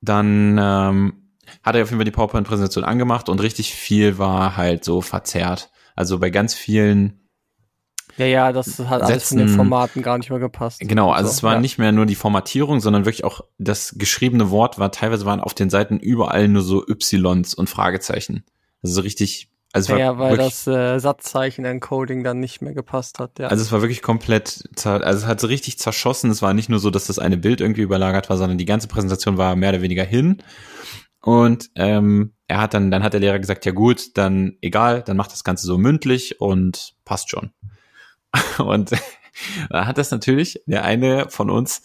[0.00, 1.12] dann ähm,
[1.62, 5.70] hat er auf jeden Fall die PowerPoint-Präsentation angemacht und richtig viel war halt so verzerrt.
[5.94, 7.16] Also bei ganz vielen
[8.16, 10.80] ja, ja, das hat alles von den Sätzen- Formaten gar nicht mehr gepasst.
[10.80, 11.60] Genau, also So, es war ja.
[11.60, 15.54] nicht mehr nur die Formatierung, sondern wirklich auch das geschriebene Wort war, teilweise waren auf
[15.54, 18.44] den Seiten überall nur so Ys und Fragezeichen.
[18.82, 22.60] Also so richtig, also Ja, es war ja, weil wirklich, das äh, Satzzeichen-Encoding dann nicht
[22.60, 23.48] mehr gepasst hat, ja.
[23.48, 26.30] also es war wirklich komplett, also es hat so richtig zerschossen.
[26.30, 28.88] Es war nicht nur so, dass das eine Bild irgendwie überlagert war, sondern die ganze
[28.88, 30.42] Präsentation war mehr oder weniger hin.
[31.22, 35.16] Und ähm, er hat dann, dann hat der Lehrer gesagt, ja gut, dann egal, dann
[35.16, 37.52] macht das Ganze so mündlich und passt schon.
[38.58, 38.98] Und da
[39.86, 41.82] hat das natürlich, der eine von uns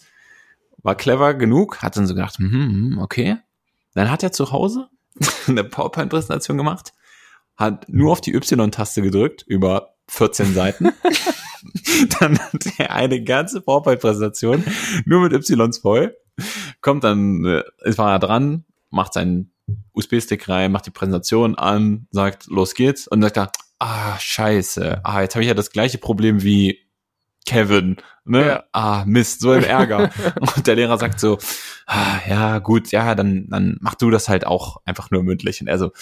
[0.82, 3.38] war clever genug, hat dann so gedacht, hm, hm, okay.
[3.94, 4.88] Dann hat er zu Hause
[5.46, 6.92] eine PowerPoint-Präsentation gemacht,
[7.56, 10.90] hat nur auf die Y-Taste gedrückt über 14 Seiten.
[12.20, 14.64] dann hat er eine ganze PowerPoint-Präsentation
[15.04, 16.16] nur mit Ys voll.
[16.80, 19.52] Kommt dann, äh, es war er dran, macht seinen
[19.94, 23.08] USB-Stick rein, macht die Präsentation an, sagt, los geht's.
[23.08, 26.80] Und dann sagt er, ah, scheiße, ah, jetzt habe ich ja das gleiche Problem wie
[27.46, 28.46] Kevin, ne?
[28.46, 28.64] Ja.
[28.72, 30.10] Ah, Mist, so ein Ärger.
[30.40, 31.38] und der Lehrer sagt so,
[31.86, 35.60] ah, ja, gut, ja, dann, dann mach du das halt auch einfach nur mündlich.
[35.60, 35.92] Und er so,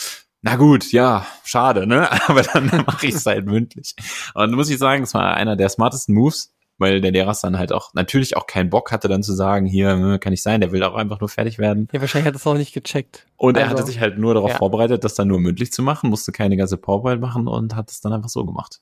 [0.44, 2.06] na gut, ja, schade, ne?
[2.28, 3.94] Aber dann mache ich es halt mündlich.
[4.34, 7.40] Und dann muss ich sagen, es war einer der smartesten Moves, weil der Lehrer es
[7.40, 10.42] dann halt auch natürlich auch keinen Bock hatte, dann zu sagen, hier ne, kann nicht
[10.42, 11.88] sein, der will auch einfach nur fertig werden.
[11.92, 13.26] ja, wahrscheinlich hat er es auch nicht gecheckt.
[13.38, 14.56] Und er Also, hatte sich halt nur darauf ja.
[14.58, 18.02] vorbereitet, das dann nur mündlich zu machen, musste keine ganze PowerPoint machen und hat es
[18.02, 18.80] dann einfach so gemacht.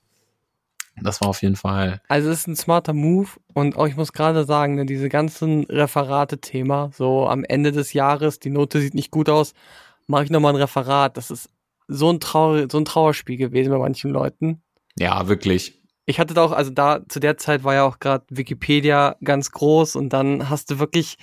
[1.01, 2.02] Das war auf jeden Fall.
[2.09, 5.64] Also es ist ein smarter Move und auch ich muss gerade sagen, ne, diese ganzen
[5.64, 9.55] Referate-Thema, so am Ende des Jahres, die Note sieht nicht gut aus,
[10.06, 11.16] mache ich nochmal ein Referat.
[11.16, 11.50] Das ist
[11.88, 14.62] so ein, Trauer, so ein Trauerspiel gewesen bei manchen Leuten.
[14.98, 15.80] Ja, wirklich.
[16.06, 19.52] Ich hatte da auch, also da zu der Zeit war ja auch gerade Wikipedia ganz
[19.52, 21.16] groß und dann hast du wirklich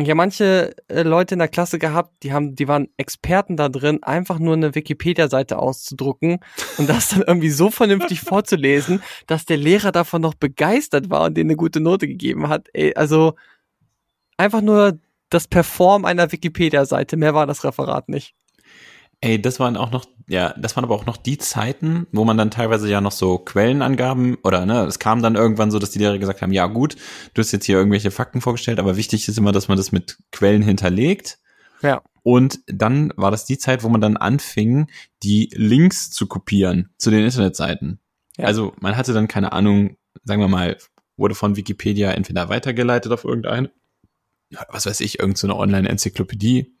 [0.00, 4.02] ja manche äh, Leute in der Klasse gehabt, die haben, die waren Experten da drin,
[4.02, 6.38] einfach nur eine Wikipedia-Seite auszudrucken
[6.78, 11.36] und das dann irgendwie so vernünftig vorzulesen, dass der Lehrer davon noch begeistert war und
[11.36, 12.68] denen eine gute Note gegeben hat.
[12.72, 13.34] Ey, also
[14.36, 14.98] einfach nur
[15.30, 18.34] das Perform einer Wikipedia-Seite, mehr war das Referat nicht.
[19.20, 22.36] Ey, das waren auch noch, ja, das waren aber auch noch die Zeiten, wo man
[22.36, 25.98] dann teilweise ja noch so Quellenangaben oder ne, es kam dann irgendwann so, dass die
[25.98, 26.94] Lehrer gesagt haben, ja gut,
[27.34, 30.18] du hast jetzt hier irgendwelche Fakten vorgestellt, aber wichtig ist immer, dass man das mit
[30.30, 31.38] Quellen hinterlegt.
[31.82, 32.00] Ja.
[32.22, 34.88] Und dann war das die Zeit, wo man dann anfing,
[35.24, 37.98] die Links zu kopieren zu den Internetseiten.
[38.36, 38.44] Ja.
[38.44, 40.76] Also man hatte dann keine Ahnung, sagen wir mal,
[41.16, 43.72] wurde von Wikipedia entweder weitergeleitet auf irgendeine,
[44.70, 46.74] was weiß ich, irgendeine so Online-Enzyklopädie.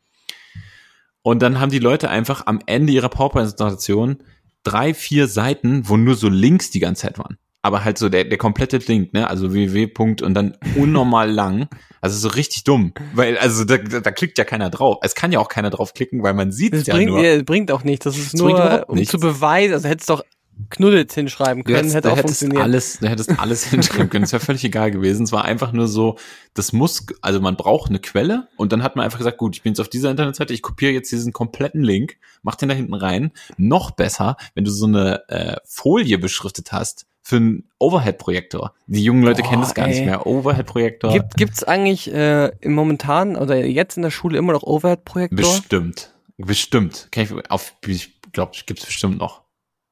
[1.22, 4.18] Und dann haben die Leute einfach am Ende ihrer PowerPoint-Präsentation
[4.64, 7.38] drei, vier Seiten, wo nur so Links die ganze Zeit waren.
[7.60, 9.28] Aber halt so der, der komplette Link, ne?
[9.28, 9.90] Also www.
[10.22, 11.68] Und dann unnormal lang.
[12.00, 12.92] Also so richtig dumm.
[13.14, 14.98] Weil, also da, da, klickt ja keiner drauf.
[15.02, 17.22] Es kann ja auch keiner drauf klicken, weil man sieht Das ja bringt, nur.
[17.22, 18.04] ja, bringt auch nichts.
[18.04, 19.10] Das ist Das nur, um nichts.
[19.10, 20.22] zu beweisen, also hättest doch
[20.70, 22.62] Knuddels hinschreiben können, hättest, hätte auch hättest funktioniert.
[22.62, 24.24] alles, du hättest alles hinschreiben können.
[24.24, 25.24] Es wäre völlig egal gewesen.
[25.24, 26.16] Es war einfach nur so,
[26.54, 29.62] das muss, also man braucht eine Quelle und dann hat man einfach gesagt, gut, ich
[29.62, 32.94] bin jetzt auf dieser Internetseite, ich kopiere jetzt diesen kompletten Link, mach den da hinten
[32.94, 33.32] rein.
[33.56, 38.72] Noch besser, wenn du so eine äh, Folie beschriftet hast für einen Overhead-Projektor.
[38.86, 40.06] Die jungen Leute Boah, kennen das gar nicht ey.
[40.06, 40.26] mehr.
[40.26, 41.12] Overhead-Projektor.
[41.12, 45.36] Gibt, gibt's eigentlich äh, im momentan oder jetzt in der Schule immer noch Overhead-Projektor?
[45.36, 46.14] Bestimmt.
[46.38, 47.08] Bestimmt.
[47.10, 49.42] Kann ich, auf, ich glaube, gibt's bestimmt noch.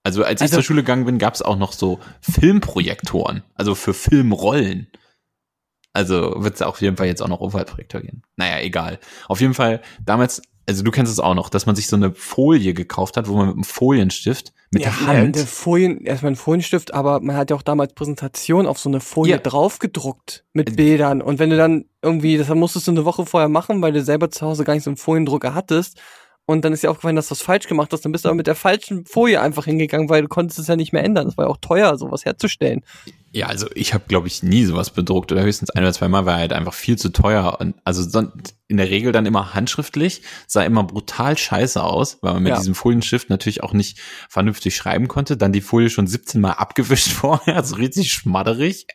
[0.06, 3.92] Also als ich Also- zur Schule gegangen bin, gab's auch noch so Filmprojektoren, also für
[3.92, 4.86] Filmrollen.
[5.92, 8.22] Also wird es auf jeden Fall jetzt auch noch Overhead-Projektor gehen.
[8.36, 9.00] Naja, egal.
[9.28, 12.14] Auf jeden Fall, damals, also du kennst es auch noch, dass man sich so eine
[12.14, 15.34] Folie gekauft hat, wo man mit einem Folienstift mit ja, der Hand.
[15.34, 19.00] Der Folien, erstmal ein Folienstift, aber man hat ja auch damals Präsentation auf so eine
[19.00, 19.38] Folie Ja.
[19.38, 21.20] draufgedruckt mit Äh, Bildern.
[21.20, 24.30] Und wenn du dann irgendwie, das musstest du eine Woche vorher machen, weil du selber
[24.30, 25.98] zu Hause gar nicht so einen Foliendrucker hattest.
[26.46, 28.04] Und dann ist dir aufgefallen, dass du was falsch gemacht hast.
[28.04, 30.76] Dann bist du aber mit der falschen Folie einfach hingegangen, weil du konntest es ja
[30.76, 31.26] nicht mehr ändern.
[31.26, 32.84] Das war ja auch teuer, sowas herzustellen.
[33.32, 36.24] Ja, also ich habe, glaube ich, nie sowas bedruckt oder höchstens ein oder zwei Mal
[36.24, 38.22] war halt einfach viel zu teuer und also
[38.68, 42.58] in der Regel dann immer handschriftlich, sah immer brutal scheiße aus, weil man mit Ja.
[42.58, 43.98] diesem Folienstift natürlich auch nicht
[44.28, 45.36] vernünftig schreiben konnte.
[45.36, 48.86] Dann die Folie schon 17 Mal abgewischt vorher, so richtig schmadderig.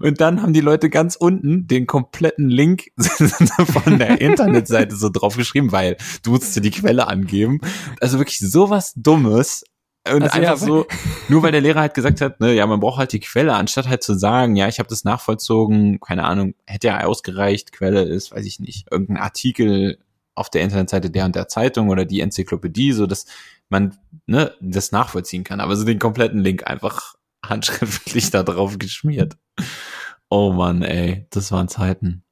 [0.00, 2.86] Und dann haben die Leute ganz unten den kompletten Link
[3.66, 7.60] von der Internetseite so draufgeschrieben, weil du musstest dir die Quelle angeben.
[8.00, 9.64] Also wirklich sowas Dummes.
[10.06, 10.86] Und Also einfach ja, so,
[11.28, 13.88] nur weil der Lehrer halt gesagt hat, ne, ja, man braucht halt die Quelle, anstatt
[13.88, 18.32] halt zu sagen, ja, ich habe das nachvollzogen, keine Ahnung, hätte ja ausgereicht, Quelle ist,
[18.32, 19.98] weiß ich nicht, irgendein Artikel
[20.34, 23.26] auf der Internetseite der und der Zeitung oder die Enzyklopädie, so dass
[23.68, 23.96] man
[24.26, 25.60] ne, das nachvollziehen kann.
[25.60, 27.14] Aber so den kompletten Link einfach
[27.46, 29.36] handschriftlich da drauf geschmiert.
[30.28, 32.24] Oh Mann, ey, das waren Zeiten.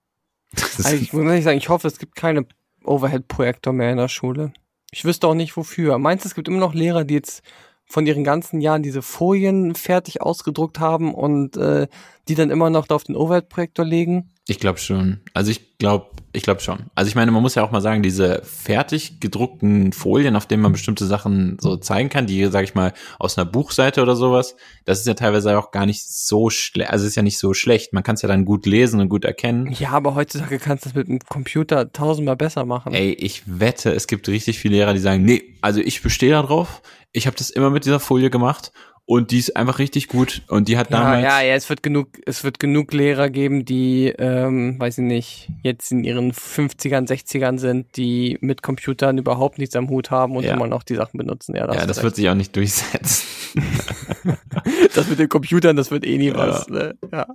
[0.53, 2.47] Das Also ich muss ehrlich sagen, ich hoffe, es gibt keine
[2.85, 4.53] Overhead-Projektor mehr in der Schule.
[4.91, 5.99] Ich wüsste auch nicht wofür.
[5.99, 7.43] Meinst du, es gibt immer noch Lehrer, die jetzt
[7.87, 11.89] von ihren ganzen Jahren diese Folien fertig ausgedruckt haben und äh,
[12.29, 14.31] die dann immer noch da auf den Overhead-Projektor legen?
[14.49, 15.21] Ich glaube schon.
[15.33, 16.87] Also ich glaube, ich glaube schon.
[16.95, 20.63] Also ich meine, man muss ja auch mal sagen, diese fertig gedruckten Folien, auf denen
[20.63, 24.57] man bestimmte Sachen so zeigen kann, die, sage ich mal, aus einer Buchseite oder sowas,
[24.85, 26.91] das ist ja teilweise auch gar nicht so schlecht.
[26.91, 27.93] Also ist ja nicht so schlecht.
[27.93, 29.73] Man kann es ja dann gut lesen und gut erkennen.
[29.79, 32.93] Ja, aber heutzutage kannst du das mit dem Computer tausendmal besser machen.
[32.93, 36.43] Ey, ich wette, es gibt richtig viele Lehrer, die sagen, nee, also ich bestehe da
[36.43, 36.83] drauf.
[37.13, 38.73] Ich habe das immer mit dieser Folie gemacht
[39.11, 41.83] und die ist einfach richtig gut und die hat Ja, damals ja, ja, es wird
[41.83, 47.09] genug, es wird genug Lehrer geben, die, ähm, weiß ich nicht, jetzt in ihren 50ern,
[47.09, 50.55] 60ern sind, die mit Computern überhaupt nichts am Hut haben und Ja.
[50.55, 51.57] immer noch die Sachen benutzen.
[51.57, 53.27] Ja, da ja, das wird sich auch nicht durchsetzen.
[54.95, 56.37] das mit den Computern, das wird eh nie Ja.
[56.37, 56.69] was.
[56.69, 56.95] Ne?
[57.13, 57.27] Ja.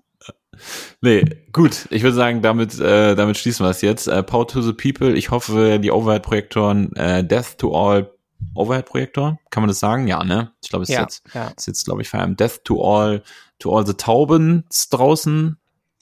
[1.01, 1.87] Nee, gut.
[1.89, 4.07] Ich würde sagen, damit, äh, damit schließen wir es jetzt.
[4.07, 5.13] Äh, Power to the People.
[5.13, 8.14] Ich hoffe, die Overhead-Projektoren, äh, Death to All
[8.53, 9.39] Overhead-Projektor.
[9.49, 10.07] Kann man das sagen?
[10.07, 10.51] Ja, ne?
[10.63, 11.47] Ich glaube, es ist Ja, jetzt, ja.
[11.55, 12.39] ist jetzt, glaube ich, Feierabend.
[12.39, 13.23] Death to All,
[13.59, 15.57] to all the Taubens draußen.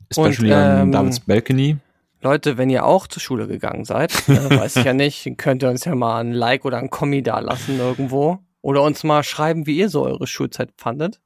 [0.09, 1.77] Especially Und, on ähm, Davids Balcony.
[2.21, 5.69] Leute, wenn ihr auch zur Schule gegangen seid, äh, weiß ich ja nicht, könnt ihr
[5.69, 8.39] uns ja mal ein Like oder ein Kommi da lassen irgendwo.
[8.61, 11.19] Oder uns mal schreiben, wie ihr so eure Schulzeit fandet.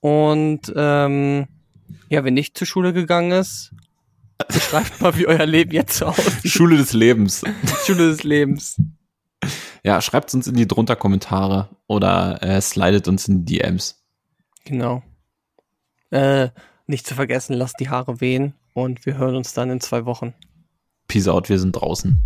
[0.00, 1.46] Und ähm,
[2.08, 3.72] ja, wer nicht zur Schule gegangen ist,
[4.48, 6.50] beschreibt mal, wie euer Leben jetzt so aussieht.
[6.50, 7.42] Schule des Lebens.
[7.84, 8.76] Schule des Lebens.
[9.84, 14.02] Ja, schreibt uns in die drunter Kommentare oder äh, slidet uns in die DMs.
[14.64, 15.02] Genau.
[16.10, 16.48] Äh,
[16.86, 20.32] nicht zu vergessen, lasst die Haare wehen und wir hören uns dann in zwei Wochen.
[21.06, 22.18] Peace out, wir sind draußen.